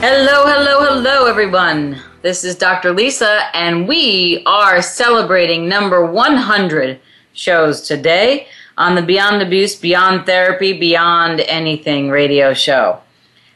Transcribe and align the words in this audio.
Hello, 0.00 0.46
hello, 0.46 0.84
hello, 0.84 1.26
everyone. 1.26 2.00
This 2.22 2.44
is 2.44 2.54
Dr. 2.54 2.92
Lisa, 2.92 3.46
and 3.52 3.88
we 3.88 4.44
are 4.46 4.80
celebrating 4.80 5.68
number 5.68 6.06
100 6.06 7.00
shows 7.32 7.80
today 7.80 8.46
on 8.76 8.94
the 8.94 9.02
Beyond 9.02 9.42
Abuse, 9.42 9.74
Beyond 9.74 10.24
Therapy, 10.24 10.72
Beyond 10.72 11.40
Anything 11.40 12.10
radio 12.10 12.54
show. 12.54 13.00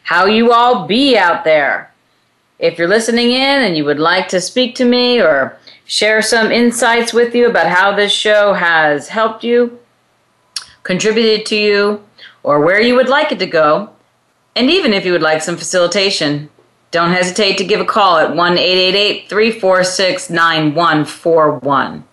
How 0.02 0.26
you 0.26 0.50
all 0.50 0.88
be 0.88 1.16
out 1.16 1.44
there? 1.44 1.92
If 2.58 2.76
you're 2.76 2.88
listening 2.88 3.30
in 3.30 3.62
and 3.62 3.76
you 3.76 3.84
would 3.84 4.00
like 4.00 4.26
to 4.30 4.40
speak 4.40 4.74
to 4.74 4.84
me 4.84 5.20
or 5.22 5.56
share 5.84 6.22
some 6.22 6.50
insights 6.50 7.12
with 7.12 7.36
you 7.36 7.48
about 7.48 7.68
how 7.68 7.94
this 7.94 8.10
show 8.10 8.52
has 8.52 9.06
helped 9.06 9.44
you, 9.44 9.78
contributed 10.82 11.46
to 11.46 11.56
you, 11.56 12.02
or 12.42 12.58
where 12.58 12.80
you 12.80 12.96
would 12.96 13.08
like 13.08 13.30
it 13.30 13.38
to 13.38 13.46
go, 13.46 13.91
and 14.54 14.70
even 14.70 14.92
if 14.92 15.04
you 15.04 15.12
would 15.12 15.22
like 15.22 15.42
some 15.42 15.56
facilitation, 15.56 16.50
don't 16.90 17.10
hesitate 17.10 17.56
to 17.58 17.64
give 17.64 17.80
a 17.80 17.84
call 17.84 18.18
at 18.18 18.36
1 18.36 18.56
346 18.56 20.30
9141. 20.30 22.04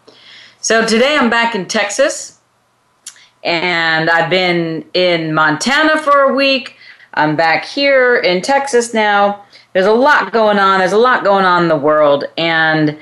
So 0.61 0.85
today 0.85 1.17
I'm 1.17 1.29
back 1.29 1.53
in 1.53 1.67
Texas, 1.67 2.39
and 3.43 4.09
I've 4.09 4.29
been 4.29 4.85
in 4.93 5.33
Montana 5.33 6.01
for 6.01 6.21
a 6.21 6.33
week. 6.33 6.77
I'm 7.13 7.35
back 7.35 7.65
here 7.65 8.17
in 8.17 8.41
Texas 8.41 8.93
now. 8.93 9.45
There's 9.73 9.85
a 9.85 9.93
lot 9.93 10.31
going 10.31 10.59
on. 10.59 10.79
There's 10.79 10.93
a 10.93 10.97
lot 10.97 11.23
going 11.23 11.45
on 11.45 11.63
in 11.63 11.69
the 11.69 11.77
world, 11.77 12.25
and 12.37 12.97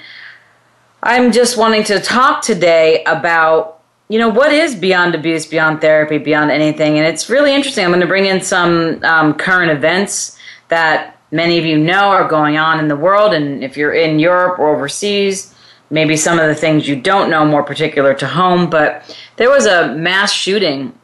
I'm 1.03 1.31
just 1.31 1.57
wanting 1.57 1.83
to 1.85 1.99
talk 1.99 2.41
today 2.41 3.03
about 3.05 3.76
you 4.09 4.19
know, 4.19 4.29
what 4.29 4.51
is 4.53 4.75
beyond 4.75 5.15
abuse, 5.15 5.45
beyond 5.45 5.81
therapy, 5.81 6.17
beyond 6.17 6.51
anything? 6.51 6.97
And 6.97 7.05
it's 7.05 7.29
really 7.29 7.53
interesting. 7.53 7.83
I'm 7.83 7.91
going 7.91 8.01
to 8.01 8.07
bring 8.07 8.25
in 8.25 8.41
some 8.41 9.03
um, 9.03 9.33
current 9.33 9.71
events 9.71 10.37
that 10.69 11.19
many 11.31 11.57
of 11.57 11.65
you 11.65 11.77
know 11.77 12.09
are 12.09 12.27
going 12.27 12.57
on 12.57 12.79
in 12.79 12.87
the 12.87 12.95
world. 12.95 13.33
And 13.33 13.63
if 13.63 13.75
you're 13.75 13.93
in 13.93 14.19
Europe 14.19 14.59
or 14.59 14.73
overseas, 14.73 15.53
maybe 15.89 16.15
some 16.15 16.39
of 16.39 16.47
the 16.47 16.55
things 16.55 16.87
you 16.87 16.95
don't 16.95 17.29
know 17.29 17.45
more 17.45 17.63
particular 17.63 18.13
to 18.13 18.27
home. 18.27 18.69
But 18.69 19.15
there 19.35 19.49
was 19.49 19.65
a 19.65 19.93
mass 19.95 20.31
shooting 20.31 20.97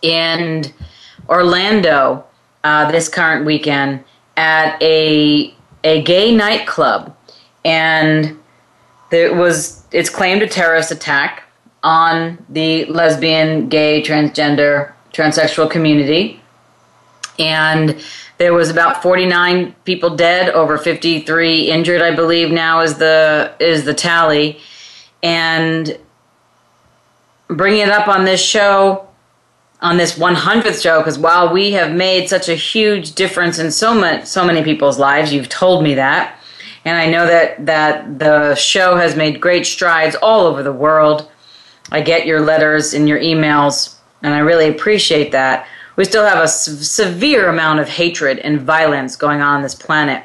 in 0.00 0.64
Orlando 1.28 2.24
uh, 2.64 2.90
this 2.90 3.08
current 3.08 3.44
weekend 3.44 4.04
at 4.36 4.80
a 4.82 5.54
a 5.82 6.02
gay 6.02 6.34
nightclub, 6.34 7.16
and 7.64 8.38
it 9.10 9.34
was 9.34 9.84
it's 9.92 10.10
claimed 10.10 10.42
a 10.42 10.46
terrorist 10.46 10.90
attack 10.90 11.44
on 11.82 12.44
the 12.48 12.84
lesbian, 12.86 13.68
gay, 13.68 14.02
transgender, 14.02 14.92
transsexual 15.12 15.70
community. 15.70 16.40
And 17.38 18.02
there 18.38 18.52
was 18.52 18.70
about 18.70 19.02
49 19.02 19.74
people 19.84 20.16
dead, 20.16 20.50
over 20.50 20.78
53 20.78 21.70
injured, 21.70 22.02
I 22.02 22.14
believe 22.14 22.50
now 22.50 22.80
is 22.80 22.98
the 22.98 23.54
is 23.60 23.84
the 23.84 23.94
tally. 23.94 24.58
And 25.22 25.98
bringing 27.48 27.80
it 27.80 27.90
up 27.90 28.08
on 28.08 28.24
this 28.24 28.42
show, 28.42 29.08
on 29.82 29.96
this 29.96 30.18
100th 30.18 30.82
show, 30.82 31.00
because 31.00 31.18
while 31.18 31.52
we 31.52 31.72
have 31.72 31.92
made 31.92 32.28
such 32.28 32.48
a 32.48 32.54
huge 32.54 33.14
difference 33.14 33.58
in 33.58 33.70
so 33.70 33.94
much, 33.94 34.26
so 34.26 34.44
many 34.44 34.62
people's 34.62 34.98
lives, 34.98 35.32
you've 35.32 35.48
told 35.48 35.82
me 35.82 35.94
that, 35.94 36.38
and 36.84 36.96
I 36.96 37.10
know 37.10 37.26
that 37.26 37.66
that 37.66 38.18
the 38.18 38.54
show 38.54 38.96
has 38.96 39.16
made 39.16 39.40
great 39.40 39.66
strides 39.66 40.16
all 40.16 40.46
over 40.46 40.62
the 40.62 40.72
world. 40.72 41.30
I 41.92 42.00
get 42.00 42.26
your 42.26 42.40
letters 42.40 42.94
and 42.94 43.08
your 43.08 43.18
emails, 43.18 43.96
and 44.22 44.34
I 44.34 44.38
really 44.38 44.68
appreciate 44.68 45.32
that. 45.32 45.66
We 45.96 46.04
still 46.04 46.24
have 46.24 46.42
a 46.42 46.48
severe 46.48 47.48
amount 47.48 47.80
of 47.80 47.88
hatred 47.88 48.38
and 48.38 48.60
violence 48.60 49.16
going 49.16 49.40
on 49.40 49.56
on 49.56 49.62
this 49.62 49.74
planet. 49.74 50.24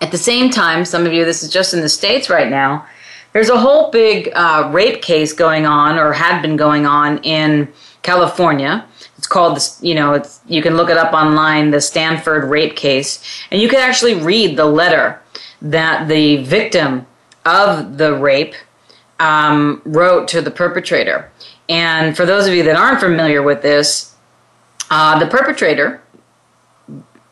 At 0.00 0.10
the 0.10 0.18
same 0.18 0.50
time, 0.50 0.84
some 0.84 1.06
of 1.06 1.12
you, 1.12 1.24
this 1.24 1.42
is 1.42 1.50
just 1.50 1.72
in 1.72 1.80
the 1.80 1.88
States 1.88 2.28
right 2.28 2.50
now, 2.50 2.86
there's 3.32 3.48
a 3.48 3.58
whole 3.58 3.90
big 3.90 4.30
uh, 4.34 4.68
rape 4.72 5.00
case 5.00 5.32
going 5.32 5.64
on, 5.64 5.98
or 5.98 6.12
had 6.12 6.42
been 6.42 6.56
going 6.56 6.84
on 6.84 7.18
in 7.18 7.72
California. 8.02 8.84
It's 9.16 9.26
called, 9.26 9.58
you 9.80 9.94
know, 9.94 10.14
it's, 10.14 10.40
you 10.46 10.60
can 10.60 10.76
look 10.76 10.90
it 10.90 10.98
up 10.98 11.14
online, 11.14 11.70
the 11.70 11.80
Stanford 11.80 12.44
rape 12.44 12.76
case, 12.76 13.22
and 13.50 13.62
you 13.62 13.68
can 13.68 13.78
actually 13.78 14.14
read 14.14 14.56
the 14.56 14.66
letter 14.66 15.22
that 15.62 16.08
the 16.08 16.42
victim 16.44 17.06
of 17.46 17.96
the 17.98 18.14
rape 18.14 18.54
um, 19.22 19.80
wrote 19.84 20.26
to 20.26 20.42
the 20.42 20.50
perpetrator. 20.50 21.30
And 21.68 22.16
for 22.16 22.26
those 22.26 22.48
of 22.48 22.54
you 22.54 22.64
that 22.64 22.74
aren't 22.74 22.98
familiar 22.98 23.40
with 23.40 23.62
this, 23.62 24.16
uh, 24.90 25.16
the 25.20 25.26
perpetrator, 25.26 26.02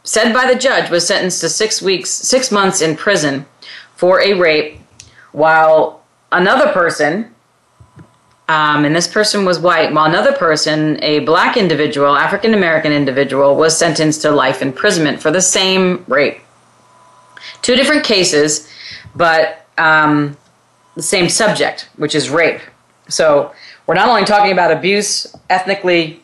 said 0.04 0.32
by 0.32 0.46
the 0.50 0.58
judge, 0.58 0.88
was 0.88 1.04
sentenced 1.04 1.40
to 1.40 1.48
six 1.48 1.82
weeks, 1.82 2.08
six 2.08 2.52
months 2.52 2.80
in 2.80 2.96
prison 2.96 3.44
for 3.96 4.20
a 4.20 4.34
rape, 4.34 4.78
while 5.32 6.02
another 6.30 6.72
person, 6.72 7.34
um, 8.48 8.84
and 8.84 8.94
this 8.94 9.08
person 9.08 9.44
was 9.44 9.58
white, 9.58 9.92
while 9.92 10.06
another 10.06 10.32
person, 10.32 10.96
a 11.02 11.18
black 11.20 11.56
individual, 11.56 12.16
African 12.16 12.54
American 12.54 12.92
individual, 12.92 13.56
was 13.56 13.76
sentenced 13.76 14.22
to 14.22 14.30
life 14.30 14.62
imprisonment 14.62 15.20
for 15.20 15.32
the 15.32 15.42
same 15.42 16.04
rape. 16.06 16.40
Two 17.62 17.74
different 17.74 18.04
cases, 18.04 18.68
but 19.16 19.66
um, 19.76 20.36
the 20.94 21.02
same 21.02 21.28
subject, 21.28 21.88
which 21.96 22.14
is 22.14 22.30
rape. 22.30 22.60
So 23.08 23.52
we're 23.86 23.94
not 23.94 24.08
only 24.08 24.24
talking 24.24 24.52
about 24.52 24.70
abuse 24.70 25.34
ethnically 25.48 26.22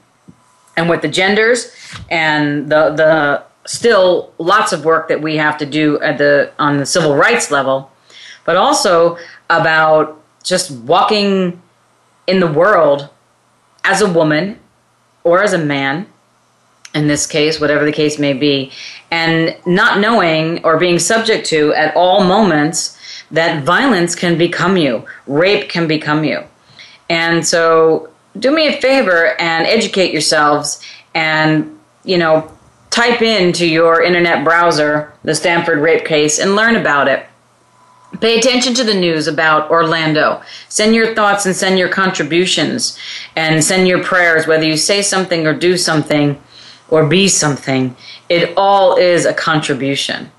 and 0.77 0.89
with 0.89 1.03
the 1.03 1.09
genders 1.09 1.75
and 2.11 2.71
the 2.71 2.91
the 2.91 3.43
still 3.67 4.33
lots 4.39 4.73
of 4.73 4.85
work 4.85 5.09
that 5.09 5.21
we 5.21 5.37
have 5.37 5.59
to 5.59 5.67
do 5.67 6.01
at 6.01 6.19
the 6.19 6.53
on 6.59 6.79
the 6.79 6.87
civil 6.87 7.17
rights 7.17 7.51
level, 7.51 7.91
but 8.45 8.57
also 8.57 9.19
about 9.51 10.23
just 10.43 10.71
walking 10.71 11.61
in 12.27 12.41
the 12.41 12.47
world 12.47 13.09
as 13.85 14.01
a 14.01 14.13
woman 14.13 14.59
or 15.25 15.43
as 15.43 15.53
a 15.53 15.59
man 15.59 16.07
in 16.95 17.09
this 17.09 17.27
case, 17.27 17.61
whatever 17.61 17.85
the 17.85 17.93
case 17.93 18.19
may 18.19 18.33
be, 18.33 18.73
and 19.11 19.55
not 19.67 20.01
knowing 20.01 20.65
or 20.65 20.79
being 20.79 20.99
subject 20.99 21.47
to 21.47 21.75
at 21.75 21.95
all 21.95 22.25
moments 22.25 22.96
that 23.31 23.65
violence 23.65 24.15
can 24.15 24.39
become 24.39 24.77
you, 24.77 25.05
rape 25.27 25.69
can 25.69 25.87
become 25.87 26.25
you. 26.25 26.45
And 27.09 27.47
so 27.47 28.11
do 28.39 28.51
me 28.51 28.69
a 28.69 28.81
favor 28.81 29.41
and 29.41 29.67
educate 29.67 30.13
yourselves 30.13 30.83
and, 31.15 31.79
you 32.05 32.19
know, 32.19 32.51
type 32.91 33.23
into 33.23 33.67
your 33.67 34.03
internet 34.03 34.45
browser 34.45 35.13
the 35.23 35.35
Stanford 35.35 35.79
rape 35.79 36.05
case 36.05 36.39
and 36.39 36.57
learn 36.57 36.77
about 36.77 37.09
it. 37.09 37.27
Pay 38.21 38.39
attention 38.39 38.73
to 38.75 38.85
the 38.85 38.95
news 38.95 39.27
about 39.27 39.71
Orlando. 39.71 40.41
Send 40.69 40.95
your 40.95 41.15
thoughts 41.15 41.45
and 41.45 41.55
send 41.55 41.79
your 41.79 41.89
contributions 41.89 42.97
and 43.35 43.63
send 43.63 43.89
your 43.89 44.03
prayers, 44.03 44.47
whether 44.47 44.65
you 44.65 44.77
say 44.77 45.03
something 45.03 45.47
or 45.47 45.53
do 45.53 45.77
something 45.77 46.41
or 46.89 47.07
be 47.07 47.29
something. 47.29 47.95
It 48.29 48.55
all 48.57 48.97
is 48.97 49.27
a 49.27 49.35
contribution 49.35 50.31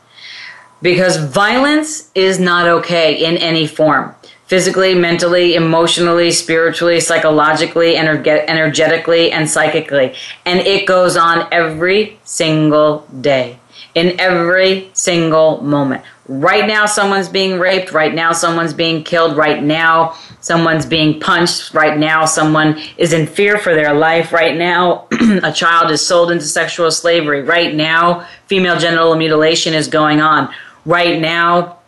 because 0.81 1.18
violence 1.18 2.12
is 2.15 2.39
not 2.39 2.68
okay 2.68 3.24
in 3.25 3.38
any 3.38 3.68
form 3.68 4.13
physically, 4.47 4.95
mentally, 4.95 5.56
emotionally, 5.56 6.31
spiritually, 6.31 7.00
psychologically, 7.00 7.95
energe- 7.95 8.45
energetically, 8.47 9.31
and 9.31 9.50
psychically. 9.50 10.13
And 10.45 10.62
it 10.62 10.88
goes 10.88 11.18
on 11.18 11.47
every 11.51 12.18
single 12.24 13.06
day, 13.21 13.59
in 13.94 14.19
every 14.19 14.89
single 14.94 15.62
moment. 15.62 16.03
Right 16.29 16.65
now, 16.65 16.85
someone's 16.85 17.30
being 17.30 17.59
raped. 17.59 17.91
Right 17.91 18.13
now, 18.13 18.33
someone's 18.33 18.73
being 18.73 19.03
killed. 19.03 19.38
Right 19.38 19.63
now, 19.63 20.15
someone's 20.41 20.85
being 20.85 21.19
punched. 21.19 21.73
Right 21.73 21.97
now, 21.97 22.25
someone 22.25 22.81
is 22.97 23.13
in 23.13 23.27
fear 23.27 23.57
for 23.57 23.73
their 23.73 23.94
life. 23.94 24.33
Right 24.33 24.57
now, 24.57 25.07
a 25.44 25.53
child 25.53 25.89
is 25.91 26.06
sold 26.06 26.31
into 26.31 26.44
sexual 26.44 26.91
slavery. 26.91 27.44
Right 27.44 27.73
now, 27.73 28.27
female 28.47 28.77
genital 28.77 29.15
mutilation 29.15 29.73
is 29.73 29.88
going 29.88 30.19
on 30.19 30.53
Right 30.87 31.19
now, 31.19 31.79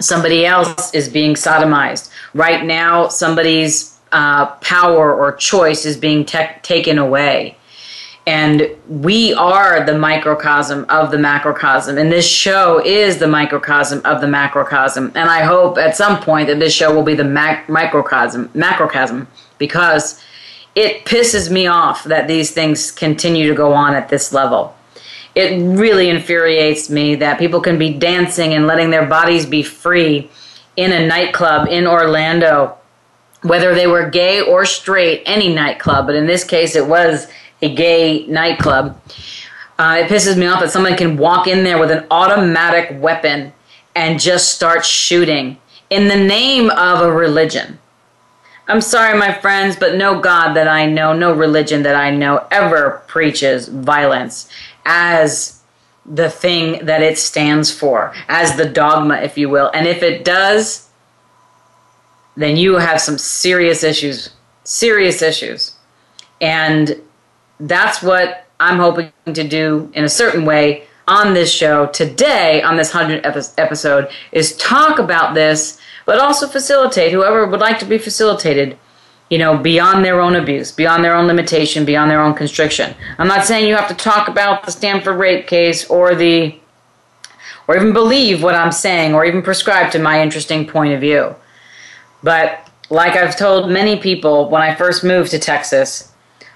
somebody 0.00 0.46
else 0.46 0.92
is 0.94 1.10
being 1.10 1.34
sodomized. 1.34 2.10
Right 2.32 2.64
now, 2.64 3.08
somebody's 3.08 3.98
uh, 4.12 4.46
power 4.56 5.14
or 5.14 5.36
choice 5.36 5.84
is 5.84 5.98
being 5.98 6.24
te- 6.24 6.56
taken 6.62 6.96
away. 6.96 7.58
And 8.26 8.70
we 8.88 9.34
are 9.34 9.84
the 9.84 9.96
microcosm 9.96 10.86
of 10.88 11.10
the 11.10 11.18
macrocosm. 11.18 11.98
And 11.98 12.10
this 12.10 12.26
show 12.26 12.82
is 12.82 13.18
the 13.18 13.28
microcosm 13.28 14.00
of 14.06 14.22
the 14.22 14.26
macrocosm. 14.26 15.12
And 15.14 15.28
I 15.28 15.42
hope 15.42 15.76
at 15.76 15.94
some 15.94 16.18
point 16.20 16.48
that 16.48 16.58
this 16.58 16.72
show 16.74 16.94
will 16.94 17.04
be 17.04 17.14
the 17.14 17.24
mac- 17.24 17.68
microcosm, 17.68 18.50
macrocosm, 18.54 19.28
because 19.58 20.20
it 20.74 21.04
pisses 21.04 21.50
me 21.50 21.66
off 21.66 22.04
that 22.04 22.26
these 22.26 22.52
things 22.52 22.90
continue 22.90 23.48
to 23.48 23.54
go 23.54 23.74
on 23.74 23.94
at 23.94 24.08
this 24.08 24.32
level. 24.32 24.75
It 25.36 25.60
really 25.60 26.08
infuriates 26.08 26.88
me 26.88 27.14
that 27.16 27.38
people 27.38 27.60
can 27.60 27.78
be 27.78 27.92
dancing 27.92 28.54
and 28.54 28.66
letting 28.66 28.88
their 28.88 29.04
bodies 29.04 29.44
be 29.44 29.62
free 29.62 30.30
in 30.76 30.92
a 30.92 31.06
nightclub 31.06 31.68
in 31.68 31.86
Orlando, 31.86 32.78
whether 33.42 33.74
they 33.74 33.86
were 33.86 34.08
gay 34.08 34.40
or 34.40 34.64
straight, 34.64 35.22
any 35.26 35.54
nightclub, 35.54 36.06
but 36.06 36.14
in 36.14 36.26
this 36.26 36.42
case 36.42 36.74
it 36.74 36.86
was 36.86 37.28
a 37.60 37.74
gay 37.74 38.26
nightclub. 38.26 38.98
Uh, 39.78 39.98
it 40.00 40.08
pisses 40.08 40.38
me 40.38 40.46
off 40.46 40.60
that 40.60 40.70
someone 40.70 40.96
can 40.96 41.18
walk 41.18 41.46
in 41.46 41.64
there 41.64 41.78
with 41.78 41.90
an 41.90 42.06
automatic 42.10 42.98
weapon 42.98 43.52
and 43.94 44.18
just 44.18 44.54
start 44.54 44.86
shooting 44.86 45.58
in 45.90 46.08
the 46.08 46.16
name 46.16 46.70
of 46.70 47.02
a 47.02 47.12
religion. 47.12 47.78
I'm 48.68 48.80
sorry, 48.80 49.16
my 49.18 49.32
friends, 49.32 49.76
but 49.76 49.96
no 49.96 50.18
God 50.18 50.54
that 50.54 50.66
I 50.66 50.86
know, 50.86 51.12
no 51.12 51.32
religion 51.32 51.82
that 51.82 51.94
I 51.94 52.10
know 52.10 52.46
ever 52.50 53.02
preaches 53.06 53.68
violence 53.68 54.48
as 54.86 55.60
the 56.06 56.30
thing 56.30 56.86
that 56.86 57.02
it 57.02 57.18
stands 57.18 57.70
for, 57.70 58.14
as 58.28 58.56
the 58.56 58.68
dogma, 58.68 59.16
if 59.16 59.36
you 59.36 59.48
will. 59.48 59.70
And 59.74 59.86
if 59.86 60.02
it 60.02 60.24
does, 60.24 60.88
then 62.36 62.56
you 62.56 62.74
have 62.76 63.00
some 63.00 63.18
serious 63.18 63.82
issues, 63.82 64.30
serious 64.64 65.20
issues. 65.22 65.74
And 66.40 67.00
that's 67.58 68.02
what 68.02 68.46
I'm 68.60 68.78
hoping 68.78 69.12
to 69.26 69.46
do 69.46 69.90
in 69.94 70.04
a 70.04 70.08
certain 70.08 70.44
way 70.44 70.84
on 71.08 71.34
this 71.34 71.52
show 71.52 71.86
today, 71.86 72.62
on 72.62 72.76
this 72.76 72.92
100th 72.92 73.54
episode, 73.58 74.08
is 74.32 74.56
talk 74.56 74.98
about 74.98 75.34
this, 75.34 75.80
but 76.04 76.18
also 76.18 76.46
facilitate 76.46 77.12
whoever 77.12 77.46
would 77.46 77.60
like 77.60 77.78
to 77.78 77.84
be 77.84 77.98
facilitated, 77.98 78.78
you 79.30 79.38
know, 79.38 79.56
beyond 79.58 80.04
their 80.04 80.20
own 80.20 80.36
abuse, 80.36 80.70
beyond 80.70 81.02
their 81.02 81.14
own 81.14 81.26
limitation, 81.26 81.84
beyond 81.84 82.10
their 82.10 82.20
own 82.20 82.34
constriction. 82.34 82.94
I'm 83.18 83.28
not 83.28 83.44
saying 83.44 83.68
you 83.68 83.74
have 83.74 83.88
to 83.88 83.94
talk 83.94 84.28
about 84.28 84.64
the 84.64 84.72
Stanford 84.72 85.16
rape 85.16 85.46
case 85.46 85.88
or 85.90 86.14
the 86.14 86.58
or 87.68 87.76
even 87.76 87.92
believe 87.92 88.42
what 88.42 88.54
I'm 88.54 88.70
saying 88.70 89.14
or 89.14 89.24
even 89.24 89.42
prescribe 89.42 89.90
to 89.92 89.98
my 89.98 90.22
interesting 90.22 90.66
point 90.68 90.92
of 90.92 91.00
view. 91.00 91.34
But 92.22 92.70
like 92.90 93.16
I've 93.16 93.36
told 93.36 93.70
many 93.70 93.98
people 93.98 94.48
when 94.48 94.62
I 94.62 94.74
first 94.74 95.02
moved 95.02 95.32
to 95.32 95.38
Texas, 95.40 96.12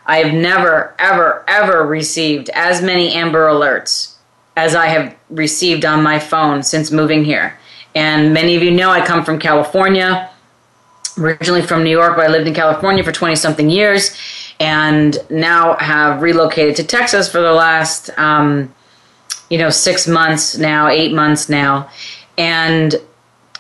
I 0.07 0.19
have 0.19 0.33
never, 0.33 0.95
ever, 0.99 1.45
ever 1.49 1.85
received 1.85 2.51
as 2.51 2.81
many 2.83 3.13
Amber 3.13 3.49
Alerts 3.49 4.15
as 4.57 4.75
I 4.75 4.87
have 4.87 5.17
received 5.31 5.85
on 5.85 6.03
my 6.03 6.19
phone 6.19 6.63
since 6.63 6.91
moving 6.91 7.25
here. 7.25 7.59
And 7.95 8.33
many 8.33 8.57
of 8.57 8.63
you 8.63 8.71
know 8.71 8.91
I 8.91 9.05
come 9.05 9.25
from 9.25 9.39
California, 9.39 10.30
originally 11.21 11.63
from 11.63 11.85
New 11.85 11.91
York, 11.91 12.17
but 12.17 12.27
I 12.27 12.29
lived 12.29 12.49
in 12.49 12.55
California 12.55 13.05
for 13.05 13.13
20 13.13 13.37
something 13.37 13.71
years, 13.71 14.17
and 14.59 15.19
now 15.31 15.77
have 15.77 16.23
relocated 16.23 16.77
to 16.77 16.85
Texas 16.85 17.31
for 17.31 17.41
the 17.41 17.53
last, 17.53 18.11
um, 18.19 18.75
you 19.49 19.59
know, 19.59 19.71
six 19.71 20.07
months 20.09 20.59
now, 20.59 20.89
eight 20.89 21.13
months 21.13 21.49
now. 21.49 21.89
And 22.37 22.95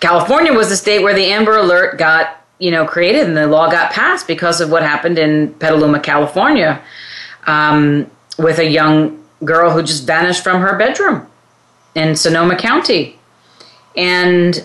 California 0.00 0.52
was 0.52 0.68
the 0.68 0.76
state 0.76 1.02
where 1.02 1.14
the 1.14 1.26
Amber 1.26 1.56
Alert 1.56 1.98
got 1.98 2.40
you 2.60 2.70
know, 2.70 2.86
created 2.86 3.26
and 3.26 3.36
the 3.36 3.46
law 3.46 3.68
got 3.68 3.90
passed 3.90 4.28
because 4.28 4.60
of 4.60 4.70
what 4.70 4.82
happened 4.82 5.18
in 5.18 5.52
Petaluma, 5.54 5.98
California, 5.98 6.80
um, 7.46 8.08
with 8.38 8.58
a 8.58 8.68
young 8.68 9.24
girl 9.44 9.70
who 9.70 9.82
just 9.82 10.06
vanished 10.06 10.44
from 10.44 10.60
her 10.60 10.76
bedroom 10.76 11.26
in 11.94 12.14
Sonoma 12.14 12.56
County. 12.56 13.18
And 13.96 14.64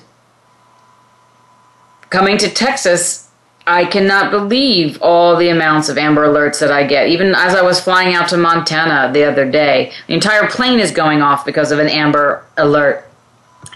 coming 2.09 2.37
to 2.37 2.49
Texas, 2.49 3.29
I 3.67 3.85
cannot 3.85 4.29
believe 4.29 5.01
all 5.01 5.35
the 5.35 5.49
amounts 5.49 5.89
of 5.89 5.97
Amber 5.97 6.27
Alerts 6.27 6.59
that 6.59 6.71
I 6.71 6.85
get. 6.85 7.07
Even 7.09 7.33
as 7.33 7.55
I 7.55 7.63
was 7.63 7.79
flying 7.79 8.13
out 8.13 8.29
to 8.29 8.37
Montana 8.37 9.11
the 9.11 9.23
other 9.23 9.49
day, 9.49 9.91
the 10.07 10.13
entire 10.13 10.47
plane 10.47 10.79
is 10.79 10.91
going 10.91 11.21
off 11.21 11.45
because 11.45 11.71
of 11.71 11.79
an 11.79 11.89
Amber 11.89 12.45
Alert. 12.57 13.09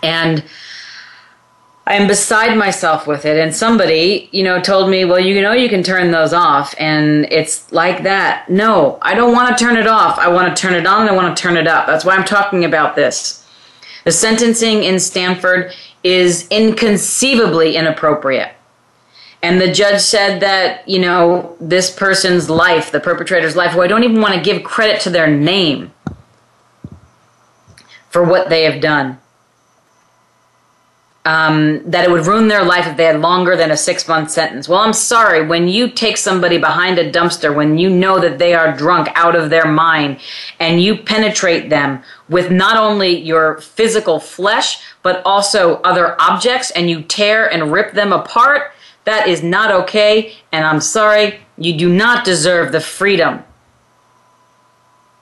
And 0.03 0.43
I 1.87 1.95
am 1.95 2.07
beside 2.07 2.55
myself 2.55 3.07
with 3.07 3.25
it. 3.25 3.39
And 3.39 3.53
somebody, 3.53 4.29
you 4.31 4.43
know, 4.43 4.61
told 4.61 4.91
me, 4.91 5.05
well, 5.05 5.19
you 5.19 5.41
know, 5.41 5.53
you 5.53 5.67
can 5.67 5.81
turn 5.81 6.11
those 6.11 6.33
off. 6.33 6.75
And 6.77 7.25
it's 7.31 7.71
like 7.71 8.03
that. 8.03 8.47
No, 8.47 8.99
I 9.01 9.15
don't 9.15 9.33
want 9.33 9.57
to 9.57 9.63
turn 9.63 9.75
it 9.75 9.87
off. 9.87 10.19
I 10.19 10.27
want 10.27 10.55
to 10.55 10.61
turn 10.61 10.75
it 10.75 10.85
on. 10.85 11.09
I 11.09 11.13
want 11.13 11.35
to 11.35 11.41
turn 11.41 11.57
it 11.57 11.67
up. 11.67 11.87
That's 11.87 12.05
why 12.05 12.15
I'm 12.15 12.25
talking 12.25 12.63
about 12.63 12.95
this. 12.95 13.43
The 14.05 14.11
sentencing 14.11 14.83
in 14.83 14.99
Stanford 14.99 15.73
is 16.03 16.47
inconceivably 16.49 17.75
inappropriate. 17.75 18.53
And 19.41 19.61
the 19.61 19.71
judge 19.71 20.01
said 20.01 20.41
that, 20.41 20.87
you 20.87 20.99
know, 20.99 21.55
this 21.61 21.89
person's 21.89 22.49
life, 22.49 22.91
the 22.91 22.99
perpetrator's 22.99 23.55
life, 23.55 23.71
who 23.71 23.81
I 23.81 23.87
don't 23.87 24.03
even 24.03 24.21
want 24.21 24.33
to 24.33 24.41
give 24.41 24.63
credit 24.63 25.01
to 25.01 25.09
their 25.09 25.27
name 25.27 25.93
for 28.09 28.23
what 28.23 28.49
they 28.49 28.63
have 28.63 28.81
done 28.81 29.19
um, 31.29 31.81
that 31.85 32.05
it 32.05 32.09
would 32.09 32.25
ruin 32.25 32.47
their 32.47 32.63
life 32.63 32.87
if 32.87 32.97
they 32.97 33.03
had 33.03 33.19
longer 33.19 33.55
than 33.55 33.69
a 33.69 33.77
six 33.77 34.07
month 34.07 34.31
sentence. 34.31 34.67
Well, 34.67 34.79
I'm 34.79 34.93
sorry. 34.93 35.45
When 35.45 35.67
you 35.67 35.89
take 35.89 36.17
somebody 36.17 36.57
behind 36.57 36.97
a 36.97 37.11
dumpster, 37.11 37.53
when 37.53 37.77
you 37.77 37.89
know 37.89 38.19
that 38.19 38.39
they 38.39 38.55
are 38.55 38.75
drunk 38.75 39.09
out 39.13 39.35
of 39.35 39.51
their 39.51 39.67
mind, 39.67 40.19
and 40.59 40.81
you 40.81 40.97
penetrate 40.97 41.69
them 41.69 42.01
with 42.29 42.49
not 42.51 42.77
only 42.77 43.19
your 43.19 43.59
physical 43.59 44.19
flesh, 44.19 44.81
but 45.01 45.21
also 45.25 45.75
other 45.81 46.19
objects, 46.21 46.71
and 46.71 46.89
you 46.89 47.01
tear 47.01 47.51
and 47.51 47.71
rip 47.71 47.93
them 47.93 48.11
apart, 48.11 48.71
that 49.05 49.27
is 49.27 49.41
not 49.41 49.71
okay. 49.71 50.35
And 50.51 50.65
I'm 50.65 50.81
sorry. 50.81 51.39
You 51.57 51.77
do 51.77 51.89
not 51.89 52.25
deserve 52.25 52.71
the 52.71 52.81
freedom 52.81 53.43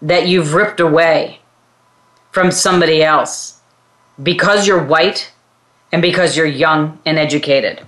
that 0.01 0.27
you've 0.27 0.53
ripped 0.53 0.79
away 0.79 1.39
from 2.31 2.51
somebody 2.51 3.03
else 3.03 3.62
because 4.21 4.68
you're 4.68 4.83
white 4.83 5.31
and 5.91 6.01
because 6.01 6.36
you're 6.36 6.46
young 6.46 7.00
and 7.05 7.17
educated. 7.17 7.86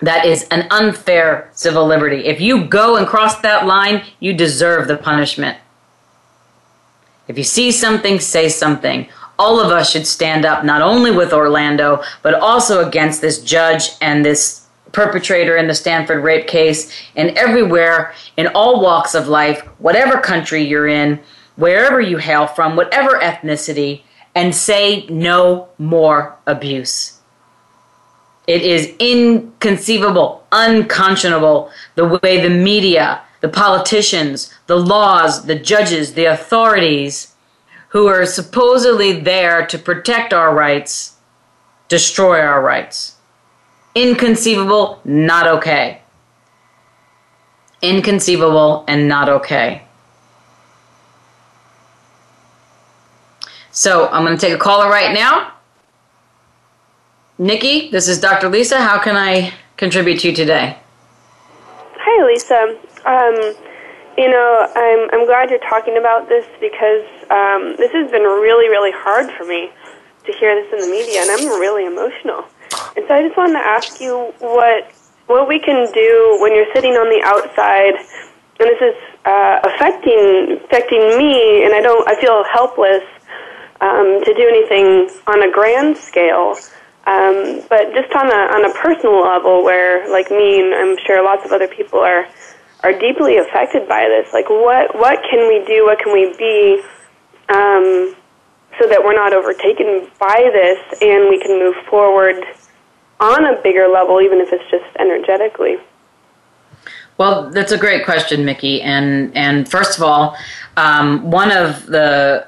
That 0.00 0.26
is 0.26 0.44
an 0.50 0.66
unfair 0.70 1.50
civil 1.52 1.86
liberty. 1.86 2.26
If 2.26 2.40
you 2.40 2.64
go 2.64 2.96
and 2.96 3.06
cross 3.06 3.40
that 3.40 3.66
line, 3.66 4.04
you 4.20 4.34
deserve 4.34 4.88
the 4.88 4.96
punishment. 4.96 5.58
If 7.28 7.36
you 7.38 7.44
see 7.44 7.72
something, 7.72 8.20
say 8.20 8.48
something. 8.48 9.08
All 9.38 9.60
of 9.60 9.70
us 9.70 9.90
should 9.90 10.06
stand 10.06 10.44
up, 10.44 10.64
not 10.64 10.82
only 10.82 11.10
with 11.10 11.32
Orlando, 11.32 12.02
but 12.22 12.34
also 12.34 12.86
against 12.86 13.20
this 13.20 13.42
judge 13.42 13.90
and 14.00 14.24
this 14.24 14.66
perpetrator 14.92 15.56
in 15.56 15.68
the 15.68 15.74
Stanford 15.74 16.24
rape 16.24 16.46
case, 16.46 16.90
and 17.16 17.30
everywhere 17.30 18.14
in 18.36 18.46
all 18.48 18.80
walks 18.80 19.14
of 19.14 19.28
life, 19.28 19.60
whatever 19.78 20.18
country 20.18 20.62
you're 20.62 20.88
in, 20.88 21.20
wherever 21.56 22.00
you 22.00 22.16
hail 22.16 22.46
from, 22.46 22.76
whatever 22.76 23.18
ethnicity, 23.18 24.02
and 24.34 24.54
say 24.54 25.06
no 25.08 25.68
more 25.78 26.36
abuse. 26.46 27.20
It 28.46 28.62
is 28.62 28.94
inconceivable, 28.98 30.46
unconscionable 30.52 31.70
the 31.94 32.20
way 32.22 32.40
the 32.40 32.50
media, 32.50 33.22
the 33.40 33.48
politicians, 33.48 34.54
the 34.66 34.76
laws, 34.76 35.46
the 35.46 35.58
judges, 35.58 36.14
the 36.14 36.26
authorities 36.26 37.34
who 37.96 38.08
are 38.08 38.26
supposedly 38.26 39.18
there 39.20 39.64
to 39.64 39.78
protect 39.78 40.34
our 40.34 40.54
rights 40.54 41.16
destroy 41.88 42.40
our 42.40 42.60
rights. 42.60 43.16
Inconceivable, 43.94 45.00
not 45.06 45.46
okay. 45.46 46.02
Inconceivable 47.80 48.84
and 48.86 49.08
not 49.08 49.30
okay. 49.30 49.80
So 53.70 54.08
I'm 54.08 54.26
going 54.26 54.36
to 54.36 54.46
take 54.46 54.54
a 54.54 54.58
caller 54.58 54.90
right 54.90 55.14
now. 55.14 55.54
Nikki, 57.38 57.90
this 57.90 58.08
is 58.08 58.20
Dr. 58.20 58.50
Lisa. 58.50 58.78
How 58.78 58.98
can 58.98 59.16
I 59.16 59.54
contribute 59.78 60.20
to 60.20 60.28
you 60.28 60.34
today? 60.34 60.76
Hi, 61.94 62.26
Lisa. 62.26 62.78
Um, 63.06 63.65
you 64.16 64.30
know, 64.30 64.66
I'm, 64.74 65.10
I'm 65.12 65.26
glad 65.26 65.50
you're 65.50 65.58
talking 65.60 65.96
about 65.98 66.28
this 66.28 66.46
because 66.60 67.04
um, 67.30 67.76
this 67.76 67.92
has 67.92 68.10
been 68.10 68.22
really, 68.22 68.68
really 68.68 68.92
hard 68.92 69.30
for 69.36 69.44
me 69.44 69.70
to 70.24 70.32
hear 70.32 70.54
this 70.60 70.72
in 70.72 70.80
the 70.80 70.90
media, 70.90 71.22
and 71.22 71.30
I'm 71.30 71.60
really 71.60 71.86
emotional. 71.86 72.44
And 72.96 73.04
so 73.06 73.14
I 73.14 73.22
just 73.22 73.36
wanted 73.36 73.54
to 73.54 73.66
ask 73.66 74.00
you 74.00 74.32
what 74.40 74.90
what 75.26 75.48
we 75.48 75.58
can 75.58 75.90
do 75.92 76.38
when 76.40 76.54
you're 76.54 76.72
sitting 76.74 76.92
on 76.92 77.08
the 77.10 77.20
outside, 77.24 77.94
and 78.60 78.68
this 78.70 78.80
is 78.80 78.96
uh, 79.24 79.60
affecting 79.64 80.60
affecting 80.64 81.18
me, 81.18 81.64
and 81.64 81.74
I 81.74 81.80
don't 81.80 82.06
I 82.08 82.20
feel 82.20 82.44
helpless 82.52 83.04
um, 83.80 84.20
to 84.24 84.34
do 84.34 84.48
anything 84.48 85.10
on 85.26 85.42
a 85.42 85.50
grand 85.52 85.96
scale 85.96 86.56
Um, 87.06 87.62
but 87.70 87.94
just 87.94 88.10
on 88.16 88.26
a 88.26 88.40
on 88.50 88.64
a 88.68 88.74
personal 88.74 89.22
level, 89.22 89.62
where 89.62 90.10
like 90.10 90.28
me 90.30 90.60
and 90.60 90.74
I'm 90.74 90.98
sure 91.06 91.22
lots 91.22 91.44
of 91.46 91.52
other 91.52 91.68
people 91.68 92.00
are 92.00 92.26
are 92.86 92.98
deeply 92.98 93.36
affected 93.38 93.88
by 93.88 94.06
this. 94.08 94.32
Like, 94.32 94.48
what 94.48 94.94
what 94.94 95.18
can 95.28 95.48
we 95.48 95.64
do? 95.66 95.84
What 95.84 95.98
can 95.98 96.12
we 96.12 96.34
be? 96.38 96.82
Um, 97.48 98.14
so 98.78 98.86
that 98.88 99.02
we're 99.02 99.14
not 99.14 99.32
overtaken 99.32 100.08
by 100.18 100.50
this 100.52 101.00
and 101.00 101.30
we 101.30 101.40
can 101.40 101.58
move 101.58 101.76
forward 101.88 102.44
on 103.20 103.46
a 103.46 103.60
bigger 103.62 103.88
level, 103.88 104.20
even 104.20 104.38
if 104.40 104.52
it's 104.52 104.70
just 104.70 104.84
energetically. 104.98 105.76
Well, 107.18 107.48
that's 107.50 107.72
a 107.72 107.78
great 107.78 108.04
question, 108.04 108.44
Mickey. 108.44 108.82
And 108.82 109.34
and 109.34 109.68
first 109.68 109.96
of 109.96 110.04
all, 110.04 110.36
um, 110.76 111.30
one 111.30 111.50
of 111.50 111.86
the 111.86 112.46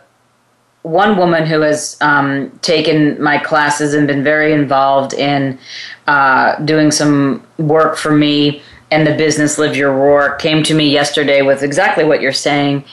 one 0.83 1.17
woman 1.17 1.47
who 1.47 1.61
has 1.61 1.97
um, 2.01 2.51
taken 2.61 3.21
my 3.23 3.39
classes 3.39 3.95
and 3.95 4.07
been 4.07 4.23
very 4.23 4.53
involved 4.53 5.13
in 5.15 5.59
uh, 6.07 6.57
doing 6.65 6.91
some 6.91 7.43
work 7.59 7.97
for 7.97 8.13
me 8.13 8.63
and 8.91 9.07
the 9.07 9.15
business 9.15 9.59
Live 9.59 9.77
Your 9.77 9.93
Roar 9.93 10.35
came 10.37 10.63
to 10.65 10.75
me 10.75 10.91
yesterday 10.91 11.43
with 11.43 11.63
exactly 11.63 12.05
what 12.05 12.21
you're 12.21 12.33
saying, 12.33 12.85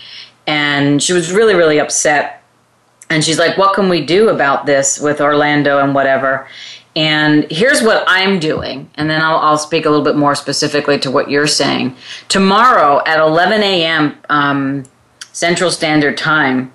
and 0.47 1.01
she 1.01 1.13
was 1.13 1.31
really 1.31 1.55
really 1.55 1.79
upset. 1.79 2.41
And 3.09 3.23
she's 3.23 3.37
like, 3.37 3.57
"What 3.57 3.75
can 3.75 3.87
we 3.87 4.03
do 4.05 4.29
about 4.29 4.65
this 4.65 4.99
with 4.99 5.21
Orlando 5.21 5.79
and 5.79 5.93
whatever?" 5.93 6.47
And 6.95 7.45
here's 7.51 7.81
what 7.81 8.05
I'm 8.07 8.39
doing, 8.39 8.89
and 8.95 9.09
then 9.09 9.21
I'll, 9.21 9.37
I'll, 9.37 9.57
speak 9.57 9.85
a 9.85 9.89
little 9.89 10.05
bit 10.05 10.15
more 10.15 10.33
specifically 10.33 10.97
to 10.99 11.11
what 11.11 11.29
you're 11.29 11.45
saying. 11.45 11.93
Tomorrow 12.29 13.01
at 13.05 13.19
11 13.19 13.61
a.m. 13.63 14.17
Um, 14.29 14.83
Central 15.33 15.69
Standard 15.71 16.17
Time, 16.17 16.71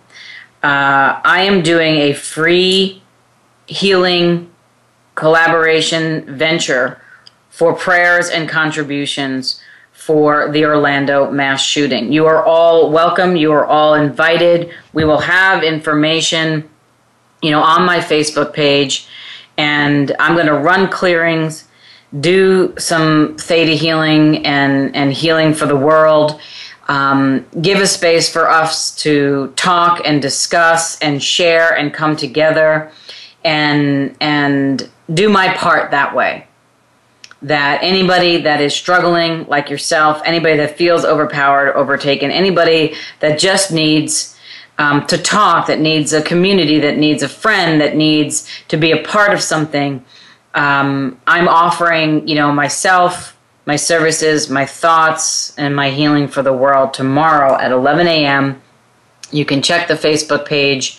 uh, 0.62 1.20
I 1.24 1.44
am 1.44 1.62
doing 1.62 1.96
a 1.96 2.12
free 2.12 3.02
healing 3.66 4.50
collaboration 5.14 6.36
venture 6.36 6.99
for 7.60 7.74
prayers 7.74 8.30
and 8.30 8.48
contributions 8.48 9.60
for 9.92 10.50
the 10.50 10.64
Orlando 10.64 11.30
mass 11.30 11.62
shooting. 11.62 12.10
You 12.10 12.24
are 12.24 12.42
all 12.42 12.90
welcome. 12.90 13.36
You 13.36 13.52
are 13.52 13.66
all 13.66 13.92
invited. 13.92 14.72
We 14.94 15.04
will 15.04 15.18
have 15.18 15.62
information, 15.62 16.70
you 17.42 17.50
know, 17.50 17.60
on 17.60 17.84
my 17.84 17.98
Facebook 17.98 18.54
page 18.54 19.06
and 19.58 20.16
I'm 20.18 20.36
going 20.36 20.46
to 20.46 20.54
run 20.54 20.88
clearings, 20.88 21.68
do 22.18 22.72
some 22.78 23.36
theta 23.38 23.72
healing 23.72 24.46
and, 24.46 24.96
and 24.96 25.12
healing 25.12 25.52
for 25.52 25.66
the 25.66 25.76
world. 25.76 26.40
Um, 26.88 27.44
give 27.60 27.78
a 27.78 27.86
space 27.86 28.32
for 28.32 28.48
us 28.48 28.96
to 29.02 29.52
talk 29.56 30.00
and 30.06 30.22
discuss 30.22 30.98
and 31.00 31.22
share 31.22 31.76
and 31.76 31.92
come 31.92 32.16
together 32.16 32.90
and 33.44 34.16
and 34.18 34.88
do 35.12 35.28
my 35.28 35.52
part 35.54 35.90
that 35.90 36.14
way 36.14 36.46
that 37.42 37.82
anybody 37.82 38.38
that 38.38 38.60
is 38.60 38.74
struggling 38.74 39.46
like 39.46 39.70
yourself 39.70 40.20
anybody 40.24 40.56
that 40.56 40.76
feels 40.76 41.04
overpowered 41.04 41.72
overtaken 41.74 42.30
anybody 42.30 42.94
that 43.20 43.38
just 43.38 43.72
needs 43.72 44.36
um, 44.80 45.06
to 45.08 45.18
talk, 45.18 45.66
that 45.66 45.78
needs 45.78 46.14
a 46.14 46.22
community, 46.22 46.80
that 46.80 46.96
needs 46.96 47.22
a 47.22 47.28
friend, 47.28 47.82
that 47.82 47.96
needs 47.96 48.48
to 48.68 48.78
be 48.78 48.92
a 48.92 49.02
part 49.02 49.34
of 49.34 49.42
something. 49.42 50.02
Um, 50.54 51.20
I'm 51.26 51.48
offering, 51.48 52.26
you 52.26 52.34
know, 52.34 52.50
myself, 52.50 53.36
my 53.66 53.76
services, 53.76 54.48
my 54.48 54.64
thoughts, 54.64 55.56
and 55.58 55.76
my 55.76 55.90
healing 55.90 56.28
for 56.28 56.42
the 56.42 56.54
world 56.54 56.94
tomorrow 56.94 57.58
at 57.58 57.72
11 57.72 58.06
a.m. 58.06 58.62
You 59.30 59.44
can 59.44 59.60
check 59.60 59.86
the 59.86 59.94
Facebook 59.94 60.46
page, 60.46 60.98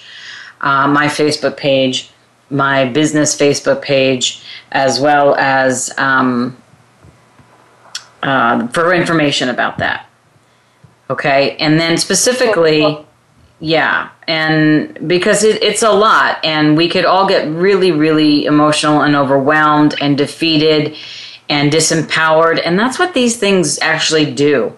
uh, 0.62 0.88
my 0.88 1.08
Facebook 1.08 1.58
page, 1.58 2.11
my 2.52 2.86
business 2.86 3.36
Facebook 3.36 3.82
page, 3.82 4.44
as 4.72 5.00
well 5.00 5.36
as 5.36 5.92
um, 5.98 6.58
uh, 8.24 8.68
for 8.68 8.94
information 8.94 9.50
about 9.50 9.78
that. 9.80 10.08
Okay, 11.10 11.58
and 11.58 11.80
then 11.80 11.98
specifically 11.98 13.06
yeah, 13.64 14.10
and 14.28 15.08
because 15.08 15.44
it, 15.44 15.62
it's 15.62 15.84
a 15.84 15.92
lot, 15.92 16.44
and 16.44 16.76
we 16.76 16.90
could 16.90 17.06
all 17.06 17.28
get 17.28 17.48
really, 17.48 17.92
really 17.92 18.46
emotional 18.46 19.02
and 19.02 19.16
overwhelmed 19.16 19.94
and 20.02 20.18
defeated 20.18 20.98
and 21.48 21.72
disempowered, 21.72 22.60
and 22.66 22.78
that's 22.78 22.98
what 22.98 23.14
these 23.14 23.38
things 23.38 23.78
actually 23.80 24.34
do. 24.34 24.76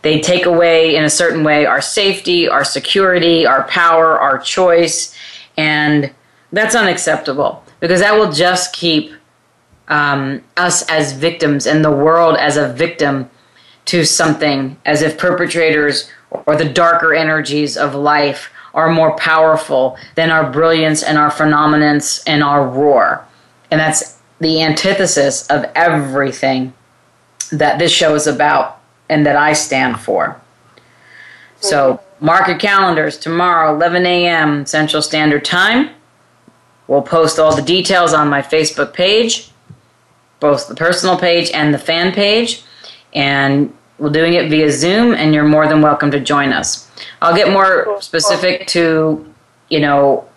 They 0.00 0.18
take 0.18 0.46
away, 0.46 0.96
in 0.96 1.04
a 1.04 1.10
certain 1.10 1.44
way, 1.44 1.66
our 1.66 1.82
safety, 1.82 2.48
our 2.48 2.64
security, 2.64 3.44
our 3.44 3.64
power, 3.64 4.18
our 4.18 4.38
choice, 4.38 5.14
and 5.58 6.10
that's 6.52 6.74
unacceptable 6.74 7.64
because 7.80 8.00
that 8.00 8.14
will 8.14 8.30
just 8.30 8.72
keep 8.74 9.12
um, 9.88 10.42
us 10.56 10.88
as 10.88 11.12
victims 11.12 11.66
and 11.66 11.84
the 11.84 11.90
world 11.90 12.36
as 12.36 12.56
a 12.56 12.72
victim 12.72 13.28
to 13.86 14.04
something, 14.04 14.76
as 14.84 15.02
if 15.02 15.18
perpetrators 15.18 16.10
or 16.30 16.56
the 16.56 16.68
darker 16.68 17.14
energies 17.14 17.76
of 17.76 17.94
life 17.94 18.50
are 18.74 18.90
more 18.90 19.16
powerful 19.16 19.96
than 20.14 20.30
our 20.30 20.50
brilliance 20.50 21.02
and 21.02 21.18
our 21.18 21.30
phenomenons 21.30 22.22
and 22.26 22.42
our 22.42 22.66
roar. 22.66 23.26
And 23.70 23.80
that's 23.80 24.18
the 24.40 24.62
antithesis 24.62 25.46
of 25.48 25.64
everything 25.74 26.72
that 27.50 27.78
this 27.78 27.92
show 27.92 28.14
is 28.14 28.26
about 28.26 28.80
and 29.08 29.26
that 29.26 29.36
I 29.36 29.52
stand 29.52 30.00
for. 30.00 30.40
So 31.60 32.00
mark 32.20 32.48
your 32.48 32.58
calendars 32.58 33.18
tomorrow, 33.18 33.74
11 33.74 34.06
a.m. 34.06 34.64
Central 34.64 35.02
Standard 35.02 35.44
Time. 35.44 35.90
We'll 36.88 37.02
post 37.02 37.38
all 37.38 37.54
the 37.54 37.62
details 37.62 38.12
on 38.12 38.28
my 38.28 38.42
Facebook 38.42 38.92
page, 38.92 39.50
both 40.40 40.68
the 40.68 40.74
personal 40.74 41.18
page 41.18 41.50
and 41.52 41.72
the 41.72 41.78
fan 41.78 42.12
page. 42.12 42.62
And 43.14 43.74
we're 43.98 44.10
doing 44.10 44.34
it 44.34 44.50
via 44.50 44.70
Zoom, 44.70 45.14
and 45.14 45.34
you're 45.34 45.44
more 45.44 45.68
than 45.68 45.80
welcome 45.80 46.10
to 46.10 46.20
join 46.20 46.52
us. 46.52 46.90
I'll 47.20 47.36
get 47.36 47.50
more 47.50 48.00
specific 48.00 48.66
to, 48.68 49.32
you 49.68 49.80
know, 49.80 50.28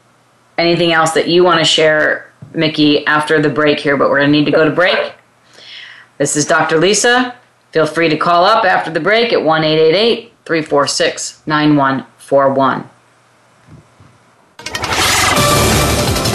anything 0.58 0.94
else 0.94 1.12
that 1.12 1.28
you 1.28 1.44
want 1.44 1.60
to 1.60 1.66
share, 1.66 2.32
Mickey, 2.54 3.06
after 3.08 3.42
the 3.42 3.50
break 3.50 3.80
here, 3.80 3.98
but 3.98 4.10
we're 4.10 4.20
going 4.20 4.32
to 4.32 4.38
need 4.38 4.46
to 4.46 4.52
go 4.52 4.66
to 4.66 4.76
break. 4.76 5.14
This 6.18 6.36
is 6.36 6.46
Dr. 6.46 6.78
Lisa. 6.78 7.36
Feel 7.72 7.88
free 7.88 8.08
to 8.08 8.18
call 8.18 8.46
up 8.46 8.64
after 8.64 8.92
the 8.92 9.00
break 9.00 9.34
at 9.34 9.44
1 9.44 9.62
346 9.64 11.42
9141. 11.46 12.90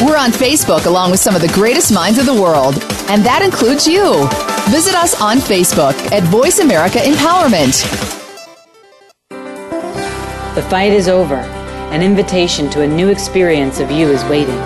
We're 0.03 0.17
on 0.17 0.31
Facebook 0.31 0.87
along 0.87 1.11
with 1.11 1.21
some 1.21 1.37
of 1.37 1.43
the 1.43 1.49
greatest 1.49 1.93
minds 1.93 2.19
of 2.19 2.25
the 2.25 2.33
world, 2.33 2.73
and 3.11 3.23
that 3.23 3.43
includes 3.45 3.87
you. 3.87 4.27
Visit 4.73 4.95
us 4.95 5.21
on 5.21 5.37
Facebook 5.37 5.93
at 6.11 6.23
Voice 6.23 6.59
America 6.59 6.97
Empowerment. 7.01 7.85
The 10.55 10.63
fight 10.71 10.93
is 10.93 11.07
over. 11.07 11.35
An 11.93 12.03
invitation 12.03 12.71
to 12.71 12.81
a 12.81 12.87
new 12.87 13.11
experience 13.11 13.79
of 13.79 13.91
you 13.91 14.09
is 14.09 14.25
waiting. 14.25 14.57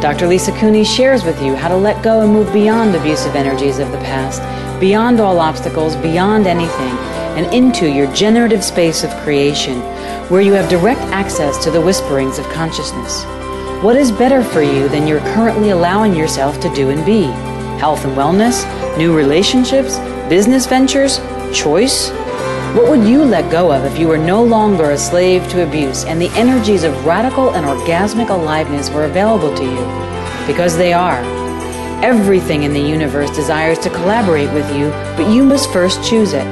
Dr. 0.00 0.28
Lisa 0.28 0.52
Cooney 0.52 0.84
shares 0.84 1.24
with 1.24 1.42
you 1.42 1.56
how 1.56 1.66
to 1.66 1.76
let 1.76 2.04
go 2.04 2.20
and 2.20 2.32
move 2.32 2.52
beyond 2.52 2.94
abusive 2.94 3.34
energies 3.34 3.80
of 3.80 3.90
the 3.90 3.98
past, 3.98 4.40
beyond 4.78 5.18
all 5.18 5.40
obstacles, 5.40 5.96
beyond 5.96 6.46
anything, 6.46 6.96
and 7.36 7.52
into 7.52 7.90
your 7.90 8.06
generative 8.14 8.62
space 8.62 9.02
of 9.02 9.10
creation, 9.24 9.80
where 10.30 10.40
you 10.40 10.52
have 10.52 10.70
direct 10.70 11.00
access 11.10 11.62
to 11.64 11.72
the 11.72 11.80
whisperings 11.80 12.38
of 12.38 12.48
consciousness. 12.50 13.24
What 13.82 13.94
is 13.94 14.10
better 14.10 14.42
for 14.42 14.60
you 14.60 14.88
than 14.88 15.06
you're 15.06 15.20
currently 15.20 15.70
allowing 15.70 16.12
yourself 16.12 16.58
to 16.62 16.74
do 16.74 16.90
and 16.90 17.06
be? 17.06 17.26
Health 17.78 18.04
and 18.04 18.16
wellness? 18.16 18.66
New 18.98 19.16
relationships? 19.16 19.98
Business 20.28 20.66
ventures? 20.66 21.18
Choice? 21.54 22.10
What 22.74 22.90
would 22.90 23.06
you 23.06 23.22
let 23.22 23.52
go 23.52 23.72
of 23.72 23.84
if 23.84 23.96
you 23.96 24.08
were 24.08 24.18
no 24.18 24.42
longer 24.42 24.90
a 24.90 24.98
slave 24.98 25.48
to 25.50 25.62
abuse 25.64 26.04
and 26.06 26.20
the 26.20 26.28
energies 26.30 26.82
of 26.82 27.06
radical 27.06 27.50
and 27.50 27.64
orgasmic 27.64 28.30
aliveness 28.30 28.90
were 28.90 29.04
available 29.04 29.56
to 29.56 29.62
you? 29.62 30.44
Because 30.44 30.76
they 30.76 30.92
are. 30.92 31.22
Everything 32.04 32.64
in 32.64 32.72
the 32.72 32.80
universe 32.80 33.30
desires 33.30 33.78
to 33.78 33.90
collaborate 33.90 34.52
with 34.52 34.68
you, 34.76 34.90
but 35.16 35.32
you 35.32 35.44
must 35.44 35.72
first 35.72 36.02
choose 36.02 36.32
it. 36.32 36.46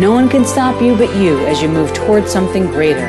No 0.00 0.10
one 0.10 0.28
can 0.28 0.44
stop 0.44 0.82
you 0.82 0.96
but 0.96 1.14
you 1.14 1.38
as 1.46 1.62
you 1.62 1.68
move 1.68 1.94
towards 1.94 2.28
something 2.32 2.66
greater, 2.66 3.08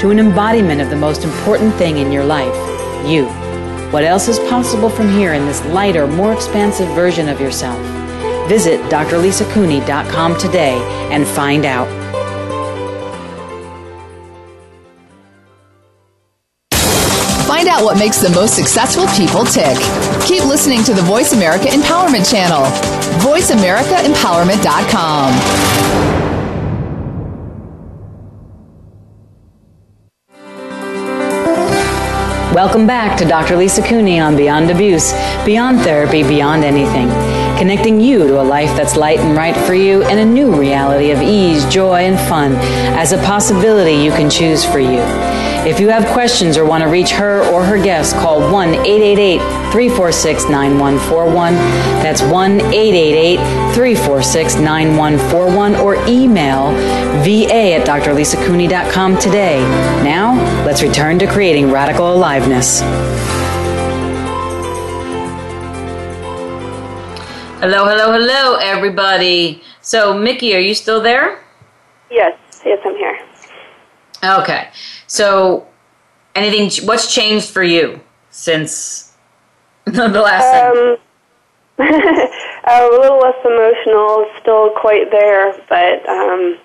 to 0.00 0.08
an 0.08 0.18
embodiment 0.18 0.80
of 0.80 0.88
the 0.88 0.96
most 0.96 1.22
important 1.22 1.74
thing 1.74 1.98
in 1.98 2.10
your 2.10 2.24
life 2.24 2.73
you. 3.06 3.26
What 3.92 4.04
else 4.04 4.28
is 4.28 4.38
possible 4.50 4.90
from 4.90 5.08
here 5.08 5.34
in 5.34 5.46
this 5.46 5.64
lighter, 5.66 6.06
more 6.06 6.32
expansive 6.32 6.88
version 6.88 7.28
of 7.28 7.40
yourself? 7.40 7.78
Visit 8.48 8.80
drlisacooney.com 8.90 10.38
today 10.38 10.76
and 11.10 11.26
find 11.26 11.64
out. 11.64 11.88
Find 17.46 17.68
out 17.68 17.84
what 17.84 17.98
makes 17.98 18.18
the 18.18 18.30
most 18.30 18.54
successful 18.54 19.06
people 19.16 19.44
tick. 19.44 19.76
Keep 20.26 20.44
listening 20.44 20.82
to 20.84 20.92
the 20.92 21.02
Voice 21.02 21.32
America 21.32 21.66
Empowerment 21.66 22.30
Channel. 22.30 22.64
VoiceAmericaEmpowerment.com. 23.22 26.13
Welcome 32.54 32.86
back 32.86 33.18
to 33.18 33.24
Dr. 33.24 33.56
Lisa 33.56 33.82
Cooney 33.82 34.20
on 34.20 34.36
Beyond 34.36 34.70
Abuse, 34.70 35.12
Beyond 35.44 35.80
Therapy, 35.80 36.22
Beyond 36.22 36.62
Anything, 36.62 37.08
connecting 37.58 38.00
you 38.00 38.28
to 38.28 38.40
a 38.40 38.44
life 38.44 38.68
that's 38.76 38.94
light 38.94 39.18
and 39.18 39.36
right 39.36 39.56
for 39.66 39.74
you 39.74 40.04
and 40.04 40.20
a 40.20 40.24
new 40.24 40.54
reality 40.54 41.10
of 41.10 41.20
ease, 41.20 41.64
joy, 41.64 42.02
and 42.02 42.16
fun 42.28 42.52
as 42.96 43.10
a 43.10 43.18
possibility 43.18 43.94
you 43.94 44.12
can 44.12 44.30
choose 44.30 44.64
for 44.64 44.78
you. 44.78 45.02
If 45.66 45.80
you 45.80 45.88
have 45.88 46.06
questions 46.12 46.56
or 46.56 46.64
want 46.64 46.84
to 46.84 46.88
reach 46.88 47.10
her 47.10 47.42
or 47.50 47.64
her 47.64 47.82
guest, 47.82 48.14
call 48.16 48.38
1 48.52 48.68
888 48.68 49.38
346 49.72 50.44
9141. 50.44 51.54
That's 52.04 52.22
1 52.22 52.60
888 52.60 53.36
346 53.74 54.54
9141 54.56 55.74
or 55.76 55.96
email 56.06 56.70
va 57.24 57.74
at 57.74 57.86
drlisacooney.com 57.86 59.18
today. 59.18 59.60
Now, 60.04 60.33
let's 60.64 60.82
return 60.82 61.18
to 61.18 61.26
creating 61.26 61.70
radical 61.70 62.14
aliveness. 62.14 62.80
Hello, 67.60 67.86
hello, 67.86 68.12
hello, 68.12 68.56
everybody. 68.56 69.62
So, 69.82 70.16
Mickey, 70.18 70.54
are 70.54 70.60
you 70.60 70.74
still 70.74 71.00
there? 71.00 71.42
Yes, 72.10 72.38
yes, 72.64 72.78
I'm 72.84 72.96
here. 72.96 73.18
Okay. 74.22 74.70
So, 75.06 75.66
anything? 76.34 76.86
What's 76.86 77.14
changed 77.14 77.50
for 77.50 77.62
you 77.62 78.00
since 78.30 79.12
the 79.84 80.08
last? 80.08 80.76
Um, 80.76 80.96
a 81.78 82.88
little 82.88 83.18
less 83.18 83.36
emotional, 83.44 84.26
still 84.40 84.70
quite 84.76 85.10
there, 85.10 85.52
but 85.68 86.08
um, 86.08 86.58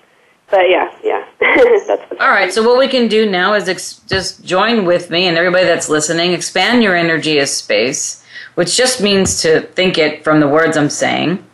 but 0.50 0.68
yeah, 0.68 0.92
yeah, 1.02 1.26
all 2.20 2.30
right. 2.30 2.52
So 2.52 2.66
what 2.66 2.78
we 2.78 2.88
can 2.88 3.08
do 3.08 3.30
now 3.30 3.54
is 3.54 3.68
ex- 3.68 4.00
just 4.06 4.44
join 4.44 4.84
with 4.84 5.10
me 5.10 5.26
and 5.26 5.36
everybody 5.38 5.64
that's 5.64 5.88
listening. 5.88 6.32
Expand 6.32 6.82
your 6.82 6.96
energy 6.96 7.38
as 7.38 7.54
space, 7.54 8.24
which 8.54 8.76
just 8.76 9.00
means 9.00 9.42
to 9.42 9.60
think 9.60 9.98
it 9.98 10.24
from 10.24 10.40
the 10.40 10.48
words 10.48 10.76
I'm 10.76 10.90
saying, 10.90 11.44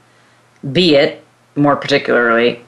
be 0.72 0.94
it 0.94 1.24
more 1.54 1.76
particularly 1.76 2.62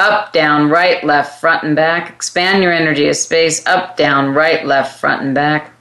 up, 0.00 0.32
down, 0.32 0.70
right, 0.70 1.04
left, 1.04 1.40
front, 1.40 1.62
and 1.62 1.76
back. 1.76 2.10
Expand 2.10 2.62
your 2.62 2.72
energy 2.72 3.06
of 3.08 3.16
space, 3.16 3.64
up, 3.66 3.96
down, 3.96 4.34
right, 4.34 4.64
left, 4.64 4.98
front, 4.98 5.22
and 5.22 5.34
back. 5.34 5.72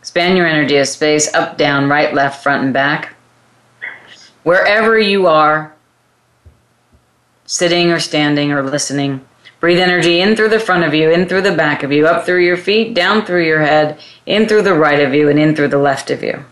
Expand 0.00 0.36
your 0.36 0.46
energy 0.46 0.76
of 0.76 0.88
space, 0.88 1.32
up, 1.32 1.56
down, 1.56 1.88
right, 1.88 2.12
left, 2.12 2.42
front, 2.42 2.64
and 2.64 2.72
back. 2.72 3.14
Wherever 4.42 4.98
you 4.98 5.26
are, 5.26 5.74
sitting 7.46 7.90
or 7.90 8.00
standing 8.00 8.52
or 8.52 8.62
listening, 8.62 9.24
breathe 9.60 9.78
energy 9.78 10.20
in 10.20 10.36
through 10.36 10.50
the 10.50 10.60
front 10.60 10.84
of 10.84 10.94
you, 10.94 11.10
in 11.10 11.26
through 11.26 11.42
the 11.42 11.54
back 11.54 11.82
of 11.82 11.92
you, 11.92 12.06
up 12.06 12.24
through 12.24 12.44
your 12.44 12.56
feet, 12.56 12.94
down 12.94 13.24
through 13.24 13.44
your 13.44 13.60
head, 13.60 13.98
in 14.26 14.46
through 14.46 14.62
the 14.62 14.74
right 14.74 15.00
of 15.00 15.14
you, 15.14 15.28
and 15.28 15.38
in 15.38 15.56
through 15.56 15.68
the 15.68 15.78
left 15.78 16.10
of 16.10 16.22
you. 16.22 16.44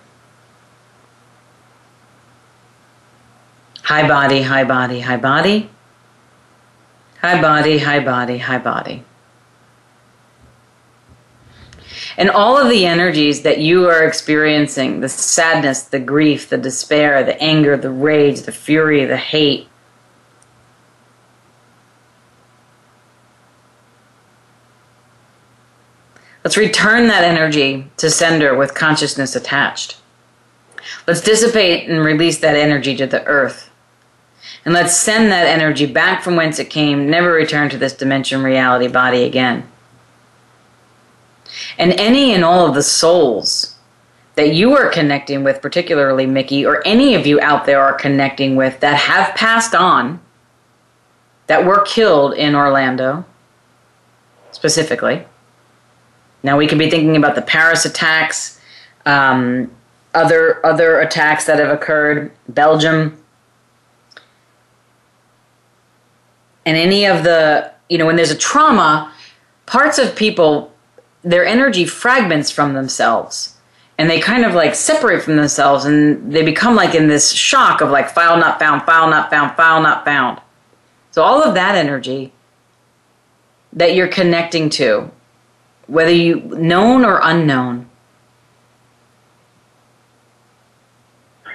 High 3.83 4.09
body, 4.09 4.43
high 4.43 4.65
body, 4.65 5.01
high 5.01 5.17
body. 5.17 5.71
High 7.21 7.41
body, 7.41 7.79
high 7.79 8.05
body, 8.05 8.39
high 8.39 8.59
body. 8.59 9.05
And 12.17 12.31
all 12.31 12.57
of 12.57 12.69
the 12.69 12.87
energies 12.87 13.43
that 13.43 13.59
you 13.59 13.89
are 13.89 14.05
experiencing 14.05 15.01
the 15.01 15.09
sadness, 15.09 15.83
the 15.83 16.01
grief, 16.01 16.49
the 16.49 16.59
despair, 16.59 17.23
the 17.23 17.41
anger, 17.41 17.77
the 17.77 17.91
rage, 17.91 18.43
the 18.43 18.53
fury, 18.53 19.05
the 19.05 19.17
hate 19.17 19.69
Let's 26.47 26.57
return 26.57 27.09
that 27.09 27.25
energy 27.25 27.91
to 27.97 28.09
sender 28.09 28.55
with 28.55 28.73
consciousness 28.73 29.35
attached. 29.35 29.97
Let's 31.05 31.21
dissipate 31.21 31.91
and 31.91 32.05
release 32.05 32.39
that 32.39 32.55
energy 32.55 32.95
to 32.99 33.07
the 33.09 33.25
earth. 33.25 33.69
And 34.65 34.73
let's 34.73 34.97
send 34.97 35.33
that 35.33 35.49
energy 35.49 35.87
back 35.87 36.23
from 36.23 36.37
whence 36.37 36.61
it 36.61 36.71
came, 36.71 37.11
never 37.11 37.33
return 37.33 37.69
to 37.71 37.77
this 37.77 37.95
dimension 37.95 38.45
reality 38.45 38.87
body 38.87 39.25
again. 39.25 39.67
And 41.79 41.91
any 41.95 42.33
and 42.33 42.45
all 42.45 42.69
of 42.69 42.77
the 42.77 42.83
souls 42.85 43.75
that 44.37 44.55
you 44.55 44.77
are 44.77 44.89
connecting 44.89 45.43
with, 45.43 45.61
particularly 45.61 46.27
Mickey, 46.27 46.65
or 46.65 46.81
any 46.87 47.17
of 47.17 47.27
you 47.27 47.41
out 47.41 47.67
there 47.67 47.83
are 47.83 47.93
connecting 47.93 48.55
with 48.55 48.79
that 48.79 48.95
have 48.95 49.35
passed 49.35 49.75
on, 49.75 50.21
that 51.49 51.67
were 51.67 51.83
killed 51.83 52.35
in 52.35 52.55
Orlando, 52.55 53.25
specifically. 54.53 55.27
Now 56.43 56.57
we 56.57 56.67
could 56.67 56.79
be 56.79 56.91
thinking 56.91 57.17
about 57.17 57.35
the 57.35 57.43
Paris 57.43 57.85
attacks, 57.85 58.61
um, 59.05 59.71
other 60.15 60.65
other 60.65 61.01
attacks 61.01 61.45
that 61.47 61.59
have 61.59 61.71
occurred, 61.71 62.33
Belgium, 62.49 63.23
and 66.65 66.77
any 66.77 67.07
of 67.07 67.25
the 67.25 67.73
you 67.89 67.99
know 67.99 68.07
when 68.07 68.17
there's 68.17 68.31
a 68.31 68.37
trauma 68.37 69.13
parts 69.67 69.99
of 69.99 70.15
people 70.15 70.73
their 71.27 71.45
energy 71.45 71.85
fragments 71.85 72.51
from 72.51 72.75
themselves. 72.75 73.55
And 73.99 74.09
they 74.09 74.21
kind 74.21 74.45
of 74.45 74.55
like 74.55 74.75
separate 74.75 75.23
from 75.23 75.37
themselves 75.37 75.85
and 75.85 76.33
they 76.33 76.45
become 76.45 76.77
like 76.77 76.95
in 76.95 77.09
this 77.09 77.33
shock 77.33 77.81
of 77.81 77.91
like 77.91 78.09
file 78.09 78.37
not 78.37 78.59
found 78.59 78.83
file 78.83 79.11
not 79.11 79.29
found 79.29 79.57
file 79.57 79.83
not 79.83 80.05
found. 80.05 80.41
So 81.11 81.23
all 81.23 81.43
of 81.43 81.55
that 81.55 81.75
energy 81.75 82.33
that 83.73 83.95
you're 83.95 84.09
connecting 84.09 84.71
to 84.71 85.11
whether 85.87 86.11
you 86.11 86.37
known 86.37 87.05
or 87.05 87.21
unknown 87.23 87.89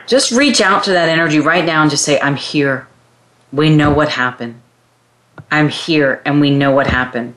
just 0.07 0.31
reach 0.31 0.59
out 0.61 0.83
to 0.83 0.91
that 0.91 1.09
energy 1.09 1.39
right 1.39 1.65
now 1.65 1.81
and 1.81 1.91
just 1.91 2.05
say 2.05 2.19
i'm 2.21 2.35
here 2.35 2.87
we 3.51 3.69
know 3.69 3.91
what 3.91 4.09
happened 4.09 4.61
I'm 5.51 5.67
here 5.67 6.21
and 6.25 6.39
we 6.39 6.49
know 6.49 6.71
what 6.71 6.87
happened. 6.87 7.35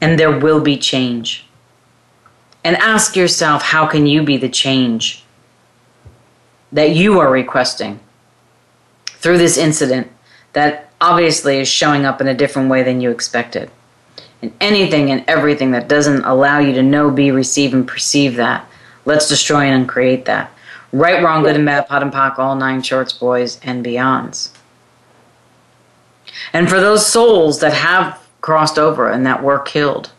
And 0.00 0.18
there 0.18 0.38
will 0.38 0.60
be 0.60 0.76
change. 0.76 1.46
And 2.62 2.76
ask 2.76 3.16
yourself 3.16 3.62
how 3.62 3.86
can 3.86 4.06
you 4.06 4.22
be 4.22 4.36
the 4.36 4.48
change 4.48 5.24
that 6.70 6.90
you 6.90 7.18
are 7.20 7.30
requesting 7.30 8.00
through 9.06 9.38
this 9.38 9.56
incident 9.56 10.10
that 10.52 10.90
obviously 11.00 11.58
is 11.58 11.68
showing 11.68 12.04
up 12.04 12.20
in 12.20 12.28
a 12.28 12.34
different 12.34 12.68
way 12.68 12.82
than 12.82 13.00
you 13.00 13.10
expected. 13.10 13.70
And 14.44 14.52
anything 14.60 15.10
and 15.10 15.24
everything 15.26 15.70
that 15.70 15.88
doesn't 15.88 16.22
allow 16.24 16.58
you 16.58 16.74
to 16.74 16.82
know, 16.82 17.10
be, 17.10 17.30
receive, 17.30 17.72
and 17.72 17.88
perceive 17.88 18.36
that, 18.36 18.68
let's 19.06 19.26
destroy 19.26 19.60
and 19.60 19.84
uncreate 19.84 20.26
that. 20.26 20.52
Right, 20.92 21.24
wrong, 21.24 21.44
good 21.44 21.56
and 21.56 21.64
bad, 21.64 21.88
POD 21.88 22.02
and 22.02 22.12
POC, 22.12 22.38
all 22.38 22.54
nine 22.54 22.82
shorts, 22.82 23.14
boys, 23.14 23.58
and 23.62 23.82
beyonds. 23.82 24.50
And 26.52 26.68
for 26.68 26.78
those 26.78 27.06
souls 27.06 27.60
that 27.60 27.72
have 27.72 28.22
crossed 28.42 28.78
over 28.78 29.10
and 29.10 29.24
that 29.24 29.42
were 29.42 29.60
killed, 29.60 30.12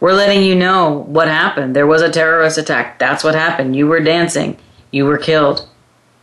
we're 0.00 0.12
letting 0.12 0.42
you 0.42 0.56
know 0.56 1.04
what 1.06 1.28
happened. 1.28 1.76
There 1.76 1.86
was 1.86 2.02
a 2.02 2.10
terrorist 2.10 2.58
attack. 2.58 2.98
That's 2.98 3.22
what 3.22 3.36
happened. 3.36 3.76
You 3.76 3.86
were 3.86 4.00
dancing. 4.00 4.58
You 4.90 5.04
were 5.04 5.18
killed. 5.18 5.68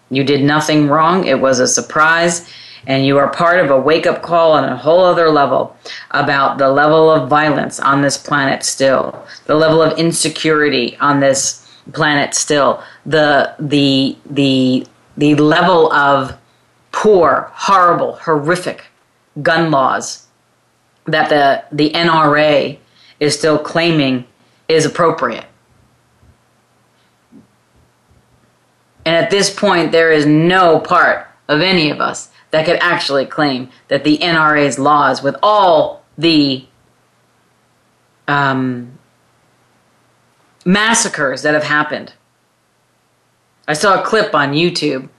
You 0.09 0.25
did 0.25 0.43
nothing 0.43 0.89
wrong. 0.89 1.23
It 1.23 1.39
was 1.39 1.61
a 1.61 1.67
surprise. 1.69 2.51
And 2.85 3.05
you 3.05 3.17
are 3.17 3.29
part 3.29 3.59
of 3.63 3.71
a 3.71 3.79
wake 3.79 4.05
up 4.05 4.21
call 4.21 4.53
on 4.53 4.65
a 4.65 4.75
whole 4.75 5.03
other 5.05 5.29
level 5.29 5.75
about 6.11 6.57
the 6.57 6.69
level 6.69 7.09
of 7.09 7.29
violence 7.29 7.79
on 7.79 8.01
this 8.01 8.17
planet 8.17 8.63
still, 8.63 9.25
the 9.45 9.55
level 9.55 9.81
of 9.81 9.97
insecurity 9.97 10.97
on 10.97 11.19
this 11.19 11.67
planet 11.93 12.33
still, 12.33 12.83
the, 13.05 13.55
the, 13.59 14.17
the, 14.29 14.85
the 15.17 15.35
level 15.35 15.91
of 15.93 16.37
poor, 16.91 17.51
horrible, 17.53 18.15
horrific 18.17 18.85
gun 19.41 19.71
laws 19.71 20.27
that 21.05 21.29
the, 21.29 21.63
the 21.75 21.91
NRA 21.91 22.77
is 23.19 23.37
still 23.37 23.57
claiming 23.57 24.25
is 24.67 24.85
appropriate. 24.85 25.45
And 29.05 29.15
at 29.15 29.29
this 29.29 29.53
point, 29.53 29.91
there 29.91 30.11
is 30.11 30.25
no 30.25 30.79
part 30.79 31.27
of 31.49 31.61
any 31.61 31.89
of 31.89 31.99
us 31.99 32.29
that 32.53 32.67
could 32.67 32.77
actually 32.81 33.25
claim 33.25 33.67
that 33.87 34.03
the 34.03 34.19
NRA's 34.19 34.77
laws, 34.77 35.23
with 35.23 35.35
all 35.41 36.03
the 36.19 36.63
um, 38.27 38.99
massacres 40.63 41.41
that 41.41 41.55
have 41.55 41.63
happened. 41.63 42.13
I 43.67 43.73
saw 43.73 43.99
a 43.99 44.05
clip 44.05 44.35
on 44.35 44.51
YouTube 44.51 45.09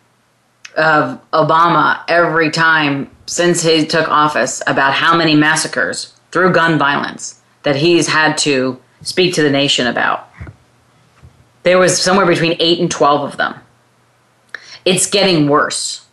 of 0.77 1.21
Obama 1.33 2.05
every 2.07 2.53
time 2.53 3.11
since 3.27 3.63
he 3.63 3.85
took 3.85 4.09
office 4.09 4.63
about 4.69 4.95
how 4.95 5.17
many 5.17 5.35
massacres 5.35 6.15
through 6.31 6.53
gun 6.53 6.79
violence 6.79 7.41
that 7.65 7.75
he's 7.75 8.07
had 8.07 8.39
to 8.39 8.81
speak 9.03 9.35
to 9.35 9.43
the 9.43 9.51
nation 9.51 9.89
about. 9.89 10.31
There 11.65 11.79
was 11.79 12.01
somewhere 12.01 12.27
between 12.27 12.55
8 12.61 12.79
and 12.79 12.91
12 12.91 13.33
of 13.33 13.37
them. 13.39 13.57
It's 14.85 15.11
getting 15.11 15.49
worse. 15.49 16.04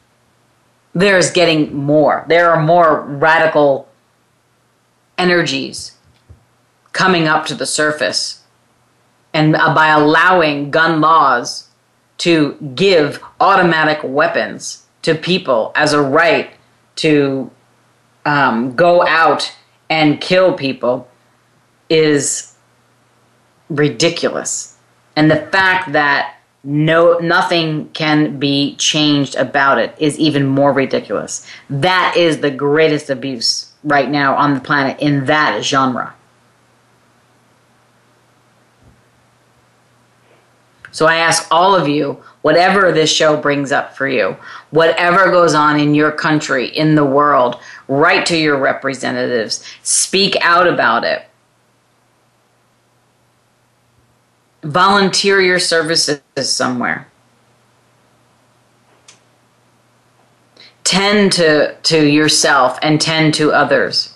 There's 0.93 1.32
getting 1.32 1.75
more. 1.75 2.25
There 2.27 2.51
are 2.51 2.62
more 2.62 3.01
radical 3.01 3.88
energies 5.17 5.93
coming 6.91 7.27
up 7.27 7.45
to 7.45 7.56
the 7.56 7.65
surface 7.65 8.43
and 9.34 9.56
uh, 9.56 9.73
by 9.73 9.88
allowing 9.88 10.71
gun 10.71 11.01
laws 11.01 11.69
to 12.19 12.54
give 12.75 13.23
automatic 13.39 13.99
weapons 14.04 14.86
to 15.01 15.15
people 15.15 15.71
as 15.75 15.93
a 15.93 16.01
right 16.01 16.51
to 16.97 17.49
um, 18.25 18.75
go 18.75 19.06
out 19.08 19.54
and 19.89 20.21
kill 20.21 20.54
people 20.54 21.08
is 21.89 22.54
ridiculous. 23.69 24.77
And 25.15 25.32
the 25.32 25.47
fact 25.47 25.93
that 25.93 26.36
no 26.63 27.17
nothing 27.17 27.89
can 27.89 28.38
be 28.38 28.76
changed 28.76 29.36
about 29.36 29.80
it 29.80 29.95
is 29.97 30.19
even 30.19 30.45
more 30.45 30.71
ridiculous. 30.71 31.45
That 31.69 32.15
is 32.15 32.39
the 32.39 32.52
greatest 32.52 33.10
abuse 33.10 33.71
right 33.84 34.10
now 34.10 34.36
on 34.36 34.54
the 34.54 34.60
planet 34.60 35.00
in 35.00 35.26
that 35.26 35.63
genre. 35.63 36.13
So 40.91 41.08
I 41.08 41.15
ask 41.15 41.47
all 41.50 41.74
of 41.74 41.88
you, 41.88 42.21
whatever 42.41 42.91
this 42.91 43.12
show 43.12 43.38
brings 43.38 43.71
up 43.71 43.95
for 43.95 44.08
you, 44.10 44.36
whatever 44.71 45.32
goes 45.32 45.54
on 45.54 45.80
in 45.80 45.95
your 45.95 46.12
country, 46.12 46.67
in 46.67 46.95
the 46.95 47.06
world, 47.06 47.60
write 47.88 48.26
to 48.26 48.38
your 48.38 48.58
representatives, 48.58 49.63
speak 49.84 50.36
out 50.41 50.67
about 50.67 51.06
it. 51.06 51.26
Volunteer 54.63 55.41
your 55.41 55.60
services 55.60 56.21
somewhere. 56.41 57.08
Tend 60.84 61.32
to, 61.34 61.76
to 61.84 62.06
yourself 62.06 62.78
and 62.82 63.00
tend 63.00 63.34
to 63.36 63.52
others. 63.52 64.15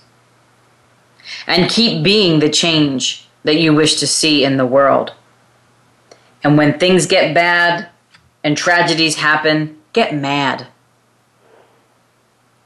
And 1.48 1.70
keep 1.70 2.04
being 2.04 2.40
the 2.40 2.50
change 2.50 3.28
that 3.44 3.60
you 3.60 3.74
wish 3.74 4.00
to 4.00 4.08
see 4.08 4.44
in 4.44 4.58
the 4.58 4.66
world. 4.66 5.14
And 6.44 6.58
when 6.58 6.78
things 6.78 7.08
get 7.08 7.34
bad 7.34 7.90
and 8.44 8.56
tragedies 8.56 9.16
happen, 9.16 9.80
get 9.94 10.14
mad. 10.14 10.68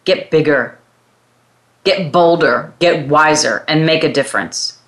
Get 0.04 0.32
bigger. 0.32 0.78
Get 1.84 2.12
bolder. 2.12 2.74
Get 2.80 3.08
wiser 3.08 3.64
and 3.68 3.86
make 3.86 4.04
a 4.04 4.12
difference. 4.12 4.79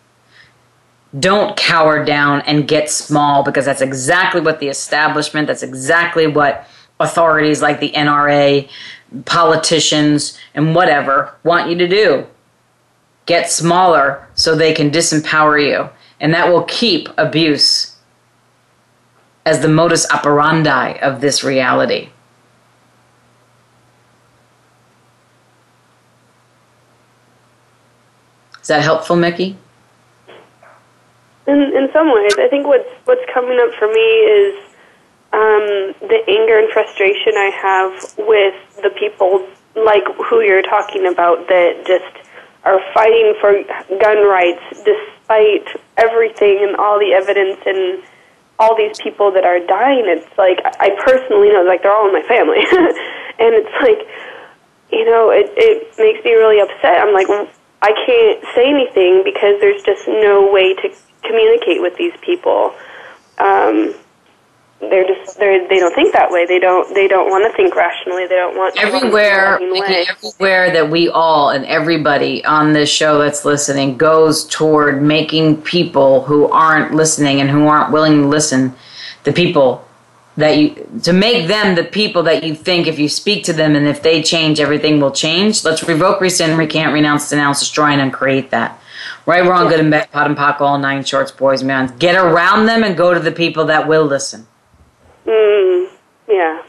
Don't 1.20 1.58
cower 1.58 2.06
down 2.06 2.42
and 2.42 2.68
get 2.68 2.90
small 2.90 3.44
because 3.44 3.66
that's 3.66 3.82
exactly 3.82 4.40
what 4.40 4.60
the 4.60 4.70
establishment, 4.70 5.48
that's 5.48 5.64
exactly 5.64 6.26
what 6.26 6.66
authorities 7.00 7.62
like 7.62 7.80
the 7.80 7.92
NRA, 7.92 8.70
politicians, 9.26 10.38
and 10.54 10.74
whatever 10.74 11.36
want 11.44 11.70
you 11.70 11.78
to 11.78 11.88
do. 11.88 12.26
Get 13.26 13.50
smaller 13.50 14.28
so 14.36 14.56
they 14.56 14.74
can 14.74 14.90
disempower 14.90 15.62
you. 15.62 15.90
And 16.20 16.34
that 16.34 16.50
will 16.50 16.64
keep 16.64 17.10
abuse 17.18 17.98
as 19.46 19.62
the 19.62 19.68
modus 19.68 20.10
operandi 20.12 20.98
of 21.00 21.20
this 21.20 21.44
reality. 21.44 22.10
Is 28.62 28.68
that 28.68 28.84
helpful, 28.84 29.16
Mickey? 29.16 29.58
In 31.52 31.60
in 31.76 31.92
some 31.92 32.08
ways, 32.14 32.40
I 32.40 32.48
think 32.48 32.66
what's 32.66 32.88
what's 33.04 33.26
coming 33.34 33.60
up 33.60 33.76
for 33.76 33.92
me 33.92 34.08
is 34.24 34.56
um, 35.36 35.92
the 36.08 36.20
anger 36.28 36.60
and 36.60 36.72
frustration 36.72 37.36
I 37.36 37.50
have 37.60 37.92
with 38.24 38.56
the 38.84 38.92
people 38.96 39.48
like 39.76 40.04
who 40.30 40.40
you're 40.42 40.64
talking 40.64 41.08
about 41.08 41.48
that 41.48 41.84
just 41.86 42.28
are 42.64 42.80
fighting 42.94 43.36
for 43.40 43.52
gun 44.00 44.24
rights 44.28 44.64
despite 44.86 45.68
everything 45.98 46.60
and 46.62 46.76
all 46.76 47.00
the 47.00 47.12
evidence 47.12 47.60
and 47.66 48.04
all 48.60 48.78
these 48.78 48.96
people 49.02 49.32
that 49.34 49.44
are 49.44 49.60
dying, 49.66 50.06
it's 50.06 50.30
like 50.38 50.62
I 50.80 50.94
personally 51.02 51.50
know, 51.50 51.64
like 51.66 51.82
they're 51.82 51.92
all 51.92 52.08
in 52.08 52.14
my 52.14 52.22
family, 52.30 52.62
and 53.42 53.58
it's 53.58 53.76
like, 53.82 54.06
you 54.94 55.04
know, 55.04 55.32
it 55.32 55.50
it 55.58 55.90
makes 55.98 56.24
me 56.24 56.32
really 56.32 56.62
upset. 56.62 57.02
I'm 57.02 57.12
like, 57.12 57.28
I 57.82 57.92
can't 58.06 58.40
say 58.54 58.70
anything 58.70 59.24
because 59.26 59.58
there's 59.60 59.82
just 59.82 60.08
no 60.08 60.52
way 60.54 60.76
to 60.76 60.94
communicate 61.24 61.82
with 61.82 61.96
these 61.98 62.14
people. 62.22 62.74
Um, 63.38 63.96
they're 64.82 65.06
just 65.06 65.38
they're 65.38 65.68
they 65.68 65.80
don't 65.80 65.94
think 65.94 66.14
that 66.14 66.32
way. 66.32 66.46
They 66.46 66.58
don't 66.60 66.92
they 66.96 67.08
don't 67.08 67.30
want 67.30 67.50
to 67.50 67.56
think 67.56 67.76
rationally. 67.76 68.26
They 68.28 68.36
don't 68.36 68.58
want 68.58 68.76
everywhere 68.82 69.60
everywhere 69.62 70.72
that 70.72 70.90
we 70.90 71.08
all 71.08 71.52
and 71.52 71.66
everybody 71.66 72.44
on 72.46 72.74
this 72.74 72.90
show 72.90 73.20
that's 73.20 73.46
listening 73.46 73.98
goes 73.98 74.46
toward 74.48 75.02
making 75.02 75.62
people 75.62 76.24
who 76.24 76.48
aren't 76.48 76.96
listening 76.96 77.42
and 77.42 77.50
who 77.50 77.68
aren't 77.68 77.92
willing 77.92 78.22
to 78.22 78.28
listen 78.28 78.74
the 79.24 79.32
people 79.32 79.88
that 80.38 80.58
you 80.58 80.90
to 81.04 81.14
make 81.14 81.48
them 81.48 81.76
the 81.76 81.84
people 81.84 82.24
that 82.24 82.44
you 82.44 82.56
think 82.56 82.88
if 82.88 82.98
you 82.98 83.08
speak 83.08 83.44
to 83.44 83.54
them 83.54 83.76
and 83.76 83.88
if 83.88 84.02
they 84.02 84.24
change 84.24 84.60
everything 84.60 85.00
will 85.00 85.12
change. 85.12 85.64
Let's 85.64 85.84
revoke, 85.84 86.22
rescind, 86.22 86.58
recant, 86.58 86.92
renounce, 86.94 87.30
denounce, 87.30 87.60
destroy, 87.60 87.90
and 87.90 88.02
uncreate 88.02 88.50
that. 88.50 88.82
Right, 89.26 89.48
wrong, 89.48 89.68
good 89.70 89.80
and 89.80 89.92
bad, 89.92 90.12
POD 90.12 90.28
and 90.28 90.38
POC, 90.38 90.62
all 90.62 90.80
nine 90.80 91.04
shorts, 91.04 91.32
boys, 91.32 91.64
men. 91.64 91.96
Get 92.00 92.16
around 92.16 92.66
them 92.66 92.84
and 92.84 92.98
go 92.98 93.14
to 93.14 93.20
the 93.20 93.32
people 93.32 93.66
that 93.66 93.88
will 93.88 94.06
listen. 94.06 94.48
Mm, 95.26 95.92
yeah. 96.28 96.64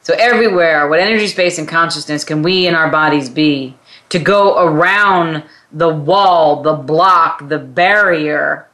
So 0.00 0.14
everywhere, 0.18 0.88
what 0.88 1.00
energy, 1.00 1.26
space, 1.28 1.58
and 1.58 1.68
consciousness 1.68 2.24
can 2.24 2.42
we 2.42 2.66
in 2.66 2.74
our 2.74 2.90
bodies 2.90 3.28
be 3.28 3.76
to 4.08 4.18
go 4.18 4.66
around 4.66 5.44
the 5.72 5.88
wall, 5.88 6.62
the 6.62 6.74
block, 6.74 7.48
the 7.48 7.58
barrier 7.58 8.68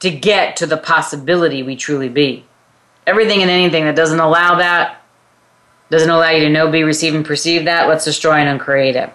to 0.00 0.10
get 0.10 0.56
to 0.56 0.66
the 0.66 0.76
possibility 0.76 1.62
we 1.62 1.76
truly 1.76 2.08
be? 2.08 2.44
Everything 3.06 3.42
and 3.42 3.50
anything 3.50 3.84
that 3.84 3.96
doesn't 3.96 4.20
allow 4.20 4.56
that, 4.56 5.02
doesn't 5.90 6.10
allow 6.10 6.30
you 6.30 6.44
to 6.44 6.50
know, 6.50 6.70
be, 6.70 6.84
receive, 6.84 7.14
and 7.14 7.24
perceive 7.24 7.64
that, 7.66 7.88
let's 7.88 8.04
destroy 8.04 8.34
and 8.34 8.48
uncreate 8.48 8.96
it. 8.96 9.12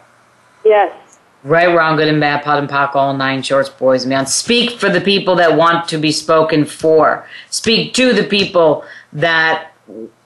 Yes. 0.63 1.06
Right, 1.47 1.73
wrong, 1.73 1.95
good 1.95 2.09
and 2.09 2.19
bad, 2.19 2.43
POD 2.43 2.59
and 2.59 2.69
POC, 2.69 2.95
all 2.95 3.13
nine 3.13 3.41
shorts, 3.41 3.69
boys 3.69 4.03
and 4.03 4.09
beyond. 4.09 4.27
Speak 4.27 4.71
for 4.81 4.89
the 4.89 4.99
people 4.99 5.33
that 5.37 5.55
want 5.55 5.87
to 5.87 5.97
be 5.97 6.11
spoken 6.11 6.65
for. 6.65 7.25
Speak 7.49 7.93
to 7.93 8.11
the 8.11 8.25
people 8.25 8.83
that 9.13 9.71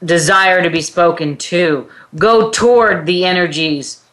desire 0.03 0.63
to 0.63 0.69
be 0.71 0.81
spoken 0.81 1.37
to. 1.37 1.87
Go 2.15 2.49
toward 2.49 3.05
the 3.05 3.23
energies 3.23 4.03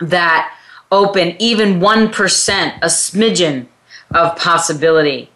that 0.00 0.50
open 0.90 1.36
even 1.38 1.80
1%, 1.80 2.78
a 2.78 2.86
smidgen 2.86 3.66
of 4.10 4.34
possibility. 4.36 5.30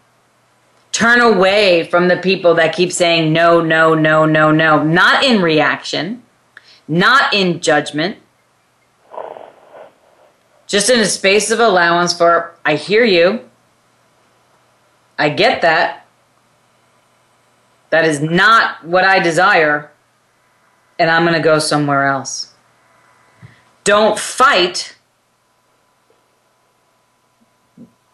Turn 0.91 1.21
away 1.21 1.83
from 1.91 2.07
the 2.07 2.17
people 2.17 2.55
that 2.55 2.75
keep 2.75 2.91
saying 2.91 3.31
no, 3.31 3.61
no, 3.61 3.93
no, 3.93 4.25
no, 4.25 4.49
no. 4.49 4.81
Not 4.81 5.23
in 5.23 5.43
reaction, 5.43 6.23
not 6.87 7.31
in 7.35 7.59
judgment, 7.59 8.17
just 10.73 10.89
in 10.89 10.99
a 10.99 11.05
space 11.05 11.51
of 11.51 11.59
allowance 11.59 12.17
for, 12.17 12.55
I 12.65 12.77
hear 12.77 13.03
you. 13.03 13.47
I 15.19 15.29
get 15.29 15.61
that. 15.61 16.07
That 17.91 18.05
is 18.05 18.21
not 18.21 18.83
what 18.83 19.03
I 19.03 19.19
desire, 19.19 19.91
and 20.97 21.11
I'm 21.11 21.25
going 21.25 21.35
to 21.35 21.39
go 21.39 21.59
somewhere 21.59 22.07
else. 22.07 22.55
Don't 23.83 24.17
fight 24.17 24.97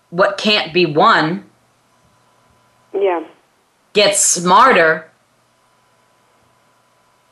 what 0.09 0.37
can't 0.37 0.73
be 0.73 0.85
won. 0.85 1.49
Yeah. 2.93 3.25
Get 3.93 4.17
smarter. 4.17 5.09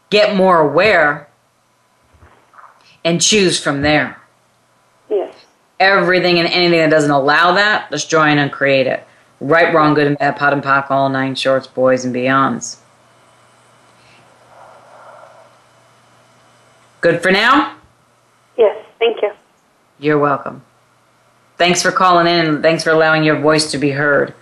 Get 0.10 0.38
more 0.38 0.62
aware. 0.62 1.28
And 3.04 3.22
choose 3.22 3.62
from 3.62 3.82
there. 3.82 4.17
Everything 5.80 6.40
and 6.40 6.48
anything 6.48 6.80
that 6.80 6.90
doesn't 6.90 7.12
allow 7.12 7.54
that, 7.54 7.92
destroy 7.92 8.24
and 8.24 8.40
uncreate 8.40 8.88
it. 8.88 9.06
Right, 9.40 9.74
wrong, 9.74 9.94
good 9.94 10.08
and 10.08 10.18
bad, 10.18 10.36
POD 10.38 10.54
and 10.54 10.64
POC, 10.64 10.90
all 10.90 11.10
nine 11.10 11.36
shorts, 11.36 11.68
boys 11.68 12.04
and 12.04 12.16
beyonds. 12.16 12.78
Good 17.02 17.22
for 17.22 17.32
now? 17.32 17.76
Yes, 18.58 18.84
thank 18.98 19.22
you. 19.22 19.32
You're 20.00 20.18
welcome. 20.18 20.64
Thanks 21.58 21.82
for 21.82 21.92
calling 21.92 22.28
in 22.28 22.62
thanks 22.62 22.84
for 22.84 22.92
allowing 22.92 23.24
your 23.24 23.40
voice 23.40 23.72
to 23.72 23.78
be 23.78 23.92
heard. 23.92 24.34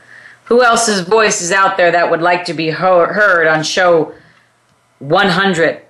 Who 0.45 0.63
else's 0.63 1.02
voice 1.02 1.41
is 1.41 1.52
out 1.52 1.76
there 1.78 1.91
that 1.91 2.12
would 2.12 2.21
like 2.21 2.45
to 2.45 2.54
be 2.54 2.69
heard 2.69 3.48
on 3.48 3.63
show 3.63 4.13
100? 5.00 5.82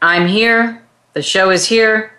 I'm 0.00 0.26
here. 0.26 0.85
The 1.16 1.22
show 1.22 1.48
is 1.48 1.66
here. 1.66 2.12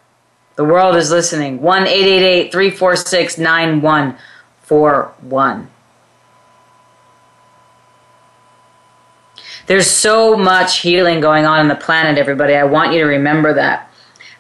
The 0.55 0.65
world 0.65 0.95
is 0.95 1.11
listening. 1.11 1.61
1 1.61 1.85
346 1.85 3.37
9141. 3.37 5.69
There's 9.67 9.87
so 9.87 10.35
much 10.35 10.79
healing 10.79 11.19
going 11.19 11.45
on 11.45 11.59
in 11.59 11.67
the 11.67 11.75
planet, 11.75 12.17
everybody. 12.17 12.55
I 12.55 12.63
want 12.63 12.91
you 12.91 12.97
to 13.01 13.05
remember 13.05 13.53
that. 13.53 13.91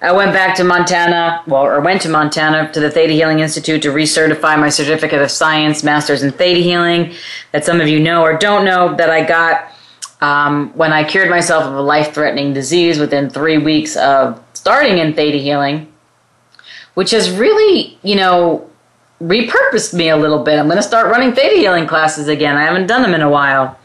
I 0.01 0.11
went 0.11 0.33
back 0.33 0.55
to 0.55 0.63
Montana, 0.63 1.43
well, 1.45 1.61
or 1.61 1.79
went 1.79 2.01
to 2.01 2.09
Montana 2.09 2.73
to 2.73 2.79
the 2.79 2.89
Theta 2.89 3.13
Healing 3.13 3.41
Institute 3.41 3.83
to 3.83 3.89
recertify 3.89 4.59
my 4.59 4.69
certificate 4.69 5.21
of 5.21 5.29
science, 5.29 5.83
master's 5.83 6.23
in 6.23 6.31
Theta 6.31 6.61
Healing, 6.61 7.13
that 7.51 7.63
some 7.63 7.79
of 7.79 7.87
you 7.87 7.99
know 7.99 8.23
or 8.23 8.35
don't 8.35 8.65
know 8.65 8.95
that 8.95 9.11
I 9.11 9.23
got 9.23 9.71
um, 10.19 10.71
when 10.73 10.93
I 10.93 11.03
cured 11.03 11.29
myself 11.29 11.63
of 11.63 11.75
a 11.75 11.81
life 11.81 12.13
threatening 12.13 12.53
disease 12.53 12.97
within 12.97 13.29
three 13.29 13.59
weeks 13.59 13.95
of 13.95 14.43
starting 14.57 14.97
in 14.97 15.13
Theta 15.13 15.37
Healing, 15.37 15.91
which 16.95 17.11
has 17.11 17.29
really, 17.31 17.97
you 18.03 18.15
know, 18.15 18.69
repurposed 19.21 19.93
me 19.93 20.09
a 20.09 20.17
little 20.17 20.43
bit. 20.43 20.59
I'm 20.59 20.65
going 20.65 20.77
to 20.77 20.83
start 20.83 21.11
running 21.11 21.33
Theta 21.33 21.55
Healing 21.55 21.87
classes 21.87 22.27
again. 22.27 22.57
I 22.57 22.63
haven't 22.63 22.87
done 22.87 23.01
them 23.01 23.13
in 23.13 23.21
a 23.21 23.29
while. 23.29 23.77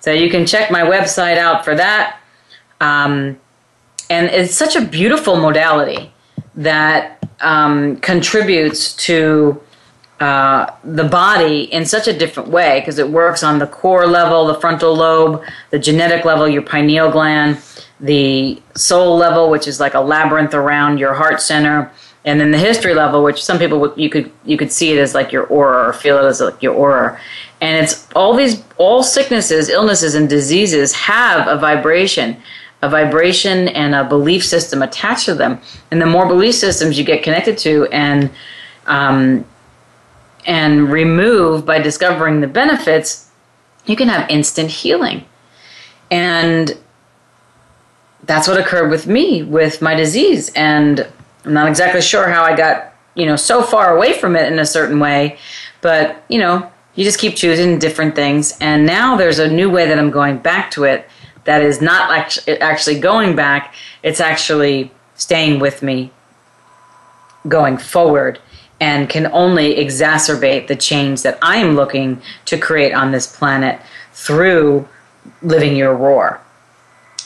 So 0.00 0.12
you 0.12 0.30
can 0.30 0.46
check 0.46 0.70
my 0.70 0.82
website 0.82 1.36
out 1.36 1.64
for 1.64 1.74
that. 1.74 2.20
Um, 2.80 3.38
and 4.08 4.26
it's 4.28 4.54
such 4.54 4.76
a 4.76 4.80
beautiful 4.80 5.36
modality 5.36 6.12
that 6.56 7.22
um, 7.40 7.96
contributes 7.98 8.94
to 8.96 9.60
uh, 10.20 10.70
the 10.84 11.04
body 11.04 11.62
in 11.72 11.86
such 11.86 12.06
a 12.06 12.12
different 12.12 12.50
way 12.50 12.80
because 12.80 12.98
it 12.98 13.08
works 13.08 13.42
on 13.42 13.58
the 13.58 13.66
core 13.66 14.06
level, 14.06 14.46
the 14.46 14.54
frontal 14.54 14.94
lobe, 14.94 15.42
the 15.70 15.78
genetic 15.78 16.24
level, 16.24 16.48
your 16.48 16.62
pineal 16.62 17.10
gland, 17.10 17.56
the 18.00 18.60
soul 18.74 19.16
level, 19.16 19.50
which 19.50 19.68
is 19.68 19.80
like 19.80 19.94
a 19.94 20.00
labyrinth 20.00 20.54
around 20.54 20.98
your 20.98 21.14
heart 21.14 21.40
center, 21.40 21.90
and 22.24 22.40
then 22.40 22.50
the 22.50 22.58
history 22.58 22.94
level, 22.94 23.22
which 23.22 23.42
some 23.42 23.58
people 23.58 23.92
you 23.96 24.10
could 24.10 24.30
you 24.44 24.56
could 24.56 24.72
see 24.72 24.92
it 24.92 24.98
as 24.98 25.14
like 25.14 25.32
your 25.32 25.44
aura 25.44 25.88
or 25.88 25.92
feel 25.92 26.18
it 26.18 26.28
as 26.28 26.40
like 26.40 26.62
your 26.62 26.74
aura, 26.74 27.18
and 27.60 27.82
it's 27.82 28.08
all 28.14 28.34
these 28.34 28.62
all 28.78 29.02
sicknesses, 29.02 29.68
illnesses, 29.68 30.14
and 30.14 30.28
diseases 30.28 30.92
have 30.92 31.46
a 31.48 31.56
vibration 31.56 32.36
a 32.82 32.88
vibration 32.88 33.68
and 33.68 33.94
a 33.94 34.04
belief 34.04 34.44
system 34.44 34.82
attached 34.82 35.26
to 35.26 35.34
them. 35.34 35.60
And 35.90 36.00
the 36.00 36.06
more 36.06 36.26
belief 36.26 36.54
systems 36.54 36.98
you 36.98 37.04
get 37.04 37.22
connected 37.22 37.58
to 37.58 37.86
and 37.92 38.30
um, 38.86 39.44
and 40.46 40.90
remove 40.90 41.66
by 41.66 41.78
discovering 41.78 42.40
the 42.40 42.46
benefits, 42.46 43.30
you 43.84 43.96
can 43.96 44.08
have 44.08 44.28
instant 44.30 44.70
healing. 44.70 45.24
And 46.10 46.76
that's 48.30 48.46
what 48.46 48.60
occurred 48.60 48.92
with 48.92 49.08
me 49.08 49.42
with 49.42 49.82
my 49.82 49.92
disease. 49.92 50.52
And 50.54 51.04
I'm 51.44 51.52
not 51.52 51.66
exactly 51.66 52.00
sure 52.00 52.28
how 52.28 52.44
I 52.44 52.54
got, 52.56 52.94
you 53.16 53.26
know, 53.26 53.34
so 53.34 53.60
far 53.60 53.96
away 53.96 54.12
from 54.12 54.36
it 54.36 54.52
in 54.52 54.60
a 54.60 54.64
certain 54.64 55.00
way, 55.00 55.36
but 55.80 56.22
you 56.28 56.38
know, 56.38 56.70
you 56.94 57.02
just 57.02 57.18
keep 57.18 57.34
choosing 57.34 57.80
different 57.80 58.14
things. 58.14 58.56
And 58.60 58.86
now 58.86 59.16
there's 59.16 59.40
a 59.40 59.50
new 59.50 59.68
way 59.68 59.88
that 59.88 59.98
I'm 59.98 60.12
going 60.12 60.38
back 60.38 60.70
to 60.72 60.84
it 60.84 61.08
that 61.42 61.60
is 61.60 61.82
not 61.82 62.08
actually 62.46 63.00
going 63.00 63.34
back, 63.34 63.74
it's 64.04 64.20
actually 64.20 64.92
staying 65.16 65.58
with 65.58 65.82
me 65.82 66.12
going 67.48 67.78
forward 67.78 68.38
and 68.78 69.08
can 69.08 69.26
only 69.32 69.74
exacerbate 69.74 70.68
the 70.68 70.76
change 70.76 71.22
that 71.22 71.36
I 71.42 71.56
am 71.56 71.74
looking 71.74 72.22
to 72.44 72.56
create 72.56 72.92
on 72.92 73.10
this 73.10 73.26
planet 73.26 73.80
through 74.12 74.88
living 75.42 75.74
your 75.74 75.96
roar 75.96 76.40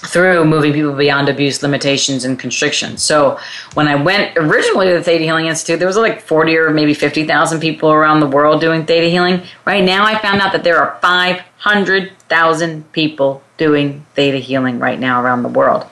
through 0.06 0.44
moving 0.44 0.72
people 0.72 0.92
beyond 0.92 1.28
abuse, 1.28 1.62
limitations, 1.62 2.24
and 2.24 2.38
constrictions. 2.38 3.02
So 3.02 3.38
when 3.74 3.88
I 3.88 3.94
went 3.94 4.36
originally 4.36 4.88
to 4.88 4.94
the 4.94 5.02
Theta 5.02 5.24
Healing 5.24 5.46
Institute, 5.46 5.78
there 5.78 5.88
was 5.88 5.96
like 5.96 6.20
40 6.20 6.56
or 6.56 6.70
maybe 6.70 6.94
50,000 6.94 7.60
people 7.60 7.90
around 7.90 8.20
the 8.20 8.26
world 8.26 8.60
doing 8.60 8.84
Theta 8.84 9.08
Healing. 9.08 9.42
Right 9.64 9.82
now, 9.82 10.04
I 10.04 10.18
found 10.18 10.40
out 10.40 10.52
that 10.52 10.64
there 10.64 10.78
are 10.78 10.98
500,000 11.00 12.92
people 12.92 13.42
doing 13.56 14.04
Theta 14.14 14.38
Healing 14.38 14.78
right 14.78 14.98
now 14.98 15.22
around 15.22 15.42
the 15.42 15.48
world. 15.48 15.86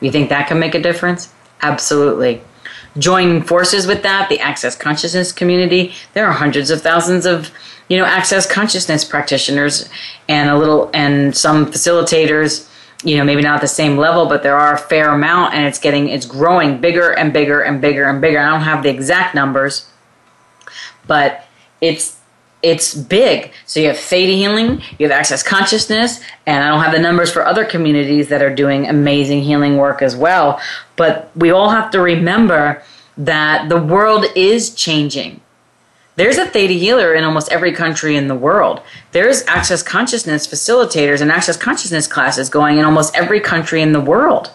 You 0.00 0.10
think 0.10 0.28
that 0.30 0.48
can 0.48 0.58
make 0.58 0.74
a 0.74 0.80
difference? 0.80 1.32
Absolutely. 1.62 2.42
Joining 2.96 3.42
forces 3.42 3.86
with 3.86 4.02
that, 4.02 4.28
the 4.28 4.38
Access 4.38 4.76
Consciousness 4.76 5.32
community, 5.32 5.94
there 6.14 6.26
are 6.26 6.32
hundreds 6.32 6.70
of 6.70 6.80
thousands 6.80 7.26
of 7.26 7.50
you 7.88 7.98
know 7.98 8.04
access 8.06 8.50
consciousness 8.50 9.04
practitioners 9.04 9.90
and 10.26 10.48
a 10.48 10.56
little 10.56 10.88
and 10.94 11.36
some 11.36 11.66
facilitators 11.66 12.66
you 13.04 13.16
know 13.16 13.24
maybe 13.24 13.42
not 13.42 13.60
the 13.60 13.68
same 13.68 13.96
level 13.96 14.26
but 14.26 14.42
there 14.42 14.56
are 14.56 14.74
a 14.74 14.78
fair 14.78 15.10
amount 15.10 15.54
and 15.54 15.66
it's 15.66 15.78
getting 15.78 16.08
it's 16.08 16.26
growing 16.26 16.80
bigger 16.80 17.12
and 17.12 17.32
bigger 17.32 17.60
and 17.60 17.80
bigger 17.80 18.04
and 18.04 18.20
bigger. 18.20 18.38
I 18.38 18.50
don't 18.50 18.62
have 18.62 18.82
the 18.82 18.90
exact 18.90 19.34
numbers 19.34 19.88
but 21.06 21.46
it's 21.80 22.18
it's 22.62 22.94
big. 22.94 23.52
So 23.66 23.78
you 23.78 23.88
have 23.88 23.98
theta 23.98 24.32
healing 24.32 24.82
you 24.98 25.06
have 25.06 25.12
access 25.12 25.42
consciousness 25.42 26.20
and 26.46 26.64
i 26.64 26.68
don't 26.68 26.82
have 26.82 26.92
the 26.92 26.98
numbers 26.98 27.30
for 27.30 27.44
other 27.46 27.64
communities 27.64 28.28
that 28.28 28.42
are 28.42 28.54
doing 28.54 28.88
amazing 28.88 29.42
healing 29.42 29.76
work 29.76 30.02
as 30.02 30.16
well. 30.16 30.60
But 30.96 31.30
we 31.36 31.50
all 31.50 31.70
have 31.70 31.90
to 31.90 32.00
remember 32.00 32.82
that 33.16 33.68
the 33.68 33.80
world 33.80 34.24
is 34.34 34.74
changing 34.74 35.40
there's 36.16 36.38
a 36.38 36.46
theta 36.46 36.74
healer 36.74 37.14
in 37.14 37.24
almost 37.24 37.50
every 37.50 37.72
country 37.72 38.16
in 38.16 38.28
the 38.28 38.34
world. 38.34 38.80
There's 39.12 39.42
access 39.46 39.82
consciousness 39.82 40.46
facilitators 40.46 41.20
and 41.20 41.30
access 41.30 41.56
consciousness 41.56 42.06
classes 42.06 42.48
going 42.48 42.78
in 42.78 42.84
almost 42.84 43.16
every 43.16 43.40
country 43.40 43.82
in 43.82 43.92
the 43.92 44.00
world. 44.00 44.50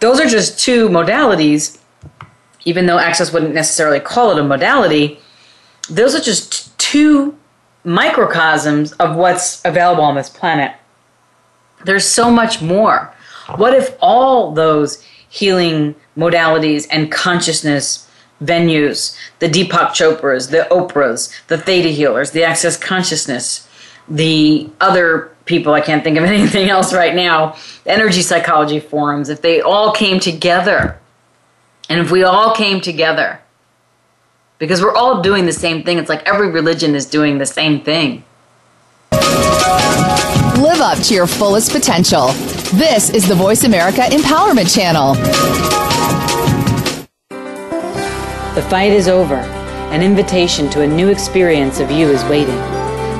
Those 0.00 0.18
are 0.18 0.26
just 0.26 0.58
two 0.58 0.88
modalities, 0.88 1.78
even 2.64 2.86
though 2.86 2.98
access 2.98 3.32
wouldn't 3.32 3.54
necessarily 3.54 4.00
call 4.00 4.32
it 4.32 4.38
a 4.38 4.42
modality. 4.42 5.20
Those 5.88 6.16
are 6.16 6.20
just 6.20 6.76
two 6.78 7.38
microcosms 7.84 8.92
of 8.94 9.16
what's 9.16 9.64
available 9.64 10.02
on 10.02 10.16
this 10.16 10.28
planet. 10.28 10.74
There's 11.84 12.06
so 12.06 12.30
much 12.30 12.60
more. 12.60 13.14
What 13.56 13.74
if 13.74 13.96
all 14.00 14.52
those 14.52 15.02
healing 15.28 15.94
modalities 16.16 16.86
and 16.90 17.10
consciousness 17.10 18.08
venues, 18.44 19.16
the 19.38 19.48
Deepak 19.48 19.90
Chopras, 19.90 20.50
the 20.50 20.66
Oprahs, 20.70 21.32
the 21.48 21.58
Theta 21.58 21.88
Healers, 21.88 22.32
the 22.32 22.44
Access 22.44 22.76
Consciousness, 22.76 23.68
the 24.08 24.68
other 24.80 25.30
people, 25.44 25.72
I 25.72 25.80
can't 25.80 26.04
think 26.04 26.18
of 26.18 26.24
anything 26.38 26.68
else 26.68 26.92
right 26.92 27.14
now, 27.14 27.56
energy 27.86 28.22
psychology 28.22 28.80
forums, 28.80 29.28
if 29.28 29.42
they 29.42 29.60
all 29.60 29.92
came 29.92 30.20
together, 30.20 30.98
and 31.88 32.00
if 32.00 32.10
we 32.10 32.22
all 32.22 32.54
came 32.54 32.80
together, 32.80 33.40
because 34.58 34.80
we're 34.80 34.94
all 34.94 35.22
doing 35.22 35.46
the 35.46 35.52
same 35.52 35.82
thing, 35.82 35.98
it's 35.98 36.08
like 36.08 36.26
every 36.26 36.50
religion 36.50 36.94
is 36.94 37.06
doing 37.06 37.38
the 37.38 37.46
same 37.46 37.80
thing. 37.80 38.24
Live 40.62 40.80
up 40.80 40.98
to 40.98 41.14
your 41.14 41.26
fullest 41.26 41.72
potential. 41.72 42.28
This 42.74 43.10
is 43.10 43.26
the 43.26 43.34
Voice 43.34 43.64
America 43.64 44.02
Empowerment 44.02 44.72
Channel. 44.72 45.81
The 48.54 48.68
fight 48.68 48.92
is 48.92 49.08
over. 49.08 49.36
An 49.36 50.02
invitation 50.02 50.68
to 50.70 50.82
a 50.82 50.86
new 50.86 51.08
experience 51.08 51.80
of 51.80 51.90
you 51.90 52.10
is 52.10 52.22
waiting. 52.24 52.58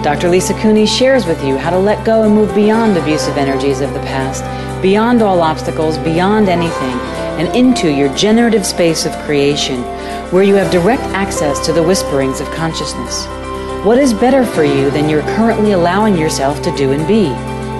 Dr. 0.03 0.29
Lisa 0.29 0.53
Cooney 0.61 0.85
shares 0.85 1.25
with 1.25 1.43
you 1.43 1.57
how 1.57 1.71
to 1.71 1.79
let 1.79 2.05
go 2.05 2.25
and 2.25 2.35
move 2.35 2.55
beyond 2.55 2.99
abusive 2.99 3.39
energies 3.39 3.81
of 3.81 3.95
the 3.95 4.01
past, 4.01 4.45
beyond 4.83 5.23
all 5.23 5.41
obstacles, 5.41 5.97
beyond 5.97 6.51
anything, 6.51 6.99
and 7.41 7.49
into 7.57 7.91
your 7.91 8.15
generative 8.15 8.67
space 8.67 9.07
of 9.07 9.17
creation, 9.25 9.81
where 10.33 10.43
you 10.43 10.55
have 10.55 10.71
direct 10.71 11.03
access 11.15 11.65
to 11.65 11.73
the 11.73 11.83
whisperings 11.83 12.43
of 12.43 12.51
consciousness. 12.51 13.25
What 13.87 13.97
is 13.97 14.13
better 14.13 14.45
for 14.45 14.65
you 14.65 14.91
than 14.91 15.09
you're 15.09 15.23
currently 15.35 15.73
allowing 15.73 16.19
yourself 16.19 16.61
to 16.61 16.77
do 16.77 16.93
and 16.93 17.09
be? 17.09 17.29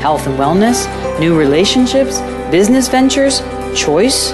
Health 0.01 0.27
and 0.27 0.39
wellness, 0.39 0.89
new 1.21 1.39
relationships, 1.39 2.19
business 2.51 2.89
ventures, 2.89 3.43
choice? 3.77 4.33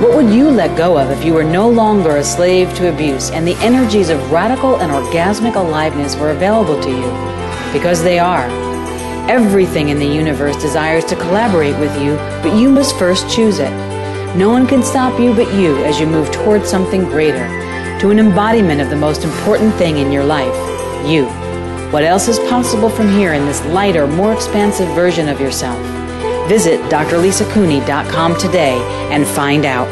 What 0.00 0.14
would 0.14 0.34
you 0.34 0.50
let 0.50 0.76
go 0.76 0.98
of 0.98 1.10
if 1.10 1.24
you 1.24 1.32
were 1.32 1.42
no 1.42 1.70
longer 1.70 2.16
a 2.16 2.22
slave 2.22 2.74
to 2.74 2.92
abuse 2.92 3.30
and 3.30 3.48
the 3.48 3.56
energies 3.64 4.10
of 4.10 4.30
radical 4.30 4.76
and 4.76 4.92
orgasmic 4.92 5.54
aliveness 5.54 6.16
were 6.16 6.32
available 6.32 6.78
to 6.82 6.90
you? 6.90 7.72
Because 7.72 8.02
they 8.02 8.18
are. 8.18 8.46
Everything 9.30 9.88
in 9.88 9.98
the 9.98 10.06
universe 10.06 10.60
desires 10.60 11.06
to 11.06 11.16
collaborate 11.16 11.78
with 11.78 11.98
you, 11.98 12.16
but 12.42 12.54
you 12.58 12.68
must 12.68 12.98
first 12.98 13.28
choose 13.34 13.58
it. 13.58 13.70
No 14.36 14.50
one 14.50 14.66
can 14.66 14.82
stop 14.82 15.18
you 15.18 15.34
but 15.34 15.54
you 15.54 15.82
as 15.84 15.98
you 15.98 16.06
move 16.06 16.30
towards 16.30 16.68
something 16.68 17.04
greater, 17.04 17.48
to 18.00 18.10
an 18.10 18.18
embodiment 18.18 18.82
of 18.82 18.90
the 18.90 18.96
most 18.96 19.24
important 19.24 19.74
thing 19.76 19.96
in 19.96 20.12
your 20.12 20.24
life 20.24 20.54
you. 21.06 21.24
What 21.90 22.02
else 22.02 22.28
is 22.28 22.38
possible 22.50 22.90
from 22.90 23.08
here 23.08 23.32
in 23.32 23.46
this 23.46 23.64
lighter, 23.66 24.06
more 24.06 24.34
expansive 24.34 24.88
version 24.88 25.28
of 25.28 25.40
yourself? 25.40 25.78
Visit 26.48 26.80
drlisacooney.com 26.82 28.36
today 28.36 28.78
and 29.10 29.26
find 29.26 29.64
out. 29.64 29.88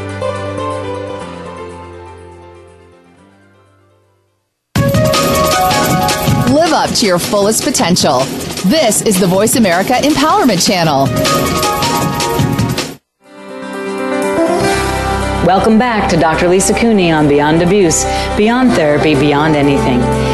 Live 6.51 6.73
up 6.73 6.91
to 6.97 7.07
your 7.07 7.19
fullest 7.19 7.65
potential. 7.65 8.21
This 8.67 9.03
is 9.03 9.19
the 9.19 9.27
Voice 9.27 9.57
America 9.57 9.95
Empowerment 9.95 10.65
Channel. 10.65 11.07
Welcome 15.45 15.79
back 15.79 16.09
to 16.11 16.17
Dr. 16.17 16.49
Lisa 16.49 16.73
Cooney 16.73 17.11
on 17.11 17.29
Beyond 17.29 17.63
Abuse, 17.63 18.05
Beyond 18.37 18.73
Therapy, 18.73 19.15
Beyond 19.15 19.57
Anything 19.57 20.34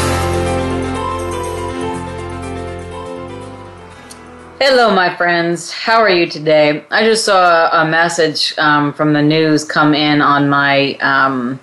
Hello, 4.63 4.93
my 4.93 5.15
friends. 5.15 5.71
How 5.71 6.01
are 6.01 6.09
you 6.11 6.27
today? 6.27 6.85
I 6.91 7.03
just 7.03 7.25
saw 7.25 7.81
a 7.81 7.89
message 7.89 8.55
um, 8.59 8.93
from 8.93 9.11
the 9.11 9.21
news 9.23 9.63
come 9.63 9.95
in 9.95 10.21
on 10.21 10.49
my 10.49 10.93
um, 10.97 11.59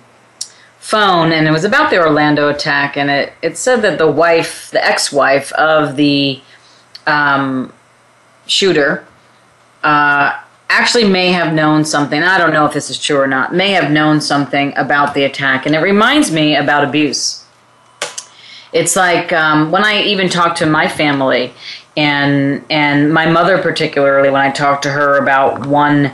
phone, 0.79 1.31
and 1.31 1.47
it 1.47 1.51
was 1.51 1.63
about 1.63 1.91
the 1.91 1.97
Orlando 1.97 2.49
attack. 2.49 2.97
And 2.97 3.09
it, 3.09 3.31
it 3.41 3.55
said 3.55 3.83
that 3.83 3.99
the 3.99 4.11
wife, 4.11 4.69
the 4.71 4.85
ex 4.85 5.13
wife 5.13 5.53
of 5.53 5.95
the 5.95 6.41
um, 7.07 7.71
shooter, 8.47 9.07
uh, 9.81 10.37
actually 10.67 11.07
may 11.07 11.31
have 11.31 11.53
known 11.53 11.85
something. 11.85 12.21
I 12.21 12.37
don't 12.37 12.51
know 12.51 12.65
if 12.65 12.73
this 12.73 12.89
is 12.89 12.99
true 12.99 13.17
or 13.17 13.27
not, 13.27 13.55
may 13.55 13.71
have 13.71 13.91
known 13.91 14.19
something 14.19 14.73
about 14.75 15.13
the 15.13 15.23
attack. 15.23 15.65
And 15.65 15.73
it 15.73 15.79
reminds 15.79 16.33
me 16.33 16.57
about 16.57 16.83
abuse. 16.83 17.45
It's 18.71 18.95
like 18.95 19.33
um, 19.33 19.71
when 19.71 19.83
I 19.83 20.01
even 20.03 20.29
talk 20.29 20.55
to 20.57 20.65
my 20.65 20.87
family, 20.87 21.53
and 21.99 22.63
and 22.69 23.13
my 23.13 23.25
mother 23.25 23.61
particularly 23.61 24.29
when 24.29 24.41
I 24.41 24.51
talked 24.51 24.83
to 24.83 24.91
her 24.91 25.17
about 25.17 25.65
one 25.67 26.13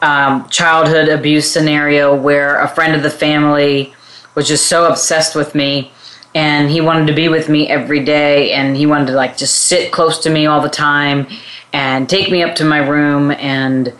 um, 0.00 0.48
childhood 0.50 1.08
abuse 1.08 1.50
scenario 1.50 2.14
where 2.14 2.60
a 2.60 2.68
friend 2.68 2.94
of 2.94 3.02
the 3.02 3.10
family 3.10 3.92
was 4.36 4.46
just 4.46 4.68
so 4.68 4.88
obsessed 4.88 5.34
with 5.34 5.52
me 5.54 5.90
and 6.36 6.70
he 6.70 6.80
wanted 6.80 7.08
to 7.08 7.12
be 7.12 7.28
with 7.28 7.48
me 7.48 7.68
every 7.68 8.04
day 8.04 8.52
and 8.52 8.76
he 8.76 8.86
wanted 8.86 9.06
to 9.06 9.14
like 9.14 9.36
just 9.36 9.66
sit 9.66 9.90
close 9.90 10.20
to 10.20 10.30
me 10.30 10.46
all 10.46 10.60
the 10.60 10.68
time 10.68 11.26
and 11.72 12.08
take 12.08 12.30
me 12.30 12.44
up 12.44 12.54
to 12.54 12.64
my 12.64 12.78
room 12.78 13.32
and 13.32 13.92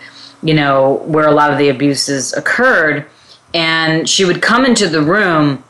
you 0.44 0.54
know 0.54 1.02
where 1.06 1.26
a 1.26 1.32
lot 1.32 1.50
of 1.50 1.58
the 1.58 1.70
abuses 1.70 2.32
occurred. 2.34 3.04
And 3.52 4.08
she 4.08 4.24
would 4.24 4.42
come 4.42 4.64
into 4.64 4.88
the 4.88 5.02
room 5.02 5.64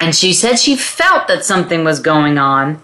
and 0.00 0.14
she 0.14 0.34
said 0.34 0.58
she 0.58 0.76
felt 0.76 1.28
that 1.28 1.44
something 1.44 1.82
was 1.82 1.98
going 1.98 2.36
on 2.36 2.82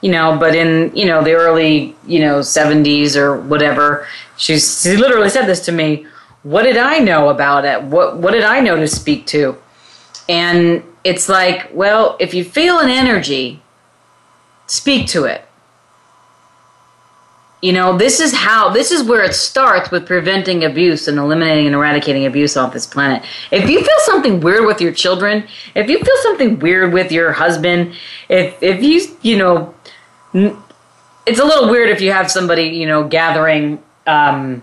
you 0.00 0.10
know, 0.10 0.36
but 0.38 0.54
in, 0.54 0.94
you 0.94 1.06
know, 1.06 1.22
the 1.22 1.32
early, 1.32 1.96
you 2.06 2.20
know, 2.20 2.40
70s 2.40 3.16
or 3.16 3.40
whatever, 3.40 4.06
she's, 4.36 4.82
she 4.82 4.96
literally 4.96 5.28
said 5.28 5.46
this 5.46 5.64
to 5.66 5.72
me. 5.72 6.06
What 6.44 6.62
did 6.62 6.76
I 6.76 6.98
know 6.98 7.30
about 7.30 7.64
it? 7.64 7.82
What, 7.82 8.18
what 8.18 8.32
did 8.32 8.44
I 8.44 8.60
know 8.60 8.76
to 8.76 8.86
speak 8.86 9.26
to? 9.26 9.56
And 10.28 10.84
it's 11.04 11.28
like, 11.28 11.70
well, 11.72 12.16
if 12.20 12.32
you 12.32 12.44
feel 12.44 12.78
an 12.78 12.90
energy, 12.90 13.60
speak 14.66 15.08
to 15.08 15.24
it. 15.24 15.47
You 17.60 17.72
know, 17.72 17.98
this 17.98 18.20
is 18.20 18.32
how, 18.32 18.70
this 18.70 18.92
is 18.92 19.02
where 19.02 19.24
it 19.24 19.34
starts 19.34 19.90
with 19.90 20.06
preventing 20.06 20.64
abuse 20.64 21.08
and 21.08 21.18
eliminating 21.18 21.66
and 21.66 21.74
eradicating 21.74 22.24
abuse 22.24 22.56
off 22.56 22.72
this 22.72 22.86
planet. 22.86 23.24
If 23.50 23.68
you 23.68 23.80
feel 23.80 23.98
something 24.02 24.40
weird 24.40 24.64
with 24.64 24.80
your 24.80 24.92
children, 24.92 25.44
if 25.74 25.90
you 25.90 25.98
feel 25.98 26.16
something 26.22 26.60
weird 26.60 26.92
with 26.92 27.10
your 27.10 27.32
husband, 27.32 27.94
if, 28.28 28.62
if 28.62 28.80
you, 28.82 29.16
you 29.22 29.38
know, 29.38 29.74
it's 30.32 31.40
a 31.40 31.44
little 31.44 31.68
weird 31.68 31.90
if 31.90 32.00
you 32.00 32.12
have 32.12 32.30
somebody, 32.30 32.64
you 32.64 32.86
know, 32.86 33.08
gathering, 33.08 33.82
um, 34.06 34.62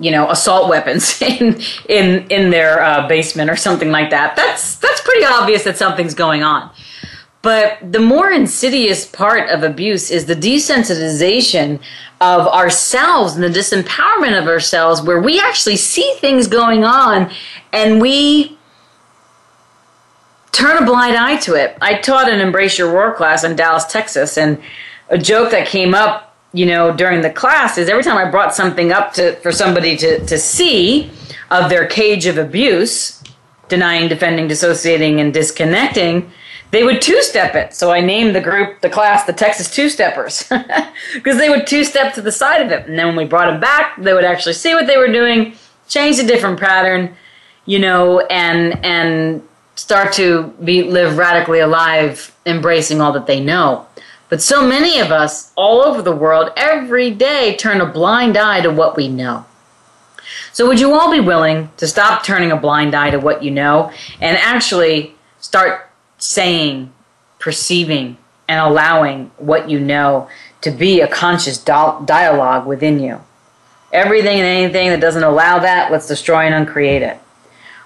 you 0.00 0.10
know, 0.10 0.30
assault 0.30 0.68
weapons 0.68 1.22
in 1.22 1.60
in 1.88 2.26
in 2.28 2.50
their 2.50 2.82
uh, 2.82 3.06
basement 3.08 3.50
or 3.50 3.56
something 3.56 3.90
like 3.90 4.10
that. 4.10 4.36
That's 4.36 4.76
that's 4.76 5.00
pretty 5.00 5.24
obvious 5.24 5.64
that 5.64 5.76
something's 5.76 6.14
going 6.14 6.42
on. 6.42 6.70
But 7.44 7.92
the 7.92 8.00
more 8.00 8.30
insidious 8.30 9.04
part 9.04 9.50
of 9.50 9.62
abuse 9.62 10.10
is 10.10 10.24
the 10.24 10.34
desensitization 10.34 11.78
of 12.22 12.46
ourselves 12.48 13.34
and 13.34 13.44
the 13.44 13.50
disempowerment 13.50 14.40
of 14.40 14.48
ourselves, 14.48 15.02
where 15.02 15.20
we 15.20 15.38
actually 15.38 15.76
see 15.76 16.16
things 16.20 16.46
going 16.46 16.84
on 16.84 17.30
and 17.70 18.00
we 18.00 18.56
turn 20.52 20.82
a 20.82 20.86
blind 20.86 21.18
eye 21.18 21.36
to 21.40 21.52
it. 21.52 21.76
I 21.82 21.98
taught 21.98 22.30
an 22.30 22.40
Embrace 22.40 22.78
Your 22.78 22.90
Roar 22.90 23.12
class 23.12 23.44
in 23.44 23.56
Dallas, 23.56 23.84
Texas, 23.84 24.38
and 24.38 24.58
a 25.10 25.18
joke 25.18 25.50
that 25.50 25.68
came 25.68 25.94
up, 25.94 26.34
you 26.54 26.64
know, 26.64 26.96
during 26.96 27.20
the 27.20 27.30
class 27.30 27.76
is 27.76 27.90
every 27.90 28.04
time 28.04 28.16
I 28.16 28.30
brought 28.30 28.54
something 28.54 28.90
up 28.90 29.12
to 29.14 29.36
for 29.40 29.52
somebody 29.52 29.98
to, 29.98 30.24
to 30.24 30.38
see 30.38 31.10
of 31.50 31.68
their 31.68 31.86
cage 31.86 32.24
of 32.24 32.38
abuse, 32.38 33.22
denying, 33.68 34.08
defending, 34.08 34.48
dissociating, 34.48 35.20
and 35.20 35.34
disconnecting, 35.34 36.32
they 36.74 36.82
would 36.82 37.00
two 37.00 37.22
step 37.22 37.54
it. 37.54 37.72
So 37.72 37.92
I 37.92 38.00
named 38.00 38.34
the 38.34 38.40
group, 38.40 38.80
the 38.80 38.90
class, 38.90 39.24
the 39.24 39.32
Texas 39.32 39.70
Two 39.70 39.88
Steppers, 39.88 40.48
because 41.14 41.38
they 41.38 41.48
would 41.48 41.66
two 41.66 41.84
step 41.84 42.14
to 42.14 42.20
the 42.20 42.32
side 42.32 42.62
of 42.62 42.72
it. 42.72 42.86
And 42.88 42.98
then 42.98 43.06
when 43.06 43.16
we 43.16 43.24
brought 43.24 43.50
them 43.50 43.60
back, 43.60 43.96
they 43.96 44.12
would 44.12 44.24
actually 44.24 44.54
see 44.54 44.74
what 44.74 44.86
they 44.86 44.96
were 44.96 45.12
doing, 45.12 45.54
change 45.88 46.18
a 46.18 46.26
different 46.26 46.58
pattern, 46.58 47.14
you 47.64 47.78
know, 47.78 48.20
and 48.26 48.84
and 48.84 49.42
start 49.76 50.12
to 50.14 50.54
be 50.64 50.82
live 50.82 51.16
radically 51.16 51.60
alive, 51.60 52.34
embracing 52.44 53.00
all 53.00 53.12
that 53.12 53.26
they 53.26 53.40
know. 53.40 53.86
But 54.28 54.42
so 54.42 54.66
many 54.66 54.98
of 54.98 55.12
us 55.12 55.52
all 55.56 55.80
over 55.82 56.02
the 56.02 56.14
world 56.14 56.50
every 56.56 57.10
day 57.12 57.56
turn 57.56 57.80
a 57.80 57.86
blind 57.86 58.36
eye 58.36 58.62
to 58.62 58.70
what 58.70 58.96
we 58.96 59.08
know. 59.08 59.44
So 60.52 60.66
would 60.66 60.80
you 60.80 60.92
all 60.94 61.12
be 61.12 61.20
willing 61.20 61.70
to 61.76 61.86
stop 61.86 62.24
turning 62.24 62.50
a 62.50 62.56
blind 62.56 62.94
eye 62.94 63.10
to 63.10 63.18
what 63.18 63.42
you 63.42 63.50
know 63.50 63.92
and 64.20 64.36
actually 64.38 65.14
start 65.38 65.88
saying, 66.24 66.90
perceiving, 67.38 68.16
and 68.48 68.58
allowing 68.60 69.30
what 69.36 69.68
you 69.68 69.78
know 69.78 70.28
to 70.62 70.70
be 70.70 71.00
a 71.00 71.08
conscious 71.08 71.58
dialogue 71.58 72.66
within 72.66 72.98
you? 72.98 73.20
Everything 73.92 74.38
and 74.38 74.46
anything 74.46 74.88
that 74.88 75.00
doesn't 75.00 75.22
allow 75.22 75.58
that, 75.58 75.92
let's 75.92 76.08
destroy 76.08 76.46
and 76.46 76.54
uncreate 76.54 77.02
it. 77.02 77.18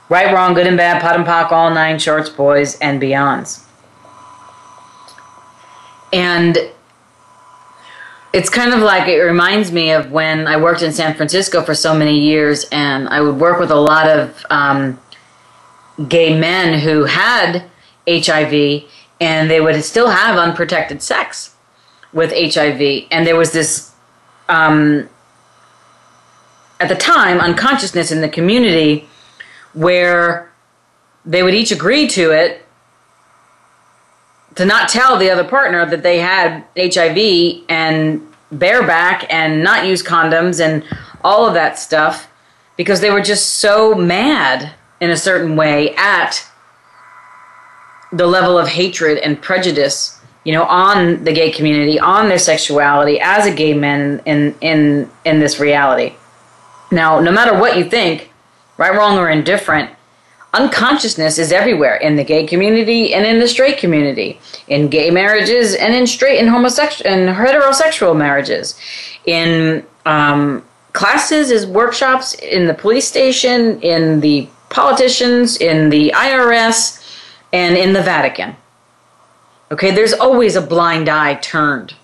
Right, 0.08 0.32
wrong, 0.32 0.54
good 0.54 0.66
and 0.66 0.76
bad, 0.76 1.02
POD 1.02 1.16
and 1.16 1.26
POC, 1.26 1.52
all 1.52 1.70
nine 1.70 1.98
shorts, 1.98 2.30
boys, 2.30 2.78
and 2.78 3.02
beyonds. 3.02 3.64
And 6.12 6.56
it's 8.32 8.48
kind 8.48 8.72
of 8.72 8.80
like 8.80 9.08
it 9.08 9.18
reminds 9.18 9.70
me 9.70 9.90
of 9.90 10.10
when 10.10 10.46
I 10.46 10.56
worked 10.56 10.80
in 10.80 10.92
San 10.92 11.14
Francisco 11.14 11.62
for 11.62 11.74
so 11.74 11.92
many 11.92 12.18
years, 12.20 12.64
and 12.70 13.08
I 13.08 13.20
would 13.20 13.36
work 13.36 13.58
with 13.58 13.70
a 13.70 13.80
lot 13.80 14.08
of 14.08 14.46
um, 14.48 14.98
gay 16.08 16.38
men 16.38 16.78
who 16.78 17.04
had 17.04 17.64
HIV, 18.08 18.84
and 19.20 19.50
they 19.50 19.60
would 19.60 19.82
still 19.84 20.08
have 20.08 20.36
unprotected 20.36 21.02
sex 21.02 21.54
with 22.12 22.32
HIV. 22.32 23.06
And 23.10 23.26
there 23.26 23.36
was 23.36 23.52
this, 23.52 23.92
um, 24.48 25.08
at 26.80 26.88
the 26.88 26.94
time, 26.94 27.40
unconsciousness 27.40 28.10
in 28.10 28.20
the 28.20 28.28
community 28.28 29.08
where 29.74 30.50
they 31.24 31.42
would 31.42 31.54
each 31.54 31.70
agree 31.72 32.06
to 32.08 32.30
it 32.30 32.64
to 34.54 34.64
not 34.64 34.88
tell 34.88 35.18
the 35.18 35.30
other 35.30 35.44
partner 35.44 35.86
that 35.86 36.02
they 36.02 36.18
had 36.18 36.64
HIV 36.76 37.64
and 37.68 38.26
bareback 38.50 39.26
and 39.32 39.62
not 39.62 39.86
use 39.86 40.02
condoms 40.02 40.64
and 40.64 40.82
all 41.22 41.46
of 41.46 41.54
that 41.54 41.78
stuff 41.78 42.28
because 42.76 43.00
they 43.00 43.10
were 43.10 43.20
just 43.20 43.58
so 43.58 43.94
mad 43.94 44.72
in 45.00 45.10
a 45.10 45.16
certain 45.16 45.54
way 45.54 45.94
at 45.96 46.47
the 48.12 48.26
level 48.26 48.58
of 48.58 48.68
hatred 48.68 49.18
and 49.18 49.40
prejudice 49.40 50.18
you 50.44 50.52
know 50.52 50.64
on 50.64 51.22
the 51.24 51.32
gay 51.32 51.50
community 51.50 51.98
on 51.98 52.28
their 52.28 52.38
sexuality 52.38 53.20
as 53.20 53.46
a 53.46 53.54
gay 53.54 53.74
man 53.74 54.20
in 54.24 54.54
in 54.60 55.10
in 55.24 55.40
this 55.40 55.60
reality. 55.60 56.14
Now 56.90 57.20
no 57.20 57.32
matter 57.32 57.58
what 57.58 57.76
you 57.76 57.84
think 57.88 58.28
right, 58.78 58.94
wrong, 58.94 59.18
or 59.18 59.28
indifferent, 59.28 59.90
unconsciousness 60.54 61.38
is 61.38 61.52
everywhere 61.52 61.96
in 61.96 62.16
the 62.16 62.24
gay 62.24 62.46
community 62.46 63.12
and 63.12 63.26
in 63.26 63.38
the 63.38 63.48
straight 63.48 63.76
community, 63.76 64.40
in 64.68 64.88
gay 64.88 65.10
marriages 65.10 65.74
and 65.74 65.94
in 65.94 66.06
straight 66.06 66.38
and 66.38 66.48
homosexual 66.48 67.12
and 67.12 67.36
heterosexual 67.36 68.16
marriages, 68.16 68.78
in 69.26 69.84
um, 70.06 70.64
classes, 70.94 71.50
is 71.50 71.66
workshops, 71.66 72.34
in 72.34 72.66
the 72.66 72.74
police 72.74 73.06
station, 73.06 73.78
in 73.82 74.20
the 74.20 74.48
politicians, 74.70 75.58
in 75.58 75.90
the 75.90 76.10
IRS, 76.14 76.97
and 77.52 77.76
in 77.76 77.92
the 77.92 78.02
Vatican. 78.02 78.56
Okay, 79.70 79.90
there's 79.90 80.14
always 80.14 80.56
a 80.56 80.62
blind 80.62 81.08
eye 81.08 81.34
turned. 81.34 81.94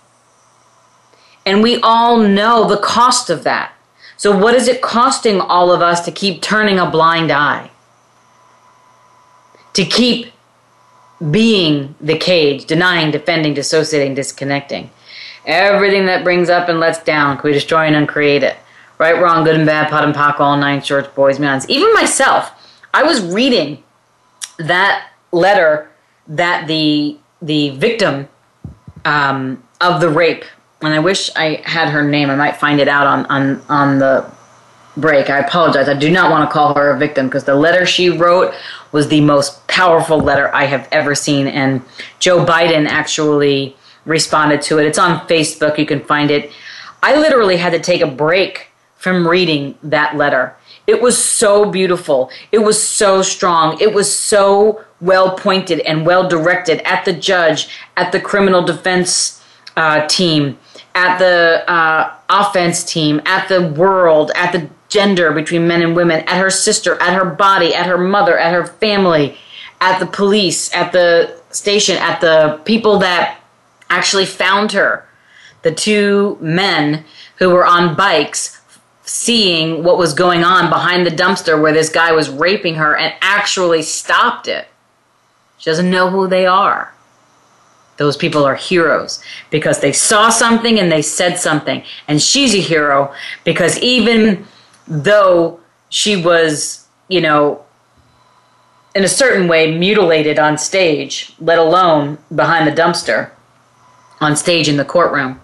And 1.47 1.63
we 1.63 1.81
all 1.81 2.19
know 2.19 2.69
the 2.69 2.79
cost 2.79 3.31
of 3.31 3.45
that. 3.45 3.73
So, 4.17 4.37
what 4.37 4.55
is 4.55 4.69
it 4.69 4.81
costing 4.81 5.41
all 5.41 5.73
of 5.73 5.83
us 5.83 6.05
to 6.05 6.13
keep 6.13 6.41
turning 6.41 6.79
a 6.79 6.91
blind 6.91 7.31
eye? 7.31 7.71
To 9.75 9.85
keep 9.85 10.33
being 11.31 11.95
the 12.01 12.17
cage, 12.17 12.67
denying, 12.67 13.11
defending, 13.11 13.55
dissociating, 13.55 14.15
disconnecting. 14.15 14.91
Everything 15.47 16.07
that 16.07 16.25
brings 16.25 16.49
up 16.49 16.69
and 16.69 16.81
lets 16.81 17.03
down, 17.03 17.37
can 17.37 17.49
we 17.49 17.53
destroy 17.53 17.85
and 17.85 17.97
uncreate 17.97 18.43
it? 18.43 18.57
Right, 18.99 19.21
wrong, 19.21 19.45
good 19.45 19.57
and 19.57 19.67
bad, 19.67 19.91
POD 19.91 20.05
and 20.05 20.15
POC, 20.15 20.41
all 20.41 20.57
nine 20.57 20.81
shorts, 20.81 21.09
boys, 21.09 21.39
men. 21.39 21.61
Even 21.69 21.93
myself, 21.93 22.53
I 22.95 23.03
was 23.03 23.21
reading 23.21 23.83
that 24.59 25.09
letter 25.35 25.91
that 26.29 26.67
the 26.67 27.19
the 27.43 27.71
victim 27.71 28.29
um, 29.05 29.63
of 29.81 30.01
the 30.01 30.09
rape, 30.09 30.45
and 30.81 30.95
I 30.95 30.99
wish 30.99 31.31
I 31.37 31.63
had 31.65 31.89
her 31.91 32.03
name. 32.03 32.31
I 32.31 32.37
might 32.37 32.57
find 32.57 32.81
it 32.81 32.89
out 32.89 33.07
on 33.07 33.27
on 33.27 33.63
on 33.69 33.99
the 33.99 34.31
break. 34.97 35.29
I 35.29 35.41
apologize. 35.41 35.89
I 35.89 35.95
do 35.95 36.11
not 36.11 36.31
want 36.31 36.49
to 36.49 36.53
call 36.53 36.75
her 36.75 36.91
a 36.91 36.99
victim 36.99 37.27
because 37.27 37.45
the 37.45 37.55
letter 37.55 37.85
she 37.85 38.11
wrote 38.11 38.55
was 38.93 39.09
the 39.09 39.21
most 39.21 39.67
powerful 39.67 40.19
letter 40.19 40.55
I 40.55 40.65
have 40.65 40.89
ever 40.93 41.15
seen, 41.15 41.47
and 41.47 41.83
Joe 42.19 42.45
Biden 42.45 42.87
actually 42.87 43.77
responded 44.05 44.63
to 44.63 44.79
it. 44.79 44.87
It's 44.87 44.99
on 44.99 45.27
Facebook. 45.27 45.79
You 45.79 45.87
can 45.87 46.01
find 46.01 46.31
it. 46.31 46.53
I 47.03 47.17
literally 47.17 47.57
had 47.57 47.73
to 47.73 47.81
take 47.81 48.01
a 48.01 48.07
break 48.07 48.69
from 48.97 49.29
reading 49.29 49.77
that 49.83 50.17
letter. 50.17 50.57
It 50.87 51.01
was 51.01 51.23
so 51.23 51.71
beautiful. 51.71 52.31
It 52.53 52.59
was 52.59 52.83
so 52.83 53.23
strong. 53.23 53.81
It 53.81 53.95
was 53.95 54.15
so 54.15 54.85
well 55.01 55.37
pointed 55.37 55.81
and 55.81 56.07
well 56.07 56.29
directed 56.29 56.81
at 56.87 57.05
the 57.05 57.13
judge, 57.13 57.69
at 57.97 58.13
the 58.13 58.21
criminal 58.21 58.63
defense 58.63 59.43
uh, 59.77 60.07
team, 60.07 60.59
at 60.95 61.19
the 61.19 61.65
uh, 61.71 62.15
offense 62.29 62.85
team, 62.85 63.21
at 63.25 63.49
the 63.49 63.69
world, 63.69 64.31
at 64.35 64.53
the 64.53 64.69
gender 64.89 65.33
between 65.33 65.67
men 65.67 65.83
and 65.83 65.97
women, 65.97 66.21
at 66.21 66.39
her 66.39 66.51
sister, 66.51 67.01
at 67.01 67.15
her 67.15 67.25
body, 67.25 67.75
at 67.75 67.87
her 67.87 67.99
mother, 67.99 68.39
at 68.39 68.53
her 68.53 68.67
family, 68.67 69.37
at 69.81 69.99
the 69.99 70.07
police, 70.07 70.73
at 70.75 70.93
the 70.93 71.41
station, 71.51 71.97
at 71.97 72.21
the 72.21 72.61
people 72.65 72.99
that 72.99 73.41
actually 73.91 74.27
found 74.27 74.73
her. 74.73 75.07
The 75.63 75.73
two 75.73 76.39
men 76.41 77.05
who 77.39 77.51
were 77.51 77.67
on 77.67 77.97
bikes 77.97 78.61
seeing 79.05 79.85
what 79.85 79.99
was 79.99 80.15
going 80.15 80.43
on 80.43 80.71
behind 80.71 81.07
the 81.07 81.11
dumpster 81.11 81.61
where 81.61 81.73
this 81.73 81.91
guy 81.91 82.13
was 82.13 82.31
raping 82.31 82.75
her 82.77 82.97
and 82.97 83.15
actually 83.21 83.83
stopped 83.83 84.49
it. 84.49 84.67
She 85.59 85.71
doesn't 85.71 85.91
know 85.91 86.11
who 86.11 86.27
they 86.27 86.47
are. 86.47 86.93
Those 87.97 88.17
people 88.17 88.45
are 88.45 88.57
heroes 88.57 89.23
because 89.51 89.81
they 89.81 89.93
saw 89.93 90.31
something 90.31 90.81
and 90.81 90.91
they 90.91 91.03
said 91.03 91.39
something. 91.39 91.85
And 92.09 92.21
she's 92.21 92.55
a 92.55 92.61
hero 92.61 93.15
because 93.45 93.79
even 93.79 94.47
though 94.89 95.61
she 95.91 96.17
was, 96.17 96.87
you 97.09 97.21
know, 97.21 97.65
in 98.95 99.05
a 99.05 99.09
certain 99.09 99.49
way 99.49 99.77
mutilated 99.77 100.39
on 100.39 100.57
stage, 100.57 101.35
let 101.39 101.59
alone 101.59 102.19
behind 102.35 102.67
the 102.67 102.83
dumpster, 102.83 103.31
on 104.21 104.37
stage 104.37 104.69
in 104.69 104.77
the 104.77 104.85
courtroom, 104.85 105.41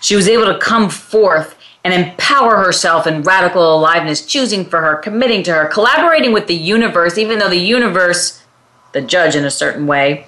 she 0.00 0.16
was 0.16 0.28
able 0.28 0.46
to 0.46 0.58
come 0.58 0.88
forth 0.88 1.57
and 1.84 1.94
empower 1.94 2.56
herself 2.56 3.06
in 3.06 3.22
radical 3.22 3.74
aliveness, 3.74 4.24
choosing 4.24 4.64
for 4.64 4.80
her, 4.80 4.96
committing 4.96 5.42
to 5.44 5.52
her, 5.52 5.66
collaborating 5.66 6.32
with 6.32 6.46
the 6.46 6.54
universe, 6.54 7.16
even 7.16 7.38
though 7.38 7.48
the 7.48 7.56
universe, 7.56 8.42
the 8.92 9.00
judge 9.00 9.36
in 9.36 9.44
a 9.44 9.50
certain 9.50 9.86
way, 9.86 10.26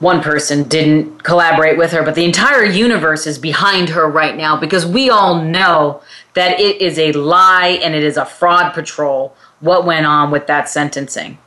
one 0.00 0.20
person 0.20 0.64
didn't 0.64 1.22
collaborate 1.22 1.78
with 1.78 1.92
her, 1.92 2.02
but 2.02 2.14
the 2.14 2.24
entire 2.24 2.64
universe 2.64 3.26
is 3.26 3.38
behind 3.38 3.88
her 3.90 4.08
right 4.08 4.36
now 4.36 4.56
because 4.56 4.84
we 4.84 5.08
all 5.08 5.42
know 5.42 6.02
that 6.34 6.60
it 6.60 6.82
is 6.82 6.98
a 6.98 7.12
lie 7.12 7.78
and 7.82 7.94
it 7.94 8.02
is 8.02 8.16
a 8.16 8.24
fraud 8.24 8.74
patrol 8.74 9.34
what 9.60 9.86
went 9.86 10.04
on 10.04 10.30
with 10.30 10.46
that 10.46 10.68
sentencing. 10.68 11.38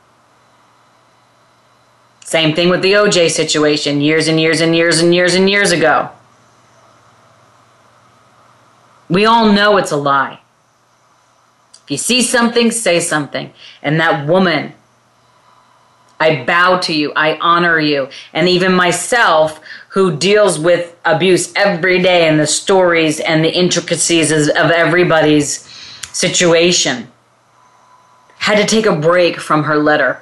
Same 2.24 2.54
thing 2.54 2.68
with 2.68 2.82
the 2.82 2.92
OJ 2.92 3.30
situation 3.30 4.00
years 4.00 4.28
and 4.28 4.40
years 4.40 4.60
and 4.60 4.74
years 4.74 5.00
and 5.00 5.14
years 5.14 5.34
and 5.34 5.48
years 5.48 5.70
ago. 5.70 6.10
We 9.08 9.24
all 9.24 9.52
know 9.52 9.76
it's 9.76 9.92
a 9.92 9.96
lie. 9.96 10.40
If 11.84 11.90
you 11.90 11.96
see 11.96 12.22
something, 12.22 12.70
say 12.70 13.00
something. 13.00 13.52
And 13.82 13.98
that 13.98 14.28
woman, 14.28 14.74
I 16.20 16.44
bow 16.44 16.78
to 16.80 16.92
you, 16.92 17.12
I 17.16 17.38
honor 17.38 17.80
you. 17.80 18.08
And 18.34 18.48
even 18.48 18.74
myself, 18.74 19.60
who 19.90 20.14
deals 20.16 20.58
with 20.58 20.94
abuse 21.04 21.52
every 21.56 22.02
day 22.02 22.28
and 22.28 22.38
the 22.38 22.46
stories 22.46 23.20
and 23.20 23.42
the 23.42 23.52
intricacies 23.52 24.30
of 24.30 24.70
everybody's 24.70 25.60
situation, 26.12 27.10
had 28.38 28.56
to 28.56 28.66
take 28.66 28.86
a 28.86 28.94
break 28.94 29.40
from 29.40 29.64
her 29.64 29.76
letter 29.76 30.20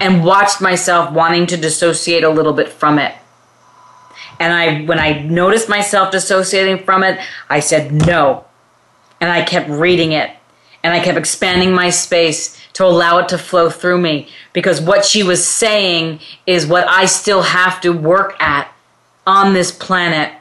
and 0.00 0.24
watched 0.24 0.60
myself 0.60 1.12
wanting 1.12 1.46
to 1.46 1.56
dissociate 1.56 2.24
a 2.24 2.28
little 2.28 2.52
bit 2.52 2.68
from 2.68 2.98
it. 2.98 3.14
And 4.42 4.52
I, 4.52 4.84
when 4.86 4.98
I 4.98 5.22
noticed 5.22 5.68
myself 5.68 6.10
dissociating 6.10 6.84
from 6.84 7.04
it, 7.04 7.20
I 7.48 7.60
said 7.60 7.92
no. 7.92 8.44
And 9.20 9.30
I 9.30 9.42
kept 9.42 9.70
reading 9.70 10.10
it. 10.10 10.30
And 10.82 10.92
I 10.92 10.98
kept 10.98 11.16
expanding 11.16 11.72
my 11.72 11.90
space 11.90 12.60
to 12.72 12.84
allow 12.84 13.18
it 13.18 13.28
to 13.28 13.38
flow 13.38 13.70
through 13.70 14.00
me. 14.00 14.26
Because 14.52 14.80
what 14.80 15.04
she 15.04 15.22
was 15.22 15.46
saying 15.46 16.18
is 16.44 16.66
what 16.66 16.88
I 16.88 17.04
still 17.04 17.42
have 17.42 17.80
to 17.82 17.90
work 17.90 18.34
at 18.42 18.74
on 19.28 19.54
this 19.54 19.70
planet 19.70 20.32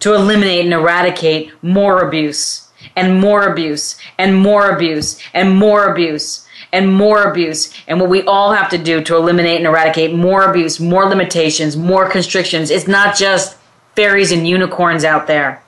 to 0.00 0.14
eliminate 0.14 0.66
and 0.66 0.74
eradicate 0.74 1.50
more 1.62 2.06
abuse 2.06 2.68
and 2.94 3.18
more 3.18 3.50
abuse 3.50 3.96
and 4.18 4.36
more 4.36 4.68
abuse 4.68 5.18
and 5.32 5.56
more 5.56 5.90
abuse 5.90 6.45
and 6.76 6.92
more 6.92 7.22
abuse. 7.22 7.72
And 7.88 7.98
what 7.98 8.10
we 8.10 8.22
all 8.24 8.52
have 8.52 8.68
to 8.70 8.78
do 8.78 9.02
to 9.02 9.16
eliminate 9.16 9.56
and 9.56 9.66
eradicate 9.66 10.14
more 10.14 10.42
abuse, 10.42 10.78
more 10.78 11.06
limitations, 11.06 11.76
more 11.76 12.08
constrictions. 12.08 12.70
It's 12.70 12.86
not 12.86 13.16
just 13.16 13.56
fairies 13.94 14.30
and 14.30 14.46
unicorns 14.46 15.02
out 15.02 15.26
there. 15.26 15.62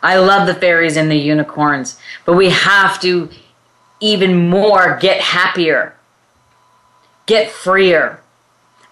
I 0.00 0.18
love 0.18 0.46
the 0.46 0.54
fairies 0.54 0.96
and 0.96 1.10
the 1.10 1.16
unicorns, 1.16 1.98
but 2.24 2.34
we 2.34 2.50
have 2.50 3.00
to 3.00 3.28
even 4.00 4.48
more 4.48 4.98
get 5.00 5.20
happier, 5.20 5.94
get 7.26 7.50
freer 7.50 8.20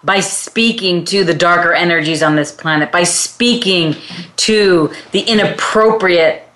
by 0.03 0.19
speaking 0.19 1.05
to 1.05 1.23
the 1.23 1.33
darker 1.33 1.73
energies 1.73 2.23
on 2.23 2.35
this 2.35 2.51
planet, 2.51 2.91
by 2.91 3.03
speaking 3.03 3.95
to 4.35 4.91
the 5.11 5.21
inappropriate 5.21 6.47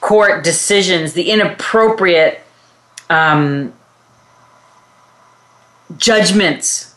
court 0.00 0.44
decisions, 0.44 1.12
the 1.12 1.30
inappropriate 1.30 2.41
um, 3.12 3.74
judgments, 5.96 6.94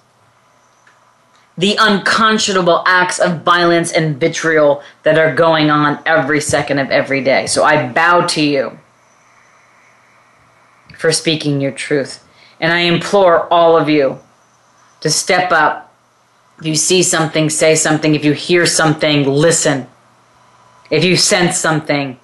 the 1.58 1.76
unconscionable 1.80 2.84
acts 2.86 3.20
of 3.20 3.42
violence 3.42 3.92
and 3.92 4.18
vitriol 4.18 4.82
that 5.04 5.18
are 5.18 5.34
going 5.36 5.70
on 5.70 6.00
every 6.06 6.40
second 6.40 6.80
of 6.80 6.90
every 6.90 7.22
day. 7.22 7.48
So 7.48 7.64
I 7.64 7.88
bow 7.88 8.26
to 8.28 8.42
you 8.42 8.80
for 10.98 11.12
speaking 11.12 11.60
your 11.60 11.72
truth. 11.72 12.24
And 12.60 12.72
I 12.72 12.80
implore 12.80 13.52
all 13.52 13.78
of 13.78 13.90
you 13.90 14.20
to 15.02 15.10
step 15.10 15.52
up. 15.52 15.94
If 16.60 16.66
you 16.66 16.76
see 16.76 17.04
something, 17.04 17.50
say 17.50 17.76
something. 17.76 18.16
If 18.16 18.24
you 18.24 18.32
hear 18.32 18.66
something, 18.66 19.28
listen. 19.28 19.88
If 20.90 21.04
you 21.04 21.18
sense 21.18 21.58
something, 21.58 22.18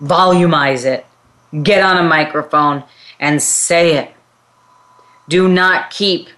volumize 0.00 0.86
it 0.86 1.04
get 1.62 1.82
on 1.82 1.98
a 1.98 2.08
microphone 2.08 2.84
and 3.20 3.42
say 3.42 3.96
it. 3.96 4.12
Do 5.28 5.48
not 5.48 5.90
keep 5.90 6.28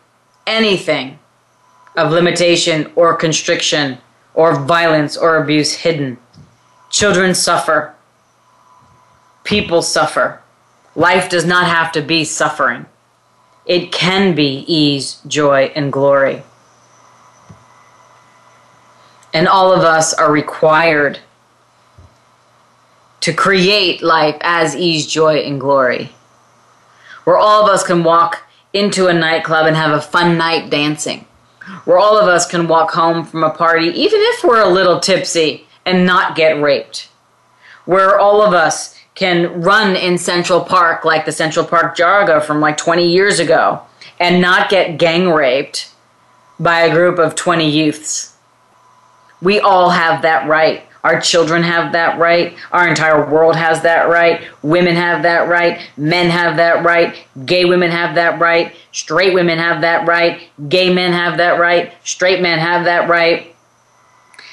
anything 0.47 1.19
of 1.97 2.11
limitation 2.11 2.91
or 2.97 3.15
constriction 3.15 3.99
or 4.35 4.59
violence 4.59 5.17
or 5.17 5.37
abuse 5.37 5.73
hidden. 5.75 6.19
Children 6.91 7.35
suffer. 7.35 7.95
People 9.45 9.83
suffer. 9.83 10.41
Life 10.97 11.29
does 11.29 11.45
not 11.45 11.67
have 11.67 11.93
to 11.93 12.03
be 12.03 12.25
suffering. 12.25 12.87
It 13.67 13.93
can 13.93 14.35
be 14.35 14.65
ease, 14.67 15.21
joy, 15.27 15.73
and 15.75 15.93
glory. 15.93 16.43
And 19.33 19.49
all 19.49 19.73
of 19.73 19.81
us 19.81 20.15
are 20.15 20.31
required 20.31 21.21
to 23.25 23.33
create 23.33 24.03
life 24.03 24.37
as 24.43 24.77
ease, 24.77 25.07
joy, 25.07 25.37
and 25.37 25.59
glory. 25.59 26.11
Where 27.25 27.39
all 27.39 27.65
of 27.65 27.71
us 27.71 27.83
can 27.83 28.05
walk 28.05 28.43
into 28.75 29.07
a 29.07 29.15
nightclub 29.15 29.67
and 29.67 29.75
have 29.75 29.93
a 29.93 30.03
fun 30.03 30.37
night 30.37 30.69
dancing. 30.69 31.25
Where 31.87 31.97
all 31.97 32.19
of 32.19 32.29
us 32.29 32.47
can 32.47 32.69
walk 32.69 32.91
home 32.91 33.25
from 33.25 33.43
a 33.43 33.49
party, 33.49 33.87
even 33.87 34.21
if 34.21 34.45
we're 34.45 34.61
a 34.61 34.69
little 34.69 35.01
tipsy, 35.01 35.67
and 35.87 36.05
not 36.05 36.37
get 36.37 36.61
raped. 36.61 37.09
Where 37.87 38.19
all 38.19 38.43
of 38.43 38.53
us 38.53 38.95
can 39.15 39.63
run 39.63 39.97
in 39.97 40.19
Central 40.19 40.61
Park 40.61 41.07
like 41.07 41.25
the 41.25 41.33
Central 41.33 41.65
Park 41.65 41.97
Jogger 41.97 42.45
from 42.45 42.61
like 42.61 42.77
20 42.77 43.11
years 43.11 43.39
ago 43.39 43.81
and 44.21 44.43
not 44.43 44.69
get 44.69 44.99
gang 44.99 45.31
raped 45.31 45.91
by 46.61 46.81
a 46.81 46.93
group 46.93 47.19
of 47.19 47.35
20 47.35 47.71
youths. 47.71 48.37
We 49.41 49.61
all 49.61 49.89
have 49.89 50.21
that 50.21 50.47
right. 50.47 50.87
Our 51.05 51.21
children 51.21 51.63
have 51.63 51.93
that 51.93 52.19
right. 52.19 52.57
Our 52.73 52.89
entire 52.89 53.31
world 53.31 53.57
has 53.57 53.83
that 53.83 54.09
right. 54.09 54.43
Women 54.63 54.97
have 54.97 55.23
that 55.23 55.49
right. 55.49 55.81
Men 55.99 56.31
have 56.31 56.57
that 56.57 56.83
right. 56.83 57.15
Gay 57.45 57.67
women 57.67 57.91
have 57.91 58.15
that 58.15 58.41
right. 58.41 58.75
Straight 58.91 59.35
women 59.35 59.59
have 59.59 59.83
that 59.83 60.09
right. 60.09 60.49
Gay 60.69 60.93
men 60.93 61.13
have 61.13 61.37
that 61.37 61.61
right. 61.61 61.93
Straight 62.05 62.41
men 62.41 62.59
have 62.59 62.87
that 62.87 63.09
right. 63.09 63.55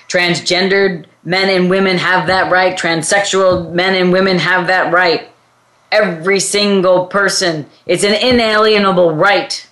Transgendered 0.09 1.05
men 1.23 1.49
and 1.49 1.69
women 1.69 1.97
have 1.97 2.27
that 2.27 2.51
right. 2.51 2.77
Transsexual 2.77 3.71
men 3.71 3.95
and 3.95 4.11
women 4.11 4.37
have 4.37 4.67
that 4.67 4.91
right. 4.93 5.29
every 5.91 6.39
single 6.39 7.05
person. 7.07 7.65
It's 7.85 8.03
an 8.03 8.13
inalienable 8.13 9.13
right 9.13 9.67